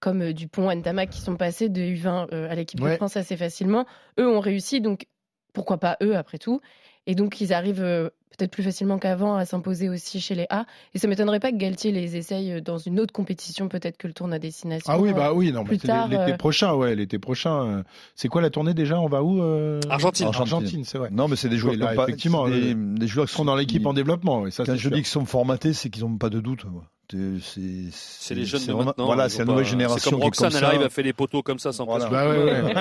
comme 0.00 0.32
Dupont, 0.32 0.72
Ndama, 0.72 1.06
qui 1.06 1.20
sont 1.20 1.36
passés 1.36 1.68
de 1.68 1.80
U20 1.80 2.32
à 2.32 2.54
l'équipe 2.54 2.80
de 2.80 2.94
France 2.96 3.16
assez 3.16 3.36
facilement, 3.36 3.86
eux 4.20 4.28
ont 4.28 4.40
réussi. 4.40 4.80
Donc 4.80 5.06
pourquoi 5.54 5.78
pas 5.78 5.96
eux 6.02 6.16
après 6.16 6.38
tout 6.38 6.60
et 7.08 7.14
donc, 7.14 7.40
ils 7.40 7.54
arrivent 7.54 7.82
euh, 7.82 8.10
peut-être 8.36 8.50
plus 8.50 8.62
facilement 8.62 8.98
qu'avant 8.98 9.34
à 9.34 9.46
s'imposer 9.46 9.88
aussi 9.88 10.20
chez 10.20 10.34
les 10.34 10.46
A. 10.50 10.66
Et 10.94 10.98
ça 10.98 11.08
m'étonnerait 11.08 11.40
pas 11.40 11.50
que 11.50 11.56
Galtier 11.56 11.90
les 11.90 12.16
essaye 12.16 12.52
euh, 12.52 12.60
dans 12.60 12.76
une 12.76 13.00
autre 13.00 13.14
compétition, 13.14 13.68
peut-être 13.70 13.96
que 13.96 14.06
le 14.06 14.12
tournoi 14.12 14.36
à 14.36 14.38
destination. 14.38 14.92
Ah 14.92 15.00
oui, 15.00 15.14
bah 15.14 15.32
oui, 15.32 15.50
non, 15.50 15.64
plus 15.64 15.78
tard, 15.78 16.08
l'été 16.08 16.34
euh, 16.34 16.36
prochain, 16.36 16.74
ouais, 16.74 16.94
l'été 16.94 17.18
prochain. 17.18 17.82
C'est 18.14 18.28
quoi 18.28 18.42
la 18.42 18.50
tournée 18.50 18.74
déjà 18.74 19.00
On 19.00 19.08
va 19.08 19.22
où 19.22 19.40
Argentine. 19.88 20.26
Argentine, 20.26 20.84
c'est 20.84 20.98
vrai. 20.98 21.08
Non, 21.10 21.28
mais 21.28 21.36
c'est 21.36 21.48
des 21.48 21.56
joueurs, 21.56 21.76
là, 21.76 21.94
effectivement, 21.94 22.46
des, 22.46 22.74
des, 22.74 23.06
joueurs 23.08 23.26
qui 23.26 23.34
sont 23.34 23.46
dans 23.46 23.56
l'équipe 23.56 23.86
en 23.86 23.94
développement. 23.94 24.46
Et 24.46 24.50
ça, 24.50 24.64
Quand 24.66 24.76
je 24.76 24.90
dis 24.90 24.96
qu'ils 24.96 25.06
sont 25.06 25.24
formatés, 25.24 25.72
c'est 25.72 25.88
qu'ils 25.88 26.04
n'ont 26.04 26.18
pas 26.18 26.28
de 26.28 26.40
doute. 26.40 26.66
C'est 27.10 28.34
les 28.34 28.44
jeunes 28.44 28.66
de 28.66 28.72
maintenant. 28.72 29.06
Voilà, 29.06 29.28
c'est 29.28 29.38
la 29.38 29.44
nouvelle 29.46 29.64
génération. 29.64 29.98
C'est 29.98 30.10
comme 30.10 30.22
Roxane, 30.22 30.52
elle 30.56 30.64
arrive 30.64 30.82
à 30.82 30.90
faire 30.90 31.04
les 31.04 31.12
poteaux 31.12 31.42
comme 31.42 31.58
ça 31.58 31.72
sans 31.72 31.86
voilà. 31.86 32.08
Bah 32.08 32.28
ouais, 32.28 32.44
ouais. 32.44 32.74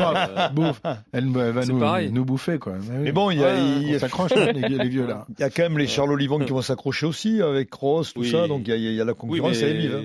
Bouffe. 0.53 0.81
Elle, 1.13 1.29
va 1.29 1.65
nous, 1.65 2.11
nous, 2.11 2.25
bouffer, 2.25 2.59
quoi. 2.59 2.73
Mais, 2.89 2.97
mais 2.99 3.11
bon, 3.11 3.31
il 3.31 3.39
y 3.39 3.43
a, 3.43 3.57
il 3.57 3.89
y 3.89 3.95
a... 3.95 3.99
s'accroche, 3.99 4.31
les, 4.35 4.53
les, 4.53 4.89
vieux, 4.89 5.07
là. 5.07 5.25
Il 5.37 5.41
y 5.41 5.43
a 5.43 5.49
quand 5.49 5.63
même 5.63 5.77
les 5.77 5.87
Charles 5.87 6.11
Olivon 6.11 6.39
qui 6.39 6.51
vont 6.51 6.61
s'accrocher 6.61 7.05
aussi 7.05 7.41
avec 7.41 7.73
Ross, 7.73 8.13
tout 8.13 8.23
ça. 8.23 8.47
Donc 8.47 8.63
il 8.65 8.69
y, 8.69 8.73
a, 8.73 8.75
il 8.75 8.93
y 8.93 9.01
a 9.01 9.05
la 9.05 9.13
concurrence, 9.13 9.61
elle 9.61 9.69
est 9.69 9.79
vive. 9.79 9.95
Hein. 9.95 10.01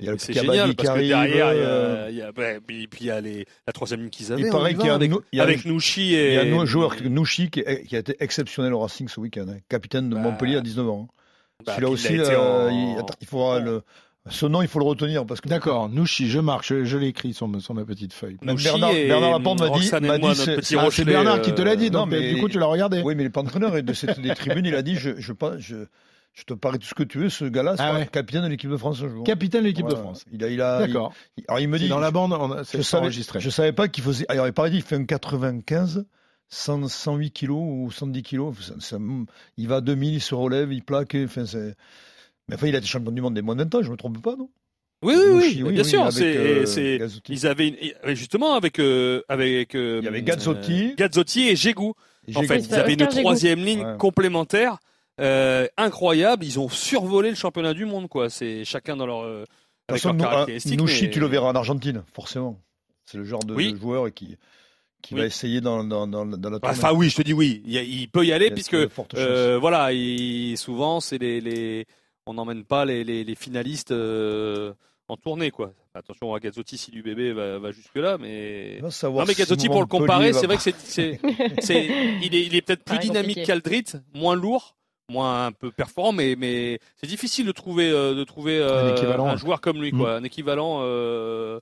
Il 0.00 0.04
y 0.04 0.08
a 0.08 0.12
le 0.12 0.18
génial, 0.18 0.74
parce 0.74 0.88
que 0.90 0.94
derrière, 0.94 1.26
il 1.26 1.36
y 1.36 1.40
a, 1.40 1.48
euh, 1.48 2.08
il 2.10 2.16
y 2.16 2.22
a, 2.22 2.32
puis 2.32 2.88
il 3.00 3.06
y 3.06 3.10
a 3.10 3.20
les, 3.20 3.46
la 3.66 3.72
troisième 3.72 4.00
ligne 4.00 4.10
qu'ils 4.10 4.32
avaient. 4.32 4.42
Il 4.42 4.50
paraît 4.50 4.74
qu'il 4.74 4.86
y 4.86 4.90
a 4.90 4.94
avec, 4.94 5.12
avec 5.38 5.64
Nouchi 5.64 6.14
et. 6.14 6.34
Il 6.34 6.50
y 6.50 6.52
a 6.52 6.60
un 6.60 6.64
joueur, 6.64 6.94
Nouchi, 7.04 7.50
qui, 7.50 7.64
a 7.66 7.98
été 7.98 8.16
exceptionnel 8.20 8.72
au 8.74 8.80
Racing 8.80 9.08
ce 9.08 9.20
week-end. 9.20 9.46
Hein. 9.48 9.58
Capitaine 9.68 10.08
de 10.08 10.14
bah. 10.14 10.22
Montpellier 10.22 10.56
à 10.56 10.60
19 10.60 10.88
ans. 10.88 11.08
Bah, 11.64 11.72
Celui-là 11.74 11.90
aussi, 11.90 12.18
euh, 12.18 12.70
il 13.20 13.26
faudra 13.26 13.60
le. 13.60 13.82
Ce 14.28 14.44
nom, 14.44 14.60
il 14.60 14.68
faut 14.68 14.80
le 14.80 14.84
retenir 14.84 15.24
parce 15.24 15.40
que. 15.40 15.48
D'accord, 15.48 15.88
Nouchi, 15.88 16.28
je 16.28 16.40
marque, 16.40 16.64
je, 16.64 16.96
l'ai 16.96 17.06
écrit 17.06 17.32
sur, 17.32 17.48
sur, 17.60 17.74
ma 17.74 17.84
petite 17.84 18.12
feuille. 18.12 18.36
Bernard, 18.42 18.92
Bernard 18.92 19.30
Laporte 19.30 19.60
m'a 19.60 19.70
dit, 19.70 19.90
m'a 20.02 20.18
dit 20.18 20.34
c'est 20.62 21.04
Bernard 21.04 21.40
qui 21.42 21.54
te 21.54 21.62
l'a 21.62 21.76
dit, 21.76 21.90
donc 21.90 22.10
du 22.10 22.40
coup 22.40 22.48
tu 22.48 22.58
l'as 22.58 22.66
regardé. 22.66 23.02
Oui, 23.02 23.14
mais 23.14 23.28
pas 23.30 23.40
entraîneur 23.40 23.82
de 23.82 23.92
cette 23.92 24.20
des 24.20 24.34
tribunes, 24.34 24.66
il 24.66 24.74
a 24.74 24.82
dit, 24.82 24.96
je, 24.96 25.10
je, 25.18 25.32
je, 25.58 25.76
je 26.34 26.44
te 26.44 26.54
parie 26.54 26.78
tout 26.78 26.86
ce 26.86 26.94
que 26.94 27.02
tu 27.02 27.18
veux, 27.18 27.30
ce 27.30 27.44
gars-là 27.44 27.76
sera 27.76 27.96
ah 27.96 28.04
capitaine 28.04 28.42
de 28.42 28.48
l'équipe 28.48 28.70
de 28.70 28.76
France 28.76 29.00
un 29.02 29.08
jour. 29.08 29.24
Capitaine 29.24 29.62
de 29.62 29.68
l'équipe 29.68 29.88
de 29.88 29.94
France. 29.94 30.24
Il 30.32 30.44
a, 30.44 30.48
il 30.48 30.60
a. 30.60 30.80
D'accord. 30.80 31.12
Alors 31.48 31.60
il 31.60 31.68
me 31.68 31.78
dit. 31.78 31.88
Dans 31.88 31.98
la 31.98 32.10
bande, 32.10 32.32
on 32.32 32.52
a, 32.52 32.62
je 32.62 32.82
savais, 32.82 33.04
enregistré. 33.04 33.40
Je 33.40 33.48
savais 33.48 33.72
pas 33.72 33.88
qu'il 33.88 34.04
faisait. 34.04 34.26
Alors 34.28 34.46
il 34.46 34.52
paraît 34.52 34.70
il 34.70 34.82
fait 34.82 34.96
un 34.96 35.04
95. 35.04 36.04
108 36.48 37.30
kilos 37.32 37.58
ou 37.60 37.90
110 37.90 38.22
kilos, 38.22 38.54
il 39.56 39.68
va 39.68 39.76
à 39.76 39.80
2000, 39.80 40.14
il 40.14 40.20
se 40.20 40.34
relève, 40.34 40.72
il 40.72 40.82
plaque, 40.82 41.16
enfin 41.24 41.44
mais 42.48 42.54
enfin, 42.54 42.68
il 42.68 42.74
a 42.74 42.78
été 42.78 42.86
champion 42.86 43.10
du 43.10 43.20
monde 43.20 43.34
des 43.34 43.42
moins 43.42 43.56
de 43.56 43.64
20 43.64 43.74
ans, 43.74 43.82
je 43.82 43.90
me 43.90 43.96
trompe 43.96 44.22
pas, 44.22 44.36
non? 44.36 44.48
Oui, 45.02 45.14
oui, 45.14 45.62
oui, 45.62 45.72
bien 45.72 45.84
sûr. 45.84 46.10
c'est, 46.10 46.36
euh, 46.36 47.08
ils 47.28 47.46
avaient 47.46 47.94
justement 48.14 48.54
avec 48.54 48.78
euh, 48.78 49.22
avec 49.28 49.74
euh, 49.74 49.98
il 50.00 50.04
y 50.04 50.08
avait 50.08 50.22
Gazzotti, 50.22 50.94
Gazzotti 50.96 51.48
et 51.48 51.56
Gégou. 51.56 51.94
En 52.34 52.42
fait, 52.42 52.58
ils 52.60 52.74
avaient 52.74 52.94
une 52.94 53.06
troisième 53.06 53.60
ligne 53.60 53.96
complémentaire 53.98 54.78
incroyable. 55.76 56.44
Ils 56.44 56.58
ont 56.58 56.68
survolé 56.68 57.28
le 57.30 57.36
championnat 57.36 57.74
du 57.74 57.84
monde, 57.84 58.08
quoi. 58.08 58.30
C'est 58.30 58.64
chacun 58.64 58.96
dans 58.96 59.06
leur 59.06 59.44
avec 59.88 60.02
leurs 60.02 60.16
caractéristiques. 60.16 60.78
Nouchi, 60.78 61.10
tu 61.10 61.20
le 61.20 61.26
verras 61.26 61.50
en 61.50 61.54
Argentine, 61.54 62.02
forcément. 62.12 62.58
C'est 63.04 63.18
le 63.18 63.24
genre 63.24 63.44
de, 63.44 63.56
joueur 63.76 64.12
qui 64.12 64.36
qui 65.06 65.14
va 65.14 65.24
essayer 65.24 65.60
dans, 65.60 65.84
dans, 65.84 66.06
dans, 66.06 66.26
dans 66.26 66.50
la 66.50 66.58
Enfin 66.62 66.92
oui, 66.92 67.08
je 67.10 67.16
te 67.16 67.22
dis 67.22 67.32
oui, 67.32 67.62
il, 67.64 68.08
peut 68.08 68.26
y 68.26 68.32
aller 68.32 68.50
puisque 68.50 68.76
euh, 69.14 69.58
voilà, 69.60 69.92
il, 69.92 70.58
souvent 70.58 71.00
c'est 71.00 71.18
les, 71.18 71.40
les 71.40 71.86
on 72.26 72.34
n'emmène 72.34 72.64
pas 72.64 72.84
les, 72.84 73.04
les, 73.04 73.34
finalistes 73.36 73.92
euh, 73.92 74.72
en 75.08 75.16
tournée 75.16 75.52
quoi. 75.52 75.72
Attention 75.94 76.34
à 76.34 76.40
Gazzotti 76.40 76.76
si 76.76 76.90
du 76.90 77.02
bébé 77.02 77.32
va, 77.32 77.58
va 77.58 77.70
jusque 77.70 77.94
là, 77.94 78.18
mais 78.18 78.80
non 78.82 78.88
mais 79.26 79.34
Gazzotti 79.34 79.68
pour 79.68 79.80
le 79.80 79.86
comparer, 79.86 80.32
c'est 80.32 80.46
vrai 80.46 80.56
que 80.56 80.62
c'est, 80.62 81.20
il 82.22 82.34
est, 82.34 82.42
il 82.42 82.54
est 82.56 82.62
peut-être 82.62 82.84
plus 82.84 82.98
dynamique 82.98 83.44
qu'Aldrit, 83.44 83.84
moins 84.12 84.34
lourd 84.34 84.76
moins 85.08 85.46
un 85.46 85.52
peu 85.52 85.70
performant, 85.70 86.12
mais 86.12 86.34
mais 86.36 86.78
c'est 86.96 87.06
difficile 87.06 87.46
de 87.46 87.52
trouver 87.52 87.90
euh, 87.90 88.14
de 88.14 88.24
trouver 88.24 88.62
un, 88.62 89.20
un, 89.20 89.36
joueur 89.36 89.60
comme 89.60 89.80
lui, 89.80 89.90
quoi, 89.92 90.14
mm. 90.14 90.22
un 90.22 90.24
équivalent 90.24 90.80
euh, 90.82 91.60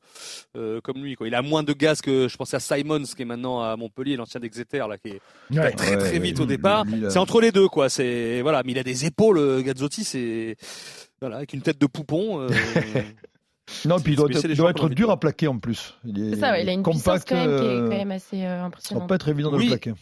euh, 0.56 0.80
comme 0.80 1.02
lui, 1.02 1.14
quoi. 1.14 1.26
Il 1.26 1.34
a 1.34 1.42
moins 1.42 1.62
de 1.62 1.72
gaz 1.72 2.00
que 2.00 2.28
je 2.28 2.36
pensais 2.36 2.56
à 2.56 2.60
Simons, 2.60 3.02
qui 3.02 3.22
est 3.22 3.26
maintenant 3.26 3.62
à 3.62 3.76
Montpellier, 3.76 4.16
l'ancien 4.16 4.40
d'Exeter, 4.40 4.84
là, 4.88 4.96
qui 4.98 5.10
est 5.10 5.76
très 5.76 5.98
très 5.98 6.18
vite 6.18 6.40
au 6.40 6.46
départ. 6.46 6.84
C'est 7.10 7.18
entre 7.18 7.40
les 7.40 7.52
deux, 7.52 7.68
quoi. 7.68 7.88
C'est 7.88 8.40
voilà, 8.42 8.62
mais 8.64 8.72
il 8.72 8.78
a 8.78 8.82
des 8.84 9.04
épaules, 9.06 9.62
Gazzotti, 9.62 10.04
c'est 10.04 10.56
voilà, 11.20 11.36
avec 11.36 11.52
une 11.52 11.62
tête 11.62 11.80
de 11.80 11.86
poupon. 11.86 12.46
Non, 13.86 13.98
puis 13.98 14.12
il 14.12 14.16
doit, 14.16 14.28
doit 14.28 14.70
être 14.70 14.90
dur 14.90 15.10
à 15.10 15.18
plaquer 15.18 15.48
en 15.48 15.58
plus. 15.58 15.98
C'est 16.04 16.36
ça, 16.36 16.60
il 16.60 16.68
a 16.68 16.72
une 16.72 16.82
compact, 16.82 17.02
puissance 17.02 17.24
quand 17.24 17.34
même 17.34 17.60
qui 17.60 17.66
est 17.66 17.78
quand 17.78 17.96
même 17.96 18.10
assez 18.10 18.44
impressionnante. 18.44 18.82
Ça 18.82 18.94
va 18.98 19.06
pas 19.06 19.14
être 19.14 19.28
évident 19.30 19.50
de 19.52 19.56
le 19.56 19.66
plaquer. 19.68 19.94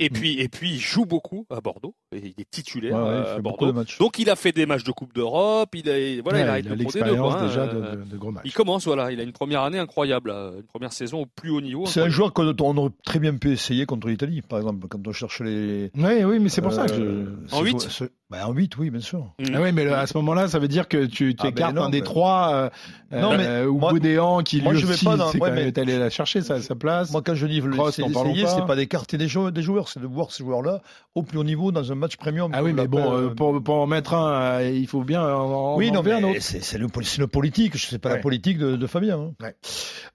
Et 0.00 0.08
mm. 0.08 0.12
puis, 0.12 0.40
et 0.40 0.48
puis, 0.48 0.70
il 0.70 0.80
joue 0.80 1.04
beaucoup 1.04 1.46
à 1.50 1.60
Bordeaux. 1.60 1.94
Et 2.12 2.18
il 2.18 2.40
est 2.40 2.50
titulaire 2.50 2.96
à 2.96 3.38
Bordeaux. 3.38 3.72
Donc, 3.98 4.18
il 4.18 4.30
a 4.30 4.36
fait 4.36 4.52
des 4.52 4.66
matchs 4.66 4.82
de 4.84 4.92
Coupe 4.92 5.14
d'Europe. 5.14 5.68
Il 5.74 5.88
a, 5.88 6.22
voilà, 6.22 6.58
il 6.58 6.68
a, 6.68 6.74
l'expérience 6.74 7.34
hein. 7.34 7.46
déjà 7.46 7.66
de, 7.66 8.02
de, 8.04 8.16
gros 8.16 8.32
matchs. 8.32 8.44
Il 8.46 8.52
commence, 8.52 8.86
voilà. 8.86 9.12
Il 9.12 9.20
a 9.20 9.22
une 9.22 9.32
première 9.32 9.62
année 9.62 9.78
incroyable, 9.78 10.30
une 10.30 10.66
première 10.66 10.92
saison 10.92 11.22
au 11.22 11.26
plus 11.26 11.50
haut 11.50 11.60
niveau. 11.60 11.86
C'est 11.86 12.00
un 12.00 12.08
joueur 12.08 12.32
qu'on 12.32 12.48
aurait 12.48 12.90
très 13.04 13.18
bien 13.18 13.36
pu 13.36 13.52
essayer 13.52 13.86
contre 13.86 14.08
l'Italie, 14.08 14.40
par 14.42 14.58
exemple, 14.58 14.88
quand 14.88 15.06
on 15.06 15.12
cherche 15.12 15.40
les. 15.40 15.90
Oui, 15.94 16.24
oui, 16.24 16.38
mais 16.40 16.48
c'est 16.48 16.62
pour 16.62 16.72
ça 16.72 16.86
que 16.86 16.94
je. 16.94 17.54
En 17.54 17.62
8 17.62 18.10
Bah, 18.30 18.46
en 18.46 18.52
8, 18.52 18.76
oui, 18.78 18.90
bien 18.90 19.00
sûr. 19.00 19.34
Mm. 19.40 19.54
Ah 19.54 19.60
oui, 19.60 19.72
mais 19.72 19.86
à 19.88 20.06
ce 20.06 20.16
moment-là, 20.18 20.46
ça 20.46 20.60
veut 20.60 20.68
dire 20.68 20.86
que 20.86 21.06
tu 21.06 21.34
ah, 21.40 21.48
écartes 21.48 21.76
un 21.76 21.90
des 21.90 22.02
trois, 22.02 22.70
euh, 23.12 23.20
non, 23.20 23.36
mais, 23.36 23.44
euh, 23.44 23.66
ou 23.66 23.78
Boudéan 23.78 24.42
qui 24.42 24.60
lui 24.60 24.78
je 24.78 24.86
aussi, 24.86 25.04
pas 25.04 25.16
dans... 25.16 25.32
ouais, 25.32 25.50
mais... 25.50 25.76
allé 25.76 25.98
la 25.98 26.10
chercher 26.10 26.40
sa, 26.40 26.60
sa, 26.60 26.76
place. 26.76 27.10
Moi, 27.10 27.22
quand 27.22 27.34
je 27.34 27.46
dis 27.48 27.60
c'est 27.90 28.04
essayer, 28.04 28.46
c'est 28.46 28.66
pas 28.66 28.76
d'écarter 28.76 29.18
des 29.18 29.26
joueurs, 29.26 29.50
des 29.50 29.62
joueurs, 29.62 29.88
c'est 29.88 29.98
de 29.98 30.06
voir 30.06 30.30
ces 30.30 30.44
joueurs-là 30.44 30.80
au 31.16 31.24
plus 31.24 31.38
haut 31.38 31.44
niveau 31.44 31.72
dans 31.72 31.90
un 31.90 31.96
match 31.96 32.16
premium. 32.16 32.52
Ah 32.54 32.62
oui, 32.62 32.72
mais 32.72 32.86
bon, 32.86 33.12
euh, 33.12 33.28
pour, 33.30 33.60
pour 33.60 33.74
en 33.74 33.88
mettre 33.88 34.14
un, 34.14 34.62
il 34.62 34.86
faut 34.86 35.02
bien 35.02 35.24
en, 35.24 35.76
oui, 35.76 35.90
non, 35.90 36.06
un 36.06 36.22
autre. 36.22 36.40
C'est 36.40 36.78
le, 36.78 36.86
le, 36.86 37.26
politique, 37.26 37.76
je 37.76 37.84
sais 37.84 37.98
pas 37.98 38.10
la 38.10 38.18
politique 38.18 38.58
de, 38.58 38.76
de 38.76 38.86
Fabien. 38.86 39.18
Hein. 39.18 39.32
Ouais. 39.40 39.56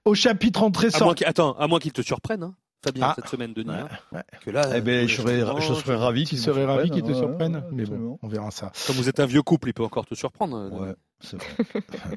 Au 0.06 0.14
chapitre 0.14 0.62
entrée 0.62 0.90
sortie. 0.90 1.26
Attends, 1.26 1.52
à 1.58 1.66
moins 1.66 1.80
qu'il 1.80 1.92
te 1.92 2.00
surprenne. 2.00 2.50
Hein. 2.76 2.82
Fabien 2.84 3.06
ah. 3.08 3.12
cette 3.16 3.28
semaine 3.28 3.52
de 3.52 3.62
Nîmes. 3.62 3.88
Ouais, 4.12 4.22
Que 4.44 4.50
là, 4.50 4.70
eh 4.74 4.80
ben, 4.80 5.08
je, 5.08 5.16
serais, 5.16 5.40
je 5.60 5.74
serais 5.74 5.96
ravi 5.96 6.24
qu'il 6.24 6.38
serait 6.38 6.64
ravi 6.64 6.90
qu'il 6.90 7.02
te 7.02 7.12
surprenne. 7.12 7.64
Mais 7.72 7.84
bon, 7.84 8.18
on 8.22 8.28
verra 8.28 8.50
ça. 8.50 8.72
Comme 8.86 8.96
vous 8.96 9.08
êtes 9.08 9.20
un 9.20 9.26
vieux 9.26 9.42
couple, 9.42 9.68
il 9.68 9.74
peut 9.74 9.84
encore 9.84 10.06
te 10.06 10.14
surprendre. 10.14 10.70
Ouais. 10.72 10.94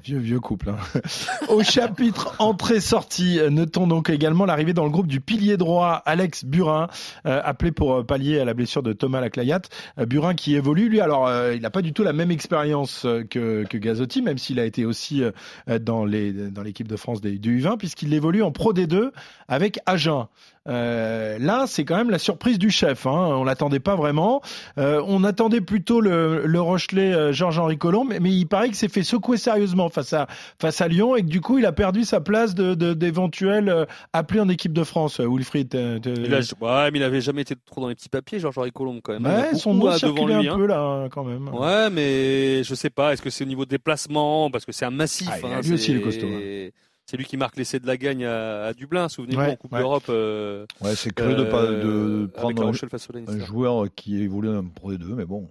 Vieux 0.04 0.20
vieux 0.20 0.40
couple. 0.40 0.70
Hein. 0.70 0.78
Au 1.50 1.64
chapitre 1.64 2.36
entrée-sortie, 2.40 3.40
notons 3.50 3.88
donc 3.88 4.10
également 4.10 4.46
l'arrivée 4.46 4.74
dans 4.74 4.84
le 4.84 4.90
groupe 4.90 5.08
du 5.08 5.22
pilier 5.22 5.58
droit 5.58 6.02
Alex 6.06 6.46
Burin, 6.46 6.88
euh, 7.26 7.42
appelé 7.44 7.72
pour 7.72 7.94
euh, 7.94 8.04
pallier 8.04 8.40
à 8.40 8.46
la 8.46 8.54
blessure 8.54 8.84
de 8.84 8.94
Thomas 8.94 9.22
Laclayat. 9.22 9.62
Euh, 9.98 10.06
Burin 10.06 10.36
qui 10.36 10.56
évolue, 10.56 10.90
lui, 10.90 11.02
alors 11.02 11.30
il 11.54 11.62
n'a 11.62 11.70
pas 11.70 11.82
du 11.82 11.94
tout 11.94 12.04
la 12.04 12.14
même 12.14 12.32
expérience 12.32 13.06
que, 13.30 13.64
que 13.66 13.78
Gazotti, 13.78 14.22
même 14.22 14.38
s'il 14.38 14.60
a 14.60 14.66
été 14.66 14.86
aussi 14.86 15.24
dans 15.68 16.06
l'équipe 16.06 16.88
de 16.88 16.96
France 16.96 17.22
des, 17.22 17.38
du 17.38 17.62
U20, 17.62 17.78
puisqu'il 17.78 18.14
évolue 18.14 18.44
en 18.44 18.52
Pro 18.52 18.74
D2 18.74 19.12
avec 19.48 19.80
Agen. 19.86 20.28
Là, 20.70 21.66
c'est 21.68 21.86
quand 21.86 21.98
même 21.98 22.10
la 22.10 22.20
surprise 22.20 22.60
du 22.60 22.70
chef. 22.70 23.06
Hein. 23.06 23.12
On 23.12 23.44
l'attendait 23.44 23.80
pas 23.80 23.96
vraiment. 23.96 24.42
on 24.78 25.24
attendait 25.24 25.62
plutôt 25.62 26.02
le, 26.02 26.46
le 26.46 26.62
Rochelet 26.62 27.34
Georges-Henri 27.34 27.78
Colomb, 27.78 28.06
mais, 28.06 28.32
il 28.32 28.46
paraît 28.46 28.70
que 28.70 28.76
c'est 28.76 28.92
fait 28.92 29.04
secouer 29.04 29.38
sérieusement 29.38 29.90
face 29.90 30.14
à, 30.14 30.28
face 30.60 30.82
à 30.82 30.88
Lyon 30.88 31.16
et 31.16 31.22
que 31.22 31.28
du 31.28 31.42
coup, 31.42 31.58
il 31.58 31.66
a 31.66 31.72
perdu 31.72 32.04
sa 32.04 32.22
place 32.22 32.56
de, 32.56 32.74
d'éventuel 32.94 33.70
euh, 33.70 33.86
appelé 34.14 34.40
en 34.40 34.50
équipe 34.50 34.74
de 34.74 34.84
France, 34.84 35.20
euh, 35.20 35.28
Wilfried. 35.28 35.74
Il 35.74 36.34
ouais, 36.62 36.92
mais 36.92 37.00
il 37.00 37.04
avait 37.04 37.22
jamais 37.22 37.42
été 37.42 37.56
trop 37.66 37.82
dans 37.82 37.90
les 37.90 37.96
petits 37.96 38.10
papiers, 38.10 38.40
Georges-Henri 38.40 38.72
Colombe, 38.72 39.00
quand 39.04 39.20
même. 39.20 39.26
Ouais, 39.26 39.56
son 39.56 39.74
nom 39.74 39.92
circulait 39.92 40.36
un 40.36 40.54
hein. 40.54 40.56
peu, 40.56 40.66
là, 40.66 41.08
quand 41.12 41.24
même. 41.24 41.50
Ouais, 41.50 41.90
mais 41.90 42.64
je 42.64 42.76
sais 42.76 42.90
pas, 42.90 43.14
est-ce 43.14 43.22
que 43.22 43.30
c'est 43.30 43.44
au 43.44 43.48
niveau 43.48 43.66
déplacement 43.66 44.50
Parce 44.52 44.66
que 44.66 44.72
c'est 44.72 44.86
un 44.86 44.92
massif. 44.92 45.30
Ah, 45.32 45.48
hein, 45.48 45.62
lui 45.62 45.74
aussi, 45.74 45.92
il 45.92 45.98
est 45.98 46.02
costaud. 46.02 46.28
Hein. 46.28 46.70
C'est 47.10 47.18
lui 47.18 47.26
qui 47.26 47.38
marque 47.38 47.58
l'essai 47.58 47.80
de 47.80 47.88
la 47.88 47.98
gagne 47.98 48.24
à, 48.24 48.72
Dublin, 48.72 49.10
souvenez-vous, 49.10 49.42
en 49.42 49.56
Coupe 49.56 49.76
d'Europe. 49.76 50.04
Euh, 50.10 50.68
ouais, 50.80 50.96
c'est 50.96 51.12
curieux 51.12 51.34
de, 51.34 51.44
pas, 51.44 51.66
de 51.66 52.30
prendre 52.32 52.68
un, 52.68 53.34
un, 53.34 53.40
joueur 53.40 53.88
qui 53.96 54.22
évolue 54.22 54.56
en 54.56 54.64
Pro 54.66 54.94
D2, 54.94 55.16
mais 55.16 55.26
bon. 55.26 55.50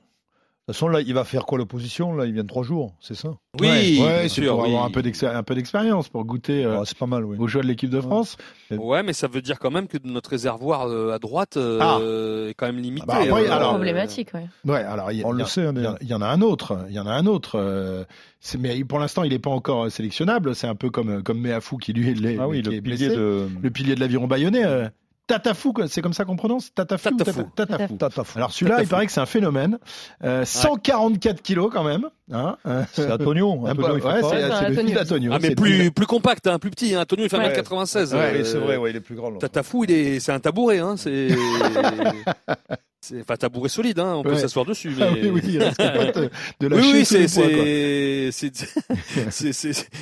De 0.68 0.74
toute 0.74 0.80
façon, 0.80 0.88
là, 0.88 1.00
il 1.00 1.14
va 1.14 1.24
faire 1.24 1.46
quoi 1.46 1.56
l'opposition? 1.56 2.12
Là, 2.12 2.26
il 2.26 2.34
vient 2.34 2.42
de 2.42 2.48
trois 2.48 2.62
jours, 2.62 2.94
c'est 3.00 3.14
ça? 3.14 3.30
Oui, 3.58 4.02
ouais, 4.02 4.28
c'est 4.28 4.44
pour 4.44 4.66
avoir 4.66 4.84
un 4.84 4.90
peu 4.90 5.00
d'expérience, 5.00 6.10
pour 6.10 6.26
goûter 6.26 6.62
euh, 6.62 6.84
c'est 6.84 6.98
pas 6.98 7.06
mal, 7.06 7.24
oui. 7.24 7.38
aux 7.38 7.48
joueurs 7.48 7.64
de 7.64 7.68
l'équipe 7.68 7.88
de 7.88 8.02
France. 8.02 8.36
Ouais, 8.70 9.02
mais 9.02 9.14
ça 9.14 9.28
veut 9.28 9.40
dire 9.40 9.58
quand 9.58 9.70
même 9.70 9.88
que 9.88 9.96
notre 10.04 10.28
réservoir 10.28 10.86
euh, 10.86 11.14
à 11.14 11.18
droite 11.18 11.56
euh, 11.56 11.78
ah. 11.80 12.50
est 12.50 12.52
quand 12.52 12.66
même 12.66 12.76
limité. 12.76 13.06
Bah, 13.06 13.20
c'est 13.22 13.48
alors, 13.48 13.70
problématique, 13.70 14.34
ouais. 14.34 14.46
Ouais, 14.66 14.82
alors 14.82 15.08
on 15.24 15.32
le 15.32 15.46
sait. 15.46 15.64
Il 16.02 16.06
y, 16.06 16.12
en 16.12 16.20
a 16.20 16.26
un 16.26 16.42
autre. 16.42 16.84
Il 16.90 16.94
y 16.94 17.00
en 17.00 17.06
a 17.06 17.12
un 17.12 17.24
autre. 17.24 18.06
mais 18.58 18.84
pour 18.84 18.98
l'instant, 18.98 19.22
il 19.22 19.30
n'est 19.30 19.38
pas 19.38 19.48
encore 19.48 19.90
sélectionnable. 19.90 20.54
C'est 20.54 20.66
un 20.66 20.74
peu 20.74 20.90
comme 20.90 21.22
comme 21.22 21.40
Meafou 21.40 21.78
qui 21.78 21.94
lui 21.94 22.10
est, 22.10 22.38
ah 22.38 22.46
oui, 22.46 22.60
le, 22.60 22.78
pilier 22.82 23.08
de... 23.08 23.48
le 23.62 23.70
pilier 23.70 23.94
de 23.94 24.00
l'aviron 24.00 24.26
bayonnais. 24.26 24.90
Tatafou, 25.28 25.74
c'est 25.88 26.00
comme 26.00 26.14
ça 26.14 26.24
qu'on 26.24 26.36
prononce 26.36 26.72
Tatafou 26.74 27.10
Tatafou. 27.10 27.96
Tatafou. 27.98 28.38
Alors 28.38 28.50
celui-là, 28.50 28.82
il 28.82 28.88
paraît 28.88 29.04
que 29.06 29.12
c'est 29.12 29.20
un 29.20 29.26
phénomène. 29.26 29.78
Euh, 30.24 30.44
144 30.44 31.42
kilos 31.42 31.70
quand 31.72 31.84
même. 31.84 32.08
Hein 32.32 32.56
euh, 32.66 32.82
c'est 32.92 33.12
Antonio. 33.12 33.50
Antonio 33.68 33.94
ouais, 33.94 34.22
c'est 34.22 34.68
le 34.70 34.74
fils 34.74 34.94
d'Antonio. 34.94 35.32
Ah 35.34 35.38
mais 35.40 35.54
plus 35.54 35.90
plus 35.90 36.06
compact, 36.06 36.46
hein, 36.46 36.58
plus 36.58 36.70
petit. 36.70 36.94
Hein. 36.94 37.02
Antonio 37.02 37.24
il 37.26 37.28
fait 37.28 37.36
1m96. 37.36 38.14
Ouais, 38.14 38.42
c'est 38.42 38.58
vrai, 38.58 38.78
ouais, 38.78 38.90
il 38.90 38.96
est 38.96 39.00
plus 39.00 39.16
grand. 39.16 39.32
Tatafou, 39.32 39.84
il 39.84 39.90
est, 39.90 40.20
c'est 40.20 40.32
un 40.32 40.40
tabouret. 40.40 40.78
Hein, 40.78 40.96
c'est 40.96 41.28
C'est 43.00 43.20
enfin 43.20 43.36
tabouret 43.36 43.68
solide, 43.68 44.00
hein, 44.00 44.16
on 44.16 44.24
peut 44.24 44.34
s'asseoir 44.36 44.64
dessus. 44.64 44.92
Ah 45.00 45.06
mais... 45.14 45.30
oui, 45.30 45.40
oui, 45.44 45.52
il 45.54 45.62
reste 45.62 45.80
de, 45.80 46.30
de 46.60 46.66
la 46.66 46.76
oui, 46.76 46.90
oui, 46.94 47.04
c'est 47.04 47.28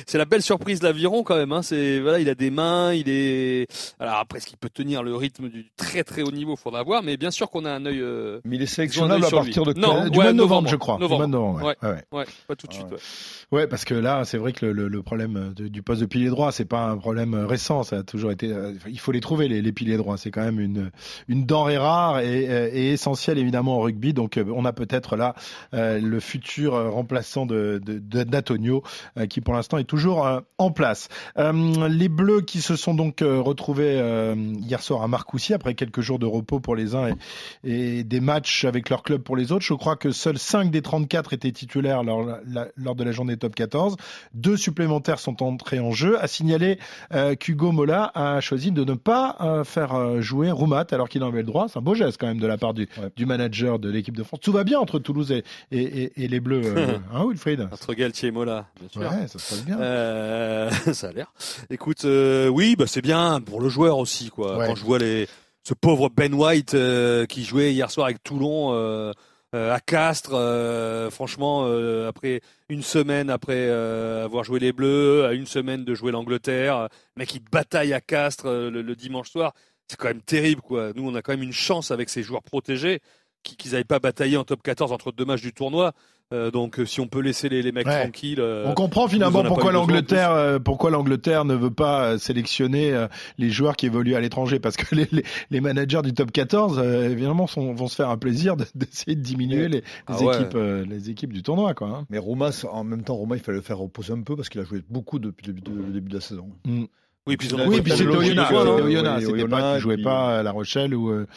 c'est 0.07 0.17
la 0.17 0.25
belle 0.25 0.41
surprise 0.41 0.79
de 0.79 0.85
l'aviron 0.85 1.21
quand 1.21 1.35
même. 1.35 1.51
Hein. 1.51 1.61
C'est 1.61 1.99
voilà, 1.99 2.19
il 2.19 2.27
a 2.27 2.33
des 2.33 2.49
mains, 2.49 2.93
il 2.93 3.07
est. 3.07 3.67
Alors 3.99 4.15
après, 4.15 4.39
ce 4.39 4.47
qu'il 4.47 4.57
peut 4.57 4.69
tenir 4.69 5.03
le 5.03 5.15
rythme 5.15 5.47
du 5.47 5.67
très 5.77 6.03
très 6.03 6.23
haut 6.23 6.31
niveau, 6.31 6.55
faudra 6.55 6.81
voir. 6.81 7.03
Mais 7.03 7.17
bien 7.17 7.29
sûr 7.29 7.51
qu'on 7.51 7.65
a 7.65 7.71
un 7.71 7.85
œil. 7.85 8.01
Euh... 8.01 8.39
Mais 8.45 8.55
il 8.55 8.63
est 8.63 8.65
sélectionnable 8.65 9.25
à 9.25 9.29
partir 9.29 9.63
de 9.63 9.73
non, 9.73 10.09
du 10.09 10.17
mois 10.17 10.31
de 10.31 10.37
novembre, 10.37 10.67
je 10.67 10.75
crois. 10.75 10.97
Novembre. 10.97 11.27
novembre 11.27 11.65
ouais. 11.65 11.75
Ouais, 11.83 12.03
ouais. 12.11 12.25
pas 12.47 12.55
tout 12.55 12.65
de 12.65 12.73
suite. 12.73 12.87
Ouais, 13.51 13.67
parce 13.67 13.85
que 13.85 13.93
là, 13.93 14.25
c'est 14.25 14.39
vrai 14.39 14.53
que 14.53 14.65
le, 14.65 14.87
le, 14.87 15.03
problème 15.03 15.53
du 15.55 15.83
poste 15.83 16.01
de 16.01 16.07
pilier 16.07 16.29
droit, 16.29 16.51
c'est 16.51 16.65
pas 16.65 16.87
un 16.87 16.97
problème 16.97 17.35
récent. 17.35 17.83
Ça 17.83 17.97
a 17.97 18.03
toujours 18.03 18.31
été. 18.31 18.51
Euh, 18.51 18.73
il 18.87 18.99
faut 18.99 19.11
les 19.11 19.21
trouver 19.21 19.47
les, 19.47 19.61
les 19.61 19.71
piliers 19.71 19.97
droits. 19.97 20.17
C'est 20.17 20.31
quand 20.31 20.43
même 20.43 20.59
une 20.59 20.89
une 21.27 21.45
denrée 21.45 21.77
rare 21.77 22.21
et, 22.21 22.43
et 22.73 22.86
essentiel 22.91 23.37
évidemment 23.37 23.77
au 23.77 23.81
rugby. 23.81 24.13
Donc 24.13 24.37
euh, 24.37 24.45
on 24.55 24.65
a 24.65 24.73
peut-être 24.73 25.15
là 25.15 25.35
euh, 25.73 25.99
le 25.99 26.19
futur 26.19 26.75
euh, 26.75 26.89
remplaçant 26.89 27.45
de 27.45 27.79
d'Antonio 27.79 28.83
qui 29.29 29.41
pour 29.41 29.53
l'instant 29.53 29.77
est 29.77 29.83
toujours 29.83 30.27
en 30.57 30.71
place. 30.71 31.09
les 31.37 32.09
Bleus 32.09 32.41
qui 32.41 32.61
se 32.61 32.75
sont 32.75 32.93
donc 32.93 33.19
retrouvés 33.21 34.01
hier 34.59 34.81
soir 34.81 35.03
à 35.03 35.07
Marcoussis 35.07 35.53
après 35.53 35.73
quelques 35.73 36.01
jours 36.01 36.19
de 36.19 36.25
repos 36.25 36.59
pour 36.59 36.75
les 36.75 36.95
uns 36.95 37.09
et, 37.63 38.03
des 38.03 38.19
matchs 38.19 38.65
avec 38.65 38.89
leur 38.89 39.03
club 39.03 39.21
pour 39.21 39.35
les 39.35 39.51
autres. 39.51 39.65
Je 39.65 39.73
crois 39.73 39.95
que 39.95 40.11
seuls 40.11 40.37
5 40.37 40.71
des 40.71 40.81
34 40.81 41.33
étaient 41.33 41.51
titulaires 41.51 42.03
lors, 42.03 42.25
lors 42.75 42.95
de 42.95 43.03
la 43.03 43.11
journée 43.11 43.37
top 43.37 43.55
14. 43.55 43.95
Deux 44.33 44.57
supplémentaires 44.57 45.19
sont 45.19 45.43
entrés 45.43 45.79
en 45.79 45.91
jeu. 45.91 46.21
À 46.21 46.27
signaler 46.27 46.79
qu'Hugo 47.39 47.71
Mola 47.71 48.11
a 48.13 48.39
choisi 48.41 48.71
de 48.71 48.83
ne 48.83 48.93
pas 48.93 49.63
faire 49.65 50.21
jouer 50.21 50.51
Roumat 50.51 50.87
alors 50.91 51.09
qu'il 51.09 51.23
en 51.23 51.29
avait 51.29 51.39
le 51.39 51.43
droit. 51.43 51.67
C'est 51.67 51.79
un 51.79 51.81
beau 51.81 51.95
geste 51.95 52.17
quand 52.19 52.27
même 52.27 52.39
de 52.39 52.47
la 52.47 52.57
part 52.57 52.73
du, 52.77 52.89
du 53.15 53.25
manager 53.25 53.79
de 53.79 53.89
l'équipe 53.89 54.15
de 54.15 54.23
France. 54.23 54.39
Tout 54.41 54.51
va 54.51 54.63
bien 54.63 54.79
entre 54.79 54.99
Toulouse 54.99 55.31
et, 55.31 55.43
et, 55.71 56.27
les 56.27 56.39
Bleus, 56.39 56.61
euh, 56.63 56.97
hein, 57.13 57.25
Wilfried? 57.27 57.67
Entre 57.71 57.93
Galtier 57.93 58.29
et 58.29 58.31
Mola, 58.31 58.67
bien 58.79 58.89
sûr. 58.89 59.01
Ouais, 59.01 59.27
ça 59.27 59.39
se 59.39 59.49
passe 59.49 59.65
bien. 59.65 59.79
Euh, 59.79 60.69
ça 60.93 61.07
a 61.07 61.11
l'air. 61.11 61.31
Écoute, 61.69 62.05
euh, 62.05 62.47
oui, 62.47 62.75
bah 62.77 62.85
c'est 62.87 63.01
bien 63.01 63.41
pour 63.41 63.61
le 63.61 63.69
joueur 63.69 63.97
aussi, 63.97 64.29
quoi. 64.29 64.65
Quand 64.65 64.75
je 64.75 64.85
vois 64.85 64.99
les, 64.99 65.27
ce 65.63 65.73
pauvre 65.73 66.09
Ben 66.09 66.33
White 66.33 66.73
euh, 66.73 67.25
qui 67.25 67.43
jouait 67.43 67.73
hier 67.73 67.91
soir 67.91 68.05
avec 68.05 68.23
Toulon. 68.23 68.73
Euh, 68.73 69.11
à 69.53 69.79
Castres, 69.79 70.35
franchement, 71.09 71.65
après 72.05 72.41
une 72.67 72.83
semaine 72.83 73.29
après 73.29 73.69
avoir 73.69 74.43
joué 74.43 74.59
les 74.59 74.73
Bleus, 74.73 75.25
à 75.25 75.31
une 75.31 75.47
semaine 75.47 75.85
de 75.85 75.95
jouer 75.95 76.11
l'Angleterre, 76.11 76.89
mec 77.15 77.29
qui 77.29 77.39
bataille 77.39 77.93
à 77.93 78.01
Castres 78.01 78.45
le, 78.45 78.95
dimanche 78.95 79.31
soir, 79.31 79.53
c'est 79.87 79.97
quand 79.97 80.07
même 80.07 80.21
terrible, 80.21 80.61
quoi. 80.61 80.91
Nous, 80.95 81.07
on 81.07 81.15
a 81.15 81.21
quand 81.21 81.33
même 81.33 81.43
une 81.43 81.53
chance 81.53 81.91
avec 81.91 82.09
ces 82.09 82.23
joueurs 82.23 82.43
protégés 82.43 83.01
qu'ils 83.55 83.71
n'avaient 83.71 83.83
pas 83.83 83.99
bataillé 83.99 84.35
en 84.35 84.43
top 84.43 84.61
14 84.61 84.91
entre 84.91 85.11
deux 85.11 85.25
matchs 85.25 85.41
du 85.41 85.53
tournoi. 85.53 85.93
Euh, 86.33 86.51
donc, 86.51 86.77
euh, 86.77 86.85
si 86.85 86.99
on 86.99 87.07
peut 87.07 87.21
laisser 87.21 87.47
les, 87.47 87.61
les 87.61 87.71
mecs 87.71 87.87
tranquilles. 87.87 88.41
Euh, 88.41 88.65
on 88.67 88.73
comprend 88.73 89.07
finalement 89.07 89.43
pourquoi 89.43 89.71
l'Angleterre, 89.71 90.59
pourquoi 90.61 90.91
l'Angleterre 90.91 91.45
ne 91.45 91.53
veut 91.53 91.71
pas 91.71 92.17
sélectionner 92.17 93.07
les 93.37 93.49
joueurs 93.49 93.77
qui 93.77 93.85
évoluent 93.85 94.15
à 94.15 94.19
l'étranger, 94.19 94.59
parce 94.59 94.75
que 94.75 94.93
les, 94.95 95.07
les, 95.49 95.61
managers 95.61 96.01
du 96.01 96.13
top 96.13 96.31
14, 96.31 96.79
évidemment, 96.79 97.45
vont 97.45 97.87
se 97.87 97.95
faire 97.95 98.09
un 98.09 98.17
plaisir 98.17 98.57
d'essayer 98.75 99.15
de, 99.15 99.21
diminuer 99.21 99.69
les, 99.69 99.83
ah 100.07 100.17
équipes, 100.19 100.57
les 100.57 101.09
équipes 101.09 101.31
du 101.31 101.43
tournoi, 101.43 101.73
quoi. 101.73 101.87
Hein. 101.87 102.05
Mais 102.09 102.17
Roma, 102.17 102.49
en 102.69 102.83
même 102.83 103.03
temps, 103.03 103.15
Roma, 103.15 103.37
il 103.37 103.41
fallait 103.41 103.59
le 103.59 103.63
faire 103.63 103.77
reposer 103.77 104.11
un 104.11 104.21
peu 104.21 104.35
parce 104.35 104.49
qu'il 104.49 104.59
a 104.59 104.65
joué 104.65 104.81
beaucoup 104.89 105.19
depuis 105.19 105.47
le 105.47 105.53
début 105.53 106.09
de, 106.09 106.15
la 106.15 106.21
saison. 106.21 106.49
Mm. 106.65 106.85
Oui, 107.27 107.37
puis, 107.37 107.49
oui, 107.67 107.81
puis 107.81 107.91
c'était 107.91 108.09
Oyonnax. 108.09 109.25
C'était 109.25 109.47
pas, 109.47 109.75
tu 109.75 109.81
jouais 109.81 109.97
pas 109.97 110.39
à 110.39 110.43
La 110.43 110.51
Rochelle 110.51 110.95
ou 110.95 111.09
euh, 111.09 111.27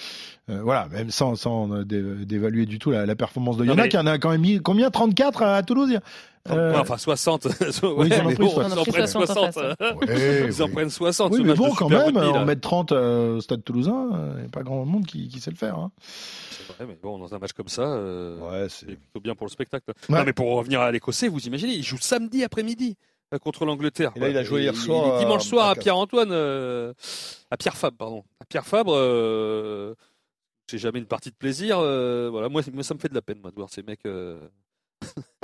euh, 0.49 0.61
voilà, 0.63 0.89
même 0.89 1.11
sans, 1.11 1.35
sans 1.35 1.71
euh, 1.73 1.85
d'évaluer 1.85 2.67
du 2.67 2.79
tout 2.79 2.91
la, 2.91 3.07
la 3.07 3.17
performance 3.17 3.57
de 3.57 3.63
Oyonnax, 3.63 3.89
qui 3.89 3.99
en 3.99 4.07
a 4.07 4.19
quand 4.19 4.31
même 4.31 4.41
mis 4.41 4.61
combien? 4.61 4.91
34 4.91 5.43
à 5.43 5.63
Toulouse? 5.63 5.99
Euh... 6.49 6.75
Enfin, 6.79 6.97
60. 6.97 7.45
oui, 7.83 8.09
ils 8.11 8.15
en, 8.15 8.33
bon, 8.33 8.61
en 8.61 8.85
prennent 8.85 9.07
60. 9.07 9.57
Ouais, 9.57 10.47
ils 10.47 10.63
en 10.63 10.69
prennent 10.69 10.91
60. 10.91 11.33
Oui, 11.33 11.43
mais 11.45 11.55
bon, 11.55 11.75
quand 11.75 11.89
même, 11.89 12.17
en 12.17 12.45
mettre 12.45 12.63
30 12.63 12.93
au 12.93 13.41
stade 13.41 13.63
toulousain, 13.63 14.09
il 14.37 14.41
n'y 14.41 14.47
a 14.47 14.49
pas 14.49 14.63
grand 14.63 14.85
monde 14.85 15.07
qui, 15.07 15.29
qui 15.29 15.41
sait 15.41 15.51
le 15.51 15.57
faire. 15.57 15.77
Hein. 15.77 15.91
C'est 16.71 16.77
vrai, 16.77 16.87
mais 16.87 16.99
bon, 17.03 17.19
dans 17.19 17.35
un 17.35 17.39
match 17.39 17.53
comme 17.53 17.69
ça, 17.69 17.83
euh, 17.83 18.39
ouais, 18.39 18.69
c'est 18.69 18.87
plutôt 18.87 19.21
bien 19.21 19.35
pour 19.35 19.47
le 19.47 19.51
spectacle. 19.51 19.93
Non, 20.09 20.23
mais 20.25 20.33
pour 20.33 20.51
revenir 20.57 20.81
à 20.81 20.91
l'Écossais, 20.91 21.29
vous 21.29 21.47
imaginez, 21.47 21.75
il 21.75 21.83
joue 21.83 21.99
samedi 22.01 22.45
après-midi. 22.45 22.97
Euh, 23.33 23.39
contre 23.39 23.65
l'Angleterre. 23.65 24.13
Et 24.17 24.21
là, 24.21 24.29
il 24.29 24.37
a 24.37 24.43
joué 24.43 24.63
hier 24.63 24.75
soir. 24.75 25.19
dimanche 25.19 25.45
soir 25.45 25.69
à, 25.69 25.75
Pierre-Antoine, 25.77 26.31
euh, 26.33 26.93
à 27.51 27.57
Pierre 27.57 27.77
Fabre, 27.77 27.97
pardon. 27.97 28.25
À 28.41 28.45
Pierre 28.45 28.67
Fabre, 28.67 28.93
euh, 28.97 29.95
j'ai 30.69 30.79
jamais 30.79 30.99
une 30.99 31.07
partie 31.07 31.31
de 31.31 31.37
plaisir. 31.37 31.79
voilà, 31.79 32.49
moi, 32.49 32.63
ça 32.63 32.95
me 32.95 32.99
fait 32.99 33.09
de 33.09 33.15
la 33.15 33.23
peine, 33.23 33.39
moi, 33.41 33.51
de 33.51 33.57
voir 33.57 33.71
ces 33.71 33.83
mecs. 33.83 34.03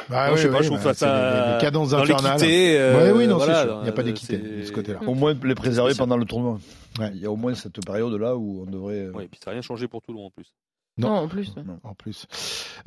Bah, 0.08 0.30
oui, 0.32 0.36
je 0.36 0.42
sais 0.42 0.50
pas, 0.50 0.62
je 0.62 0.68
trouve 0.68 0.82
bah, 0.82 0.94
ça, 0.94 1.54
les 1.54 1.60
cadences 1.60 1.92
infernales. 1.92 2.40
Euh, 2.42 3.12
oui, 3.14 3.28
non, 3.28 3.38
il 3.40 3.82
n'y 3.84 3.88
a 3.88 3.92
pas 3.92 4.02
d'équité 4.02 4.36
de 4.38 4.64
ce 4.64 4.72
côté-là. 4.72 5.00
Au 5.06 5.14
moins 5.14 5.34
les 5.44 5.54
préserver 5.54 5.94
pendant 5.94 6.16
le 6.16 6.24
tournoi. 6.24 6.58
Il 6.98 7.18
y 7.18 7.26
a 7.26 7.30
au 7.30 7.36
moins 7.36 7.54
cette 7.54 7.84
période-là 7.84 8.36
où 8.36 8.62
on 8.66 8.70
devrait. 8.70 9.10
Oui, 9.14 9.24
et 9.24 9.28
puis 9.28 9.38
ça 9.42 9.50
n'a 9.50 9.52
rien 9.52 9.62
changé 9.62 9.86
pour 9.86 10.02
tout 10.02 10.12
le 10.12 10.18
monde 10.18 10.26
en 10.26 10.30
plus. 10.30 10.52
Non, 10.98 11.10
en 11.10 11.28
plus. 11.28 11.54
En 11.82 11.94
plus. 11.94 12.26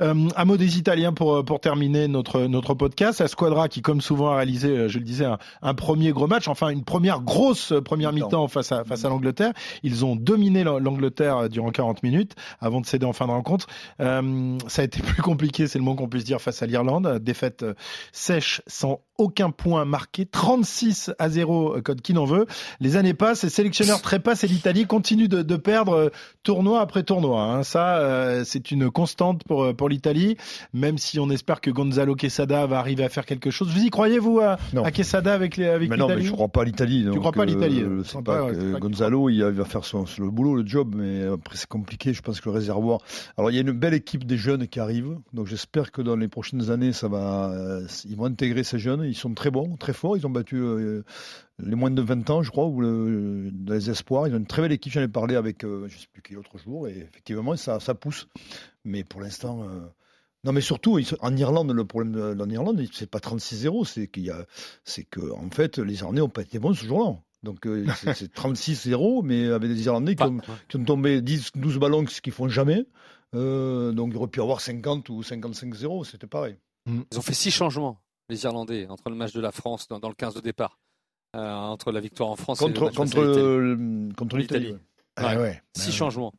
Euh, 0.02 0.28
un 0.34 0.44
mot 0.44 0.56
des 0.56 0.78
Italiens 0.78 1.12
pour 1.12 1.44
pour 1.44 1.60
terminer 1.60 2.08
notre 2.08 2.42
notre 2.42 2.74
podcast. 2.74 3.20
La 3.20 3.28
Squadra 3.28 3.68
qui, 3.68 3.82
comme 3.82 4.00
souvent, 4.00 4.30
a 4.30 4.36
réalisé, 4.36 4.68
euh, 4.68 4.88
je 4.88 4.98
le 4.98 5.04
disais, 5.04 5.26
un, 5.62 5.74
premier 5.74 6.10
gros 6.10 6.26
match, 6.26 6.48
enfin 6.48 6.70
une 6.70 6.84
première 6.84 7.20
grosse 7.20 7.72
première 7.84 8.12
mi-temps 8.12 8.48
face 8.48 8.72
à 8.72 8.84
face 8.84 9.04
à 9.04 9.08
l'Angleterre. 9.08 9.52
Ils 9.82 10.04
ont 10.04 10.16
dominé 10.16 10.64
l'Angleterre 10.64 11.36
euh, 11.38 11.48
durant 11.48 11.70
40 11.70 12.02
minutes 12.02 12.34
avant 12.60 12.80
de 12.80 12.86
céder 12.86 13.06
en 13.06 13.12
fin 13.12 13.26
de 13.26 13.32
rencontre. 13.32 13.66
Euh, 14.00 14.58
ça 14.68 14.82
a 14.82 14.84
été 14.84 15.02
plus 15.02 15.22
compliqué, 15.22 15.66
c'est 15.66 15.78
le 15.78 15.84
mot 15.84 15.94
qu'on 15.94 16.08
puisse 16.08 16.24
dire, 16.24 16.40
face 16.40 16.62
à 16.62 16.66
l'Irlande. 16.66 17.18
Défaite 17.18 17.62
euh, 17.62 17.74
sèche 18.12 18.62
sans 18.66 19.00
aucun 19.18 19.50
point 19.50 19.84
marqué, 19.84 20.24
36 20.24 21.10
à 21.18 21.28
0, 21.28 21.82
code 21.84 22.00
qui 22.00 22.14
n'en 22.14 22.24
veut. 22.24 22.46
Les 22.80 22.96
années 22.96 23.14
passent, 23.14 23.42
les 23.42 23.50
sélectionneurs 23.50 24.00
trépassent 24.02 24.44
et 24.44 24.48
l'Italie 24.48 24.86
continue 24.86 25.28
de, 25.28 25.42
de, 25.42 25.56
perdre 25.56 26.10
tournoi 26.42 26.80
après 26.80 27.02
tournoi. 27.02 27.42
Hein. 27.42 27.62
Ça, 27.62 27.99
euh, 28.00 28.42
c'est 28.44 28.70
une 28.70 28.90
constante 28.90 29.44
pour, 29.44 29.64
euh, 29.64 29.72
pour 29.72 29.88
l'Italie, 29.88 30.36
même 30.72 30.98
si 30.98 31.18
on 31.18 31.30
espère 31.30 31.60
que 31.60 31.70
Gonzalo 31.70 32.14
Quesada 32.14 32.66
va 32.66 32.78
arriver 32.78 33.04
à 33.04 33.08
faire 33.08 33.26
quelque 33.26 33.50
chose. 33.50 33.72
Vous 33.72 33.82
y 33.82 33.90
croyez, 33.90 34.18
vous, 34.18 34.40
à, 34.40 34.58
à 34.82 34.90
Quesada 34.90 35.32
avec 35.32 35.56
les 35.56 35.66
avec 35.66 35.90
Non, 35.96 36.08
mais 36.08 36.22
je 36.22 36.32
crois 36.32 36.48
pas 36.48 36.62
à 36.62 36.64
l'Italie. 36.64 37.06
Tu 37.12 37.18
crois 37.18 37.32
pas 37.32 37.42
à 37.42 37.46
l'Italie 37.46 37.82
euh, 37.82 38.78
Gonzalo, 38.78 39.28
il 39.28 39.42
va 39.42 39.64
faire 39.64 39.84
son, 39.84 40.04
le 40.18 40.30
boulot, 40.30 40.54
le 40.54 40.66
job, 40.66 40.94
mais 40.96 41.24
après 41.24 41.56
c'est 41.56 41.68
compliqué. 41.68 42.12
Je 42.12 42.22
pense 42.22 42.40
que 42.40 42.48
le 42.48 42.54
réservoir. 42.54 43.00
Alors 43.36 43.50
il 43.50 43.54
y 43.54 43.58
a 43.58 43.62
une 43.62 43.72
belle 43.72 43.94
équipe 43.94 44.24
des 44.24 44.36
jeunes 44.36 44.66
qui 44.66 44.80
arrivent, 44.80 45.16
donc 45.32 45.46
j'espère 45.46 45.92
que 45.92 46.02
dans 46.02 46.16
les 46.16 46.28
prochaines 46.28 46.70
années, 46.70 46.92
ça 46.92 47.08
va, 47.08 47.52
ils 48.08 48.16
vont 48.16 48.24
intégrer 48.24 48.64
ces 48.64 48.78
jeunes. 48.78 49.02
Ils 49.04 49.14
sont 49.14 49.34
très 49.34 49.50
bons, 49.50 49.76
très 49.76 49.92
forts. 49.92 50.16
Ils 50.16 50.26
ont 50.26 50.30
battu 50.30 50.62
les 51.62 51.74
moins 51.74 51.90
de 51.90 52.02
20 52.02 52.30
ans, 52.30 52.42
je 52.42 52.50
crois, 52.50 52.66
ou 52.66 52.80
le, 52.80 53.50
les 53.66 53.90
espoirs. 53.90 54.28
Ils 54.28 54.34
ont 54.34 54.38
une 54.38 54.46
très 54.46 54.62
belle 54.62 54.72
équipe. 54.72 54.92
J'en 54.92 55.02
ai 55.02 55.08
parlé 55.08 55.36
avec, 55.36 55.64
euh, 55.64 55.86
je 55.88 55.94
ne 55.94 56.00
sais 56.00 56.06
plus 56.12 56.22
qui 56.22 56.34
l'autre 56.34 56.58
jour, 56.58 56.88
et 56.88 56.98
effectivement, 56.98 57.56
ça, 57.56 57.80
ça 57.80 57.94
pousse. 57.94 58.28
Mais 58.84 59.04
pour 59.04 59.20
l'instant. 59.20 59.62
Euh, 59.64 59.80
non, 60.42 60.52
mais 60.52 60.62
surtout, 60.62 60.98
en 61.20 61.36
Irlande, 61.36 61.70
le 61.70 61.84
problème 61.84 62.12
de, 62.12 62.42
en 62.42 62.48
Irlande, 62.48 62.82
c'est 62.92 63.10
pas 63.10 63.18
36-0, 63.18 63.84
c'est 63.84 64.06
qu'il 64.06 64.24
y 64.24 64.30
a, 64.30 64.46
c'est 64.84 65.04
que, 65.04 65.20
en 65.32 65.50
fait, 65.50 65.78
les 65.78 65.98
Irlandais 65.98 66.20
n'ont 66.20 66.30
pas 66.30 66.40
été 66.40 66.58
bons 66.58 66.72
ce 66.72 66.86
jour-là. 66.86 67.18
Donc, 67.42 67.66
euh, 67.66 67.86
c'est 68.14 68.32
36-0, 68.34 69.22
mais 69.22 69.48
avec 69.48 69.70
des 69.70 69.84
Irlandais 69.84 70.16
qui, 70.16 70.22
ont, 70.22 70.38
qui 70.68 70.78
ont, 70.78 70.84
tombé 70.84 71.20
10, 71.20 71.50
12 71.56 71.78
ballons, 71.78 72.06
ce 72.06 72.22
qu'ils 72.22 72.32
font 72.32 72.48
jamais. 72.48 72.86
donc, 73.34 74.12
il 74.12 74.16
aurait 74.16 74.28
pu 74.28 74.40
avoir 74.40 74.62
50 74.62 75.10
ou 75.10 75.20
55-0, 75.20 76.04
c'était 76.04 76.26
pareil. 76.26 76.56
Ils 76.86 77.18
ont 77.18 77.22
fait 77.22 77.34
six 77.34 77.50
changements, 77.50 78.00
les 78.30 78.42
Irlandais, 78.44 78.86
entre 78.88 79.10
le 79.10 79.16
match 79.16 79.34
de 79.34 79.42
la 79.42 79.52
France 79.52 79.88
dans, 79.88 79.98
dans 79.98 80.08
le 80.08 80.14
15 80.14 80.32
de 80.32 80.40
départ. 80.40 80.79
Euh, 81.36 81.54
entre 81.54 81.92
la 81.92 82.00
victoire 82.00 82.30
en 82.30 82.36
France 82.36 82.58
contre, 82.58 82.90
et 82.90 82.94
contre, 82.94 84.14
contre 84.16 84.36
l'Italie. 84.36 84.74
Ah 85.16 85.36
Six 85.76 85.92
changements. 85.92 86.32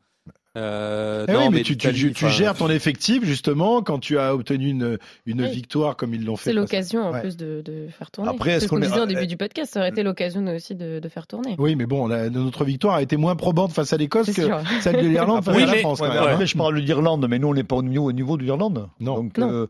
Euh, 0.57 1.25
eh 1.29 1.35
oui, 1.35 1.49
mais, 1.49 1.61
tu, 1.61 1.77
tu, 1.77 2.11
tu, 2.11 2.29
gères 2.29 2.55
ton 2.55 2.69
effectif 2.69 3.23
justement 3.23 3.81
quand 3.81 3.99
tu 3.99 4.19
as 4.19 4.35
obtenu 4.35 4.67
une, 4.67 4.97
une 5.25 5.45
victoire 5.45 5.95
comme 5.95 6.13
ils 6.13 6.25
l'ont 6.25 6.35
fait. 6.35 6.49
C'est 6.49 6.53
l'occasion 6.53 7.03
en 7.03 7.17
plus 7.17 7.37
de, 7.37 7.61
de, 7.63 7.87
faire 7.87 8.11
tourner. 8.11 8.31
Après, 8.31 8.59
ce 8.59 8.67
qu'on 8.67 8.79
disait 8.79 8.99
au 8.99 9.05
début 9.05 9.27
du 9.27 9.37
podcast, 9.37 9.71
ça 9.71 9.79
aurait 9.79 9.89
été 9.89 10.03
l'occasion 10.03 10.45
aussi 10.53 10.75
de, 10.75 10.99
de, 10.99 11.09
faire 11.09 11.25
tourner. 11.25 11.55
Oui, 11.57 11.75
mais 11.77 11.85
bon, 11.85 12.05
la, 12.05 12.29
notre 12.29 12.65
victoire 12.65 12.95
a 12.95 13.01
été 13.01 13.15
moins 13.15 13.37
probante 13.37 13.71
face 13.71 13.93
à 13.93 13.97
l'Écosse 13.97 14.33
que 14.33 14.41
celle 14.81 15.01
de 15.01 15.07
l'Irlande 15.07 15.41
face 15.45 15.55
à 15.55 15.65
la 15.65 15.75
France. 15.75 16.01
Après, 16.01 16.45
je 16.45 16.57
parle 16.57 16.75
de 16.75 16.81
l'Irlande, 16.81 17.25
mais 17.29 17.39
nous 17.39 17.47
on 17.47 17.53
n'est 17.53 17.63
pas 17.63 17.77
au 17.77 17.83
niveau, 17.83 18.09
au 18.09 18.11
niveau 18.11 18.35
de 18.35 18.43
l'Irlande. 18.43 18.89
Non. 18.99 19.15
Donc, 19.23 19.37
non. 19.37 19.49
Euh, 19.49 19.67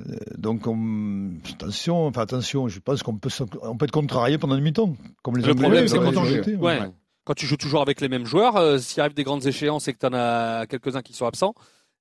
euh 0.00 0.16
donc 0.36 0.66
on, 0.66 1.30
attention, 1.52 2.06
enfin 2.06 2.22
attention, 2.22 2.66
je 2.66 2.80
pense 2.80 3.04
qu'on 3.04 3.16
peut, 3.16 3.30
on 3.62 3.76
peut 3.76 3.84
être 3.84 3.92
contrarié 3.92 4.38
pendant 4.38 4.56
une 4.56 4.64
mi-temps, 4.64 4.96
comme 5.22 5.36
les 5.36 5.46
Le 5.46 5.54
problème, 5.54 5.86
c'est 5.86 5.98
quand 5.98 6.12
ouais 6.16 6.80
quand 7.26 7.34
tu 7.34 7.46
joues 7.46 7.56
toujours 7.58 7.82
avec 7.82 8.00
les 8.00 8.08
mêmes 8.08 8.24
joueurs, 8.24 8.56
euh, 8.56 8.78
s'il 8.78 9.00
arrive 9.00 9.12
des 9.14 9.24
grandes 9.24 9.44
échéances 9.46 9.88
et 9.88 9.92
que 9.92 9.98
tu 9.98 10.06
en 10.06 10.14
as 10.14 10.66
quelques-uns 10.68 11.02
qui 11.02 11.12
sont 11.12 11.26
absents, 11.26 11.54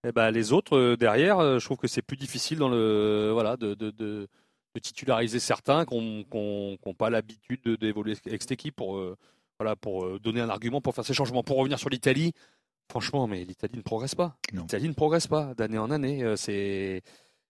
eh 0.08 0.12
ben, 0.12 0.30
les 0.30 0.54
autres 0.54 0.78
euh, 0.78 0.96
derrière, 0.96 1.40
euh, 1.40 1.58
je 1.58 1.66
trouve 1.66 1.78
que 1.78 1.88
c'est 1.88 2.04
plus 2.04 2.16
difficile 2.16 2.60
dans 2.60 2.70
le, 2.70 3.32
voilà, 3.34 3.58
de, 3.58 3.74
de, 3.74 3.90
de, 3.90 4.28
de 4.76 4.80
titulariser 4.80 5.40
certains 5.40 5.84
qui 5.84 5.96
n'ont 6.32 6.94
pas 6.96 7.10
l'habitude 7.10 7.68
d'évoluer 7.80 8.16
avec 8.28 8.44
cette 8.44 8.52
équipe 8.52 8.76
pour, 8.76 9.02
voilà, 9.60 9.76
pour 9.76 10.20
donner 10.20 10.42
un 10.42 10.50
argument 10.50 10.80
pour 10.80 10.94
faire 10.94 11.06
ces 11.06 11.16
changements. 11.16 11.42
Pour 11.44 11.58
revenir 11.58 11.80
sur 11.80 11.90
l'Italie, 11.90 12.34
franchement, 12.92 13.26
mais 13.26 13.44
l'Italie 13.46 13.78
ne 13.78 13.82
progresse 13.82 14.14
pas. 14.14 14.38
L'Italie 14.54 14.90
ne 14.90 14.94
progresse 14.94 15.26
pas 15.28 15.56
d'année 15.56 15.80
en 15.80 15.90
année. 15.90 16.36
C'est 16.36 17.02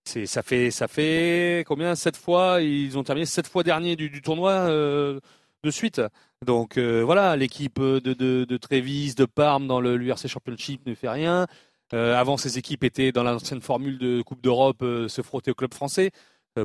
ça 0.06 0.44
fait 0.44 0.70
ça 0.70 0.88
fait 0.88 1.66
combien? 1.68 1.96
Sept 1.96 2.16
fois 2.16 2.62
ils 2.62 2.96
ont 2.96 3.04
terminé 3.04 3.26
sept 3.26 3.48
fois 3.48 3.64
dernier 3.64 3.96
du, 3.96 4.10
du 4.12 4.22
tournoi 4.22 4.70
de 4.70 5.72
suite. 5.72 6.00
Donc 6.46 6.78
euh, 6.78 7.02
voilà, 7.04 7.36
l'équipe 7.36 7.80
de, 7.80 8.00
de, 8.00 8.46
de 8.46 8.58
Trévis, 8.58 9.16
de 9.16 9.26
Parme 9.26 9.68
dans 9.68 9.82
le 9.82 9.98
l'URC 9.98 10.28
Championship 10.28 10.86
ne 10.86 10.96
fait 10.96 11.10
rien. 11.10 11.48
Euh, 11.94 12.16
avant, 12.16 12.38
ces 12.38 12.58
équipes 12.58 12.84
étaient 12.84 13.12
dans 13.12 13.24
l'ancienne 13.24 13.62
formule 13.62 13.98
de 13.98 14.22
Coupe 14.22 14.42
d'Europe, 14.42 14.82
euh, 14.82 15.08
se 15.08 15.22
frotter 15.22 15.52
au 15.52 15.56
club 15.56 15.74
français, 15.74 16.12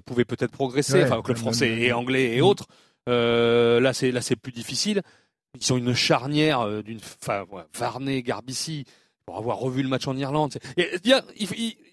pouvaient 0.07 0.25
peut-être 0.25 0.53
progresser, 0.53 1.03
enfin 1.03 1.17
au 1.17 1.23
club 1.23 1.37
français 1.37 1.69
et 1.69 1.93
anglais 1.93 2.37
et 2.37 2.41
autres. 2.41 2.67
là, 3.07 3.93
c'est 3.93 4.13
là 4.13 4.21
c'est 4.21 4.37
plus 4.37 4.53
difficile. 4.53 5.03
Ils 5.61 5.73
ont 5.73 5.77
une 5.77 5.95
charnière 5.95 6.83
d'une, 6.85 7.01
enfin, 7.21 7.45
Varney, 7.77 8.23
Garbici, 8.23 8.85
pour 9.27 9.37
avoir 9.37 9.59
revu 9.59 9.83
le 9.83 9.89
match 9.89 10.07
en 10.07 10.17
Irlande. 10.17 10.59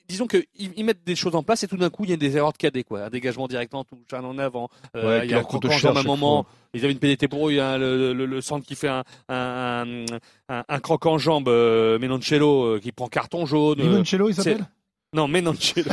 Disons 0.08 0.28
qu'ils 0.28 0.46
ils 0.56 0.84
mettent 0.86 1.06
des 1.06 1.16
choses 1.16 1.36
en 1.36 1.44
place 1.44 1.64
et 1.64 1.68
tout 1.68 1.78
d'un 1.78 1.90
coup 1.90 2.04
il 2.04 2.10
y 2.10 2.14
a 2.14 2.18
des 2.18 2.38
erreurs 2.38 2.54
de 2.54 2.58
cadet 2.58 2.84
quoi, 2.84 3.04
un 3.06 3.10
dégagement 3.10 3.48
directement, 3.48 3.84
tout 3.84 3.98
un 4.14 4.24
en 4.24 4.38
avant. 4.38 4.70
Euh, 4.96 5.22
il 5.24 5.32
y 5.32 5.34
a 5.34 5.40
un 5.40 5.44
croquant 5.44 5.70
en 5.70 5.96
un 5.96 6.04
moment. 6.04 6.46
Ils 6.74 6.84
avaient 6.84 6.94
une 6.94 7.00
pénalité 7.00 7.28
pour 7.28 7.48
eux, 7.48 7.54
il 7.54 7.58
y 7.58 7.60
a 7.60 7.78
le, 7.78 8.14
le, 8.14 8.42
centre 8.42 8.66
qui 8.66 8.76
fait 8.76 8.90
un, 8.90 9.04
un, 9.30 10.06
un, 10.50 10.64
un 10.68 10.80
croc 10.80 11.06
en 11.06 11.18
jambe, 11.18 11.48
euh, 11.48 11.98
Menoncello 11.98 12.64
euh, 12.66 12.80
qui 12.80 12.92
prend 12.92 13.08
carton 13.08 13.46
jaune. 13.46 13.80
Menoncello 13.80 14.30
il 14.30 14.36
s'appelle? 14.36 14.66
Non, 15.14 15.30
mais 15.30 15.42
non, 15.42 15.54
tu 15.54 15.82
Vous 15.84 15.90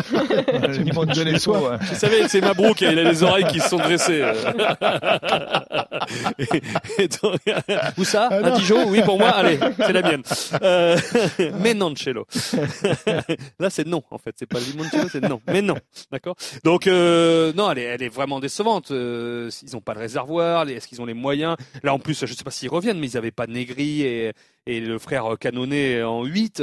savez, 1.95 2.27
c'est 2.29 2.41
Mabrouk, 2.41 2.81
il 2.81 2.99
a 2.99 3.05
les 3.05 3.23
oreilles 3.23 3.47
qui 3.47 3.61
se 3.61 3.69
sont 3.69 3.77
dressées. 3.77 4.25
où 7.97 8.03
ça 8.03 8.29
ah, 8.33 8.41
Un 8.43 8.59
Dijon 8.59 8.89
Oui, 8.89 9.03
pour 9.03 9.17
moi, 9.17 9.29
allez, 9.29 9.61
c'est 9.79 9.93
la 9.93 10.03
mienne. 10.03 10.25
Euh, 10.61 10.97
mais 11.61 11.75
non, 11.75 11.95
Cello. 11.95 12.27
Là, 13.61 13.71
c'est 13.71 13.87
non, 13.87 14.03
en 14.11 14.19
fait. 14.19 14.35
C'est 14.37 14.47
pas 14.47 14.59
limoncello, 14.59 15.09
c'est 15.09 15.23
non. 15.23 15.41
Mais 15.47 15.63
non, 15.63 15.77
d'accord 16.11 16.35
Donc, 16.65 16.89
euh, 16.89 17.53
non, 17.53 17.71
elle 17.71 17.79
est, 17.79 17.85
elle 17.85 18.03
est 18.03 18.09
vraiment 18.09 18.41
décevante. 18.41 18.91
Euh, 18.91 19.49
ils 19.63 19.75
n'ont 19.75 19.81
pas 19.81 19.95
le 19.95 20.01
réservoir, 20.01 20.69
est-ce 20.69 20.89
qu'ils 20.89 21.01
ont 21.01 21.07
les 21.07 21.15
moyens? 21.15 21.55
Là, 21.85 21.95
en 21.95 22.01
plus, 22.01 22.27
je 22.27 22.35
sais 22.35 22.43
pas 22.43 22.51
s'ils 22.51 22.69
reviennent, 22.69 22.99
mais 22.99 23.09
ils 23.09 23.15
n'avaient 23.15 23.31
pas 23.31 23.47
Negri 23.47 24.03
et, 24.03 24.33
et 24.67 24.81
le 24.81 24.99
frère 24.99 25.37
Canonné 25.39 26.03
en 26.03 26.25
8 26.25 26.61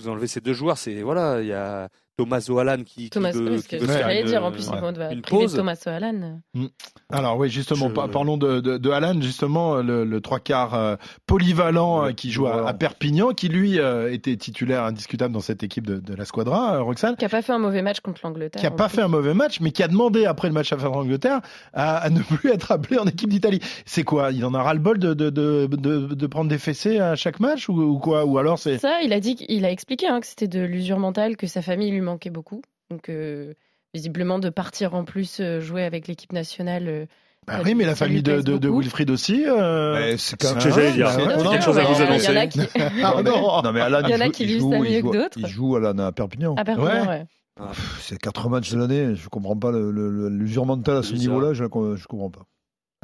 vous 0.00 0.08
enlevez 0.08 0.28
ces 0.28 0.40
deux 0.40 0.52
joueurs, 0.52 0.78
c'est 0.78 1.02
voilà, 1.02 1.40
il 1.40 1.48
y 1.48 1.52
a 1.52 1.88
Thomas 2.18 2.44
O'Hallan 2.48 2.82
qui, 2.82 3.10
Thomas, 3.10 3.30
qui 3.30 3.38
veut, 3.38 3.58
qui 3.58 3.76
veut 3.76 3.86
faire 3.86 4.24
dire 4.24 4.44
en 4.44 4.50
plus 4.50 4.68
ouais. 4.68 4.78
il 5.12 5.18
une 5.18 5.22
pause. 5.22 5.54
Thomas 5.54 5.80
O'Hallan. 5.86 6.40
Mm. 6.52 6.66
Alors 7.10 7.38
oui, 7.38 7.48
justement, 7.48 7.90
parlons 7.90 8.36
de, 8.36 8.58
de, 8.58 8.76
de 8.76 8.90
Hallan, 8.90 9.20
justement, 9.20 9.76
le, 9.76 10.04
le 10.04 10.20
trois 10.20 10.40
quarts 10.40 10.74
euh, 10.74 10.96
polyvalent 11.26 12.06
euh, 12.06 12.10
qui 12.10 12.32
joue 12.32 12.48
à, 12.48 12.68
à, 12.68 12.74
Perpignan, 12.74 13.34
qui 13.34 13.48
lui 13.48 13.78
euh, 13.78 14.12
était 14.12 14.36
titulaire 14.36 14.82
indiscutable 14.82 15.32
dans 15.32 15.40
cette 15.40 15.62
équipe 15.62 15.86
de, 15.86 16.00
de 16.00 16.14
la 16.14 16.24
Squadra, 16.24 16.80
Roxane. 16.80 17.14
Qui 17.14 17.24
a 17.24 17.28
pas 17.28 17.40
fait 17.40 17.52
un 17.52 17.58
mauvais 17.58 17.82
match 17.82 18.00
contre 18.00 18.20
l'Angleterre. 18.24 18.60
Qui 18.60 18.66
a 18.66 18.72
pas 18.72 18.88
fait 18.88 19.02
un 19.02 19.08
mauvais 19.08 19.34
match, 19.34 19.60
mais 19.60 19.70
qui 19.70 19.84
a 19.84 19.88
demandé 19.88 20.24
après 20.24 20.48
le 20.48 20.54
match 20.54 20.72
à 20.72 20.76
l'Angleterre 20.76 21.40
à, 21.72 21.98
à, 21.98 22.10
ne 22.10 22.20
plus 22.20 22.50
être 22.50 22.72
appelé 22.72 22.98
en 22.98 23.06
équipe 23.06 23.30
d'Italie. 23.30 23.60
C'est 23.86 24.02
quoi? 24.02 24.32
Il 24.32 24.44
en 24.44 24.54
a 24.54 24.62
ras 24.62 24.74
le 24.74 24.80
bol 24.80 24.98
de, 24.98 25.14
de, 25.14 25.30
de, 25.30 25.66
de, 25.66 26.26
prendre 26.26 26.50
des 26.50 26.58
fessées 26.58 26.98
à 26.98 27.14
chaque 27.14 27.38
match 27.38 27.68
ou, 27.68 27.80
ou 27.80 27.98
quoi? 28.00 28.24
Ou 28.24 28.38
alors 28.38 28.58
c'est 28.58 28.78
ça 28.78 29.02
Il 29.04 29.12
a 29.12 29.20
dit, 29.20 29.36
il 29.48 29.64
a 29.64 29.70
expliqué 29.70 30.08
hein, 30.08 30.18
que 30.18 30.26
c'était 30.26 30.48
de 30.48 30.60
l'usure 30.60 30.98
mentale, 30.98 31.36
que 31.36 31.46
sa 31.46 31.62
famille 31.62 31.92
lui 31.92 32.07
manquait 32.08 32.30
beaucoup. 32.30 32.62
Donc, 32.90 33.08
euh, 33.08 33.54
visiblement, 33.94 34.38
de 34.38 34.50
partir 34.50 34.94
en 34.94 35.04
plus 35.04 35.40
euh, 35.40 35.60
jouer 35.60 35.84
avec 35.84 36.08
l'équipe 36.08 36.32
nationale. 36.32 36.88
Euh, 36.88 37.06
bah 37.46 37.60
oui, 37.64 37.74
mais 37.74 37.86
la 37.86 37.94
famille 37.94 38.22
de, 38.22 38.42
de, 38.42 38.58
de, 38.58 38.68
Wilfried 38.68 39.10
aussi. 39.10 39.44
Euh... 39.46 40.16
C'est 40.18 40.42
ce 40.42 40.54
que 40.54 40.70
j'allais 40.70 40.92
dire. 40.92 41.08
quelque 41.16 41.64
chose 41.64 41.78
à 41.78 41.84
vous 41.84 42.02
annoncer. 42.02 42.26
Il 42.28 42.34
y 42.34 42.38
en 42.38 42.40
a 42.40 42.46
qui, 42.46 42.60
ah, 43.02 43.22
non. 43.22 43.72
mais 43.72 43.80
Alan, 43.80 44.02
il 44.06 44.10
y 44.10 44.14
en 44.14 44.20
a 44.20 44.28
qui 44.28 44.44
vivent 44.44 44.68
ça 44.68 44.78
mieux 44.78 45.02
que 45.02 45.16
d'autres. 45.16 45.38
Il 45.38 45.46
joue 45.46 45.76
Alan 45.76 45.96
à 45.98 46.12
Perpignan. 46.12 46.54
À 46.56 46.64
Perpignan, 46.64 47.08
ouais. 47.08 47.24
Ah, 47.60 47.72
c'est 48.00 48.18
quatre 48.18 48.48
matchs 48.48 48.70
de 48.72 48.78
l'année. 48.78 49.14
Je 49.14 49.28
comprends 49.28 49.56
pas 49.56 49.72
l'usure 49.72 50.66
mentale 50.66 50.98
à 50.98 51.02
ce 51.02 51.14
niveau-là. 51.14 51.54
Je, 51.54 51.64
je 51.64 52.06
comprends 52.06 52.30
pas. 52.30 52.46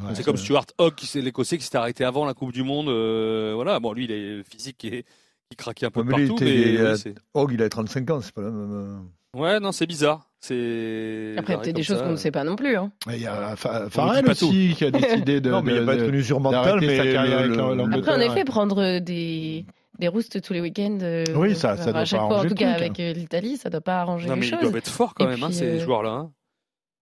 Ouais, 0.02 0.14
c'est 0.14 0.24
comme 0.24 0.36
Stuart 0.36 0.66
Hogg, 0.78 0.94
l'Écossais, 1.14 1.56
qui 1.56 1.64
s'était 1.64 1.78
arrêté 1.78 2.04
avant 2.04 2.24
la 2.24 2.34
Coupe 2.34 2.52
du 2.52 2.64
Monde. 2.64 2.88
Euh, 2.88 3.52
voilà, 3.54 3.78
bon, 3.78 3.92
lui, 3.92 4.04
il 4.04 4.10
est 4.10 4.42
physique 4.42 4.76
qui, 4.76 4.88
est, 4.88 5.06
qui 5.54 5.62
craquait 5.62 5.86
un 5.86 5.90
peu 5.90 6.02
ouais, 6.02 6.26
partout. 6.26 6.36
Mais, 6.40 6.76
mais 6.78 7.14
Hogg, 7.34 7.52
il 7.52 7.62
a 7.62 7.68
35 7.68 8.10
ans, 8.10 8.20
c'est 8.20 8.34
pas 8.34 8.42
la 8.42 8.50
même. 8.50 9.04
Ouais, 9.36 9.60
non, 9.60 9.72
c'est 9.72 9.86
bizarre. 9.86 10.28
C'est 10.40 11.34
après 11.38 11.56
peut-être 11.56 11.76
des 11.76 11.82
choses 11.82 12.02
qu'on 12.02 12.10
ne 12.10 12.16
sait 12.16 12.30
pas 12.30 12.44
non 12.44 12.54
plus. 12.54 12.76
Hein. 12.76 12.92
Il 13.08 13.20
y 13.20 13.26
a 13.26 13.56
Farrell 13.56 14.28
aussi 14.28 14.74
qui 14.76 14.84
a 14.84 14.90
décidé 14.90 15.40
de. 15.40 15.50
non, 15.52 15.62
mais 15.62 15.72
il 15.72 15.76
n'y 15.76 15.82
a 15.82 15.86
pas 15.86 15.96
de 15.96 16.10
usure 16.10 16.40
mentale, 16.40 16.80
mais 16.80 17.16
après 17.16 18.12
en 18.12 18.20
effet 18.20 18.44
prendre 18.44 18.98
des 18.98 19.64
des 19.98 20.08
roustes 20.08 20.42
tous 20.42 20.52
les 20.52 20.60
week-ends. 20.60 20.98
Euh, 21.02 21.24
oui, 21.36 21.54
ça, 21.54 21.76
ça 21.76 21.92
doit 21.92 22.00
à 22.00 22.04
chaque 22.04 22.20
pas 22.20 22.26
fois, 22.26 22.38
en 22.40 22.48
tout 22.48 22.54
cas 22.54 22.70
hein. 22.70 22.74
avec 22.74 22.98
euh, 22.98 23.12
l'Italie, 23.12 23.56
ça 23.56 23.70
doit 23.70 23.80
pas 23.80 24.00
arranger 24.00 24.26
non, 24.26 24.34
les 24.34 24.40
mais 24.40 24.46
choses. 24.46 24.58
Ils 24.60 24.62
doivent 24.62 24.76
être 24.76 24.90
forts 24.90 25.14
quand 25.14 25.24
Et 25.24 25.28
même, 25.28 25.42
hein, 25.44 25.52
ces 25.52 25.64
euh... 25.64 25.80
joueurs-là. 25.80 26.10
Hein. 26.10 26.32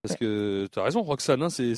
Parce 0.02 0.12
ouais. 0.12 0.18
que 0.18 0.68
tu 0.70 0.78
as 0.78 0.82
raison, 0.82 1.02
Roxane, 1.02 1.42
hein, 1.42 1.48
c'est 1.48 1.72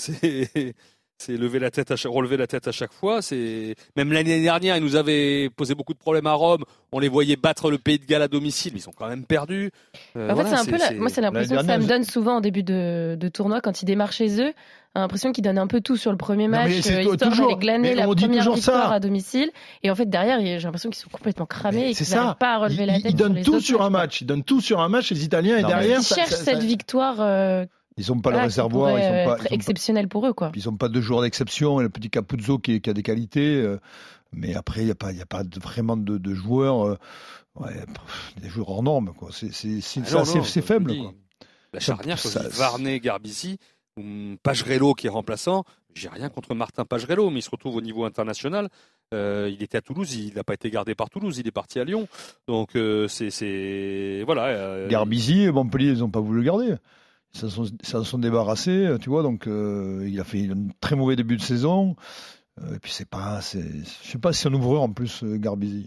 c'est 1.19 1.37
lever 1.37 1.59
la 1.59 1.71
tête 1.71 1.91
à 1.91 1.97
chaque, 1.97 2.13
relever 2.13 2.37
la 2.37 2.47
tête 2.47 2.69
à 2.69 2.73
chaque 2.73 2.93
fois. 2.93 3.23
C'est 3.23 3.75
même 3.97 4.13
l'année 4.13 4.43
dernière, 4.43 4.77
ils 4.77 4.83
nous 4.83 4.97
avaient 4.97 5.49
posé 5.51 5.75
beaucoup 5.75 5.95
de 5.95 5.99
problèmes 5.99 6.27
à 6.27 6.33
Rome. 6.33 6.65
On 6.93 6.99
les 6.99 7.09
voyait 7.09 7.37
battre 7.37 7.71
le 7.71 7.79
Pays 7.79 7.99
de 7.99 8.05
Galles 8.05 8.23
à 8.23 8.29
domicile, 8.29 8.73
mais 8.75 8.81
ils 8.81 8.89
ont 8.89 8.93
quand 8.97 9.09
même 9.09 9.25
perdu. 9.25 9.71
Euh, 10.17 10.31
en 10.31 10.37
fait, 10.37 10.45
c'est 10.47 10.55
un 10.55 10.65
peu, 10.65 10.79
la... 10.79 10.93
moi, 10.93 11.09
c'est 11.09 11.21
l'impression 11.21 11.57
que 11.57 11.67
ça 11.67 11.79
me 11.79 11.87
donne 11.87 12.05
souvent 12.05 12.37
en 12.37 12.41
début 12.41 12.63
de, 12.63 13.17
de 13.19 13.29
tournoi 13.29 13.61
quand 13.61 13.83
ils 13.83 13.87
démarrent 13.87 14.13
chez 14.13 14.41
eux. 14.41 14.53
L'impression 14.97 15.33
qu'ils 15.33 15.43
donnent 15.43 15.59
un 15.59 15.67
peu 15.67 15.81
tout 15.81 15.97
sur 15.97 16.13
le 16.13 16.17
premier 16.17 16.47
match, 16.47 16.71
non, 16.71 16.83
mais 16.87 17.07
euh, 17.09 17.17
toujours, 17.17 17.59
glaner 17.59 17.97
la 17.97 18.07
première 18.07 18.53
victoire 18.53 18.93
à 18.93 19.01
domicile. 19.01 19.51
Et 19.83 19.91
en 19.91 19.97
fait, 19.97 20.09
derrière, 20.09 20.41
j'ai 20.41 20.61
l'impression 20.61 20.89
qu'ils 20.89 21.03
sont 21.03 21.11
complètement 21.11 21.47
cramés 21.47 21.91
et 21.91 21.95
qu'ils 21.95 22.15
n'arrivent 22.15 22.37
pas 22.37 22.55
à 22.55 22.59
relever 22.59 22.87
la 22.87 23.01
tête. 23.01 23.11
Ils 23.11 23.17
donnent 23.17 23.43
tout 23.43 23.61
sur 23.61 23.83
un 23.83 23.91
match. 23.91 24.21
Ils 24.21 24.27
donnent 24.27 24.45
tout 24.45 24.61
sur 24.61 24.81
un 24.81 24.89
match, 24.89 25.11
les 25.11 25.25
Italiens, 25.25 25.57
et 25.57 25.65
derrière. 25.65 25.99
Ils 25.99 26.05
cherchent 26.05 26.31
cette 26.31 26.63
victoire. 26.63 27.17
Euh, 27.19 27.67
ils 27.97 28.07
n'ont 28.09 28.21
pas 28.21 28.31
le 28.31 28.39
réservoir. 28.39 28.99
Ils 28.99 29.03
sont 29.03 29.45
pas, 29.45 29.55
exceptionnel 29.55 30.09
pour 30.09 30.27
eux, 30.27 30.33
quoi. 30.33 30.53
Ils 30.55 30.65
n'ont 30.67 30.77
pas 30.77 30.89
de 30.89 31.01
joueurs 31.01 31.23
d'exception. 31.23 31.79
Le 31.79 31.89
petit 31.89 32.11
Capuzzo 32.11 32.59
qui, 32.59 32.81
qui, 32.81 32.91
a 32.91 32.93
des 32.93 33.03
qualités. 33.03 33.57
Euh, 33.57 33.79
mais 34.33 34.55
après, 34.55 34.83
il 34.83 34.87
n'y 34.87 34.91
a 34.91 34.97
pas, 34.97 35.13
y 35.13 35.23
a 35.23 35.27
pas 35.27 35.43
vraiment 35.61 35.97
de, 35.97 36.19
de 36.19 36.35
joueurs, 36.35 36.87
euh, 36.87 36.99
ouais, 37.57 37.73
des 38.41 38.49
joueurs 38.49 38.71
hors 38.71 38.83
normes, 38.83 39.13
quoi. 39.17 39.31
C'est 39.33 39.49
ah 40.17 40.25
faible, 40.63 40.97
quoi. 40.97 41.15
La 41.73 41.81
charnière, 41.81 42.19
ça, 42.19 42.49
Varney, 42.49 43.01
Garbici, 43.01 43.59
Pagerello 44.43 44.95
qui 44.95 45.07
est 45.07 45.11
remplaçant. 45.11 45.65
J'ai 45.95 46.09
rien 46.09 46.29
contre 46.29 46.55
Martin 46.55 46.85
Pagerello, 46.85 47.31
mais 47.31 47.39
il 47.39 47.43
se 47.43 47.51
retrouve 47.51 47.77
au 47.77 47.81
niveau 47.81 48.05
international. 48.05 48.69
Euh, 49.13 49.51
il 49.53 49.63
était 49.63 49.79
à 49.79 49.81
Toulouse, 49.81 50.15
il 50.15 50.35
n'a 50.35 50.43
pas 50.43 50.55
été 50.55 50.71
gardé 50.71 50.95
par 50.95 51.11
Toulouse, 51.11 51.39
il 51.39 51.47
est 51.47 51.53
parti 51.53 51.79
à 51.79 51.85
Lyon. 51.85 52.09
Donc 52.49 52.75
euh, 52.75 53.07
c'est 53.09 54.23
voilà. 54.25 54.47
Euh, 54.47 54.89
Garbizi 54.89 55.43
et 55.43 55.53
Montpellier, 55.53 55.91
ils 55.91 55.99
n'ont 55.99 56.11
pas 56.11 56.21
voulu 56.21 56.41
le 56.41 56.45
garder. 56.45 56.75
Ils 57.35 57.51
s'en 57.83 58.05
sont, 58.05 58.19
débarrassés, 58.19 58.95
tu 59.01 59.11
vois. 59.11 59.23
Donc 59.23 59.47
il 59.47 60.21
a 60.21 60.25
fait 60.25 60.49
un 60.49 60.69
très 60.81 60.97
mauvais 60.97 61.17
début 61.17 61.37
de 61.37 61.43
saison. 61.43 61.97
et 62.61 62.79
puis 62.81 62.93
c'est 62.93 63.09
pas, 63.09 63.41
je 63.41 63.59
sais 63.85 64.19
pas 64.19 64.33
si 64.33 64.47
un 64.47 64.55
ouvreur 64.55 64.83
en 64.83 64.93
plus 64.93 65.25
Garbizi. 65.25 65.87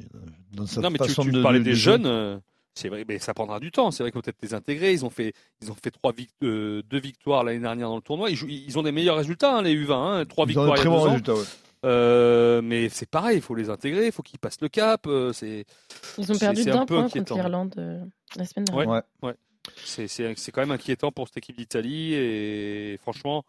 non 0.56 0.90
mais 0.90 1.00
tu, 1.00 1.14
tu 1.14 1.42
parlais 1.42 1.60
des 1.60 1.76
jeunes. 1.76 2.42
C'est 2.78 2.90
vrai, 2.90 3.06
mais 3.08 3.18
ça 3.18 3.34
prendra 3.34 3.60
du 3.60 3.72
temps. 3.72 3.90
C'est 3.90 4.04
vrai 4.04 4.12
qu'on 4.12 4.22
peut-être 4.22 4.38
les 4.44 4.54
intégrer. 4.54 4.94
Ils 4.94 5.04
ont 5.04 5.10
fait, 5.10 5.34
ils 5.64 5.72
ont 5.72 5.76
fait 5.82 5.90
trois 5.90 6.14
deux 6.42 6.84
victoires 6.92 7.44
l'année 7.44 7.60
dernière 7.60 7.90
dans 7.90 7.96
le 7.96 8.04
tournoi. 8.04 8.30
Ils, 8.30 8.38
ils, 8.44 8.78
ont 8.78 8.84
des 8.84 8.92
meilleurs 8.92 9.18
résultats, 9.18 9.58
hein, 9.58 9.62
les 9.64 9.76
U20. 9.76 9.94
Hein, 9.94 10.26
trois 10.26 10.46
ils 10.46 10.50
victoires. 10.50 10.70
Ont 10.70 10.76
très 10.76 10.90
bons 10.90 11.02
résultats. 11.02 11.34
Ouais. 11.34 11.44
Euh, 11.86 12.62
mais 12.62 12.90
c'est 12.90 13.10
pareil, 13.10 13.38
il 13.38 13.42
faut 13.42 13.56
les 13.56 13.70
intégrer, 13.70 14.08
il 14.08 14.12
faut 14.12 14.22
qu'ils 14.22 14.40
passent 14.40 14.62
le 14.62 14.70
cap. 14.70 15.08
Euh, 15.08 15.34
c'est, 15.34 15.66
Ils 16.18 16.32
ont 16.32 16.38
perdu 16.38 16.66
d'un 16.66 16.86
point 16.86 17.10
contre 17.10 17.34
l'Irlande 17.34 17.74
euh, 17.78 18.04
la 18.36 18.46
semaine 18.46 18.66
dernière. 18.66 18.88
Ouais, 18.88 19.02
ouais. 19.24 19.36
C'est, 19.84 20.08
c'est, 20.08 20.34
c'est 20.38 20.52
quand 20.52 20.62
même 20.62 20.72
inquiétant 20.72 21.12
pour 21.12 21.28
cette 21.28 21.38
équipe 21.38 21.58
d'Italie 21.58 22.14
et 22.14 22.98
franchement, 23.02 23.46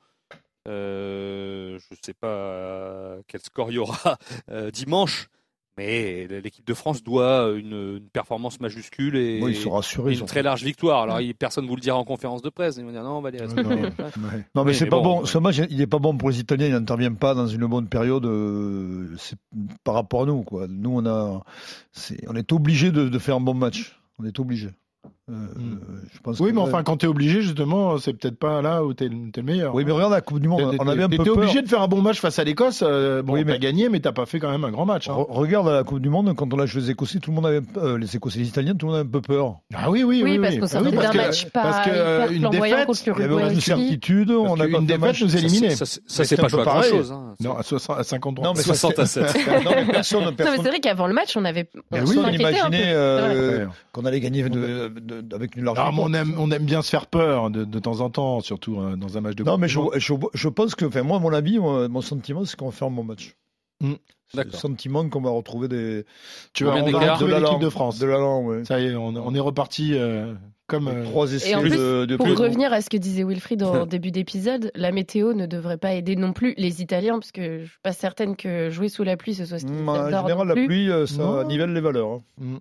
je 0.66 1.74
ne 1.74 1.96
sais 2.02 2.14
pas 2.14 3.16
quel 3.26 3.40
score 3.40 3.70
il 3.70 3.74
y 3.74 3.78
aura 3.78 4.18
dimanche, 4.72 5.28
mais 5.78 6.26
l'équipe 6.26 6.66
de 6.66 6.74
France 6.74 7.04
doit 7.04 7.52
une, 7.56 8.00
performance 8.12 8.58
majuscule 8.60 9.16
et, 9.16 9.38
une 9.38 10.26
très 10.26 10.42
large 10.42 10.64
victoire. 10.64 11.02
Alors 11.02 11.20
personne 11.38 11.64
ne 11.64 11.68
vous 11.68 11.76
le 11.76 11.80
dira 11.80 11.96
en 11.96 12.04
conférence 12.04 12.42
de 12.42 12.50
presse. 12.50 12.76
Ils 12.78 12.84
vont 12.84 12.90
dire 12.90 13.04
non, 13.04 13.18
on 13.18 13.20
va 13.20 13.30
les 13.30 13.38
respecter. 13.38 13.76
Non, 14.56 14.64
mais 14.64 14.74
c'est 14.74 14.86
pas 14.86 15.00
bon. 15.00 15.24
Ce 15.24 15.38
match, 15.38 15.60
il 15.70 15.78
n'est 15.78 15.86
pas 15.86 16.00
bon 16.00 16.16
pour 16.18 16.30
les 16.30 16.40
Italiens. 16.40 16.66
Il 16.66 16.72
n'intervient 16.72 17.14
pas 17.14 17.34
dans 17.34 17.46
une 17.46 17.64
bonne 17.66 17.86
période 17.86 18.26
euh, 18.26 19.16
par 19.84 19.94
rapport 19.94 20.22
à 20.22 20.26
nous. 20.26 20.42
Quoi. 20.42 20.66
Nous, 20.68 20.90
on, 20.90 21.06
a, 21.06 21.44
on 22.26 22.34
est 22.34 22.52
obligé 22.52 22.90
de, 22.90 23.08
de 23.08 23.18
faire 23.20 23.36
un 23.36 23.40
bon 23.40 23.54
match. 23.54 23.96
On 24.18 24.24
est 24.24 24.40
obligé. 24.40 24.70
Euh, 25.30 25.32
hmm. 25.32 25.78
je 26.10 26.20
pense 26.20 26.40
oui, 26.40 26.52
mais 26.54 26.60
enfin, 26.60 26.82
quand 26.82 26.96
tu 26.96 27.06
es 27.06 27.08
obligé, 27.08 27.42
justement, 27.42 27.98
c'est 27.98 28.14
peut-être 28.14 28.38
pas 28.38 28.62
là 28.62 28.82
où 28.82 28.94
tu 28.94 29.04
es, 29.04 29.08
le 29.08 29.42
meilleur. 29.42 29.74
Oui, 29.74 29.84
mais 29.84 29.92
regarde 29.92 30.12
la 30.12 30.22
Coupe 30.22 30.40
du 30.40 30.48
Monde, 30.48 30.76
on 30.78 30.88
avait 30.88 31.02
un 31.02 31.08
peu 31.08 31.30
obligé 31.30 31.60
de 31.60 31.68
faire 31.68 31.82
un 31.82 31.88
bon 31.88 32.00
match 32.00 32.20
face 32.20 32.38
à 32.38 32.44
l'Écosse. 32.44 32.82
Euh, 32.86 33.22
bon, 33.22 33.34
oui, 33.34 33.44
mais... 33.44 33.58
gagné, 33.58 33.88
mais 33.90 34.00
t'as 34.00 34.12
pas 34.12 34.24
fait 34.24 34.38
quand 34.38 34.50
même 34.50 34.64
un 34.64 34.70
grand 34.70 34.86
match. 34.86 35.08
Hein. 35.08 35.14
regarde 35.16 35.68
la 35.68 35.84
Coupe 35.84 36.00
du 36.00 36.08
Monde, 36.08 36.34
quand 36.34 36.52
on 36.54 36.58
a 36.58 36.66
joué 36.66 36.80
les 36.80 36.90
Écossais, 36.92 37.18
tout 37.18 37.30
le 37.30 37.36
monde 37.36 37.46
avait, 37.46 37.60
euh, 37.76 37.98
les 37.98 38.16
Écossais 38.16 38.38
et 38.38 38.42
les 38.42 38.48
Italiens, 38.48 38.74
tout 38.74 38.86
le 38.86 38.92
monde 38.92 39.00
avait 39.00 39.08
un 39.08 39.12
peu 39.12 39.20
peur. 39.20 39.56
Ah 39.74 39.90
oui, 39.90 40.02
oui, 40.02 40.22
oui. 40.24 40.32
oui, 40.32 40.38
parce 40.38 40.56
qu'on 40.56 40.66
sortait 40.66 40.96
d'un 40.96 41.12
match 41.12 41.44
pas 41.50 41.62
parce 41.62 41.86
que, 41.86 42.32
une 42.32 42.48
défaite, 42.48 42.88
il 43.06 43.20
y 43.20 43.22
avait 43.22 43.54
une 43.54 43.60
certitude, 43.60 44.30
on 44.30 44.58
a 44.58 44.66
une 44.66 44.86
défaite 44.86 45.20
nous 45.20 45.36
éliminer. 45.36 45.70
Ça, 45.70 45.84
c'est 46.24 46.36
pas 46.36 46.48
grand 46.48 46.82
chose. 46.82 47.14
Non, 47.40 47.56
à 47.56 48.02
53. 48.02 48.44
Non, 48.44 48.54
mais 48.56 48.62
60 48.62 48.98
à 48.98 49.06
7. 49.06 49.24
Non, 49.64 49.72
mais 49.74 49.86
personne. 49.86 50.24
Non, 50.24 50.32
mais 50.38 50.56
c'est 50.56 50.68
vrai 50.68 50.80
qu'avant 50.80 51.06
le 51.06 51.14
match, 51.14 51.36
on 51.36 51.44
avait. 51.44 51.68
On 51.92 52.04
imaginait 52.30 53.66
qu'on 53.92 54.04
allait 54.04 54.20
gagner 54.20 54.44
avec 55.32 55.56
une 55.56 55.64
large 55.64 55.78
on 55.98 56.12
aime, 56.12 56.34
on 56.38 56.50
aime 56.50 56.64
bien 56.64 56.82
se 56.82 56.90
faire 56.90 57.06
peur 57.06 57.50
de, 57.50 57.64
de 57.64 57.78
temps 57.78 58.00
en 58.00 58.10
temps, 58.10 58.40
surtout 58.40 58.78
hein, 58.78 58.96
dans 58.96 59.16
un 59.16 59.20
match 59.20 59.34
de 59.34 59.44
Non, 59.44 59.58
mais 59.58 59.68
je, 59.68 59.80
je, 59.96 60.14
je, 60.34 60.48
pense 60.48 60.74
que, 60.74 60.84
enfin, 60.84 61.02
moi, 61.02 61.18
mon 61.18 61.32
avis, 61.32 61.58
mon 61.58 62.00
sentiment, 62.00 62.44
c'est 62.44 62.56
qu'on 62.56 62.66
va 62.66 62.72
faire 62.72 62.88
un 62.88 62.92
bon 62.92 63.04
match. 63.04 63.36
Mm. 63.80 63.94
Le 64.34 64.50
sentiment 64.50 65.08
qu'on 65.08 65.22
va 65.22 65.30
retrouver 65.30 65.68
des. 65.68 66.04
Tu 66.52 66.64
vas 66.64 66.74
retrouver 66.74 67.40
l'équipe 67.40 67.60
de 67.60 67.70
France. 67.70 67.98
De 67.98 68.06
l'allant, 68.06 68.42
ouais. 68.42 68.64
Ça 68.64 68.78
y 68.78 68.86
est, 68.86 68.94
on, 68.94 69.16
on 69.16 69.34
est 69.34 69.40
reparti 69.40 69.94
euh, 69.94 70.34
comme. 70.66 70.88
Euh... 70.88 71.04
Trois 71.04 71.32
essais 71.32 71.56
plus, 71.58 71.70
de, 71.70 72.04
de, 72.04 72.16
Pour 72.16 72.26
revenir 72.26 72.72
à 72.72 72.82
ce 72.82 72.90
que 72.90 72.98
disait 72.98 73.24
Wilfried 73.24 73.62
en 73.62 73.86
début 73.86 74.10
d'épisode, 74.10 74.70
la 74.74 74.92
météo 74.92 75.32
ne 75.32 75.46
devrait 75.46 75.78
pas 75.78 75.94
aider 75.94 76.14
non 76.14 76.34
plus 76.34 76.54
les 76.58 76.82
Italiens, 76.82 77.18
parce 77.18 77.32
que 77.32 77.60
je 77.60 77.68
suis 77.68 77.80
pas 77.82 77.92
certaine 77.92 78.36
que 78.36 78.68
jouer 78.68 78.90
sous 78.90 79.02
la 79.02 79.16
pluie 79.16 79.34
ce 79.34 79.46
soit 79.46 79.60
ce 79.60 79.64
qui 79.64 79.72
mmh, 79.72 79.88
En 79.88 80.04
général, 80.04 80.48
la 80.48 80.54
pluie, 80.54 80.90
euh, 80.90 81.06
ça 81.06 81.44
nivelle 81.44 81.72
les 81.72 81.80
valeurs. 81.80 82.08
Hein. 82.10 82.22
Mmh. 82.38 82.56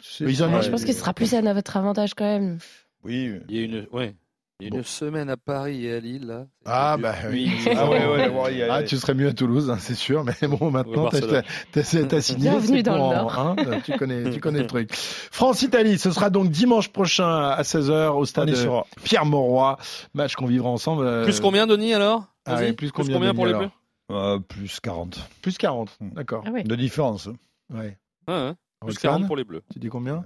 Je 0.00 0.70
pense 0.70 0.84
que 0.84 0.92
ce 0.92 0.98
sera 0.98 1.14
plus 1.14 1.34
à 1.34 1.40
votre 1.52 1.76
avantage 1.76 2.14
quand 2.14 2.24
même. 2.24 2.58
Oui. 3.04 3.32
Il 3.48 3.56
y 3.56 3.60
a 3.60 3.64
une, 3.64 3.86
ouais. 3.92 4.14
Il 4.60 4.68
y 4.68 4.74
a 4.74 4.76
une 4.76 4.84
semaine 4.84 5.30
à 5.30 5.38
Paris 5.38 5.86
et 5.86 5.94
à 5.94 6.00
Lille, 6.00 6.26
là. 6.26 6.46
Ah, 6.66 6.98
bah 6.98 7.14
oui. 7.30 7.50
Ah, 7.74 7.88
ouais, 7.88 8.28
ouais, 8.28 8.68
ah, 8.68 8.82
tu 8.82 8.98
serais 8.98 9.14
mieux 9.14 9.28
à 9.28 9.32
Toulouse, 9.32 9.70
hein, 9.70 9.78
c'est 9.80 9.94
sûr. 9.94 10.22
Mais 10.22 10.48
bon, 10.48 10.70
maintenant, 10.70 11.08
t'as 11.08 12.20
signé. 12.20 12.40
Bienvenue 12.50 12.82
dans 12.82 12.92
le 12.92 13.16
Nord. 13.16 13.38
Hein, 13.38 13.56
tu, 13.82 13.96
connais, 13.96 14.30
tu 14.30 14.40
connais 14.40 14.60
le 14.60 14.66
truc. 14.68 14.92
France-Italie, 14.92 15.98
ce 15.98 16.10
sera 16.10 16.28
donc 16.28 16.50
dimanche 16.50 16.90
prochain 16.90 17.48
à 17.48 17.62
16h 17.62 18.10
au 18.10 18.26
stade 18.26 18.52
Pierre 19.02 19.24
Mauroy. 19.24 19.78
Match 20.12 20.34
qu'on 20.34 20.46
vivra 20.46 20.68
ensemble. 20.68 21.06
Euh, 21.06 21.24
plus 21.24 21.40
combien, 21.40 21.66
Denis, 21.66 21.94
alors 21.94 22.26
ah, 22.44 22.56
plus, 22.56 22.90
combien, 22.90 23.06
plus 23.06 23.14
combien 23.14 23.34
pour 23.34 23.46
les 23.46 23.54
Bleus? 23.54 23.70
Euh, 24.10 24.38
Plus 24.40 24.80
40. 24.80 25.20
Plus 25.40 25.56
40, 25.56 25.96
hmm. 26.00 26.10
d'accord. 26.10 26.44
Ah 26.46 26.62
de 26.62 26.74
différence. 26.74 27.28
Ouais. 27.72 27.96
Ah, 28.26 28.54
plus 28.86 28.98
40 28.98 29.26
pour 29.26 29.36
les 29.36 29.44
Bleus. 29.44 29.62
Tu 29.72 29.78
dis 29.78 29.88
combien? 29.88 30.24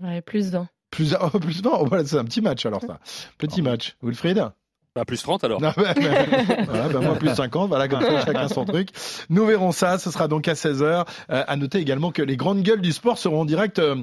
Ouais, 0.00 0.20
plus 0.22 0.50
20. 0.50 0.68
Plus, 0.90 1.14
oh, 1.20 1.38
plus 1.38 1.62
non, 1.62 1.84
voilà, 1.84 2.04
c'est 2.04 2.18
un 2.18 2.24
petit 2.24 2.40
match 2.40 2.64
alors 2.66 2.82
ça. 2.82 2.98
Petit 3.38 3.62
match. 3.62 3.96
Wilfried? 4.02 4.50
Bah, 4.94 5.04
plus 5.04 5.22
30 5.22 5.44
alors. 5.44 5.60
bah, 5.60 5.74
bah, 5.76 7.00
moi 7.00 7.14
plus 7.16 7.32
50, 7.32 7.68
voilà, 7.68 7.86
comme 7.86 8.00
ça, 8.00 8.24
chacun 8.24 8.48
son 8.48 8.64
truc. 8.64 8.88
Nous 9.30 9.46
verrons 9.46 9.70
ça, 9.70 9.98
ce 9.98 10.10
sera 10.10 10.26
donc 10.26 10.48
à 10.48 10.54
16h. 10.54 11.06
Euh, 11.30 11.44
à 11.46 11.56
noter 11.56 11.78
également 11.78 12.10
que 12.10 12.22
les 12.22 12.36
grandes 12.36 12.62
gueules 12.62 12.80
du 12.80 12.92
sport 12.92 13.16
seront 13.16 13.42
en 13.42 13.44
direct 13.44 13.78
euh, 13.78 13.96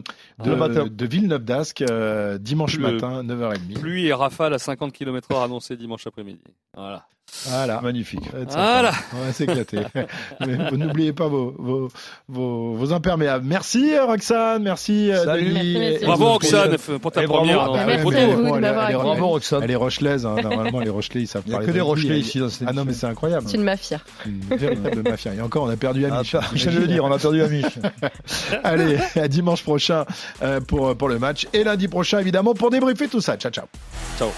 de, 0.44 0.88
de 0.88 1.06
Villeneuve 1.06 1.44
d'Ascq 1.44 1.82
euh, 1.82 2.38
dimanche 2.38 2.78
matin, 2.78 3.24
9h30. 3.24 3.74
Pluie 3.80 4.06
et 4.08 4.14
rafale 4.14 4.54
à 4.54 4.60
50 4.60 4.94
km/h 4.94 5.44
annoncé 5.44 5.76
dimanche 5.76 6.08
après-midi. 6.08 6.40
Voilà. 6.76 7.06
Voilà. 7.48 7.82
Magnifique. 7.82 8.24
Voilà. 8.50 8.92
On 9.14 9.26
va 9.26 9.34
s'éclater. 9.34 9.80
N'oubliez 10.72 11.14
pas 11.14 11.28
vos, 11.28 11.54
vos, 11.58 11.90
vos, 12.28 12.74
vos, 12.74 12.94
imperméables. 12.94 13.46
Merci 13.46 13.98
Roxane, 14.00 14.64
merci 14.64 15.12
Salut. 15.14 15.54
Denis. 15.54 15.98
Bravo 16.04 16.34
Roxane 16.34 16.78
pour 16.78 17.12
ta 17.12 17.24
première. 17.24 17.70
Bravo, 17.70 19.28
Roxane. 19.28 19.64
Elle 19.64 19.72
est 19.72 19.76
rochelaise, 19.76 20.26
hein. 20.26 20.36
normalement 20.42 20.80
les 20.80 20.90
Rochelais 20.90 21.22
ils 21.22 21.28
savent 21.28 21.44
Il 21.46 21.52
n'y 21.52 21.56
a 21.56 21.60
que 21.60 21.72
des 21.72 21.82
Rochelais 21.82 22.20
ici 22.20 22.40
dans 22.40 22.48
Ah 22.66 22.74
non 22.74 22.86
mais 22.86 22.94
c'est 22.94 23.08
incroyable. 23.08 23.46
C'est 23.48 23.58
une 23.58 23.64
mafia. 23.64 24.00
Une 24.26 24.58
véritable 24.58 25.04
mafia. 25.10 25.34
Et 25.34 25.42
encore 25.42 25.64
on 25.64 25.70
a 25.70 25.78
perdu 25.78 26.06
Amish. 26.06 26.36
Ah, 26.36 26.42
je 26.54 26.70
le 26.70 26.88
dire, 26.88 27.04
on 27.04 27.12
a 27.12 27.20
perdu 27.20 27.42
Amish. 27.42 27.80
Allez, 28.64 28.98
à 29.16 29.28
dimanche 29.28 29.64
prochain 29.64 30.06
euh, 30.42 30.60
pour, 30.62 30.96
pour 30.96 31.10
le 31.10 31.20
match 31.20 31.48
et 31.54 31.64
lundi 31.64 31.88
prochain 31.88 32.20
évidemment 32.20 32.54
pour 32.54 32.72
débriefer 32.72 33.08
tout 33.08 33.22
ça. 33.22 33.38
Ciao 33.38 33.52
ciao. 33.52 33.66
Ciao. 34.18 34.30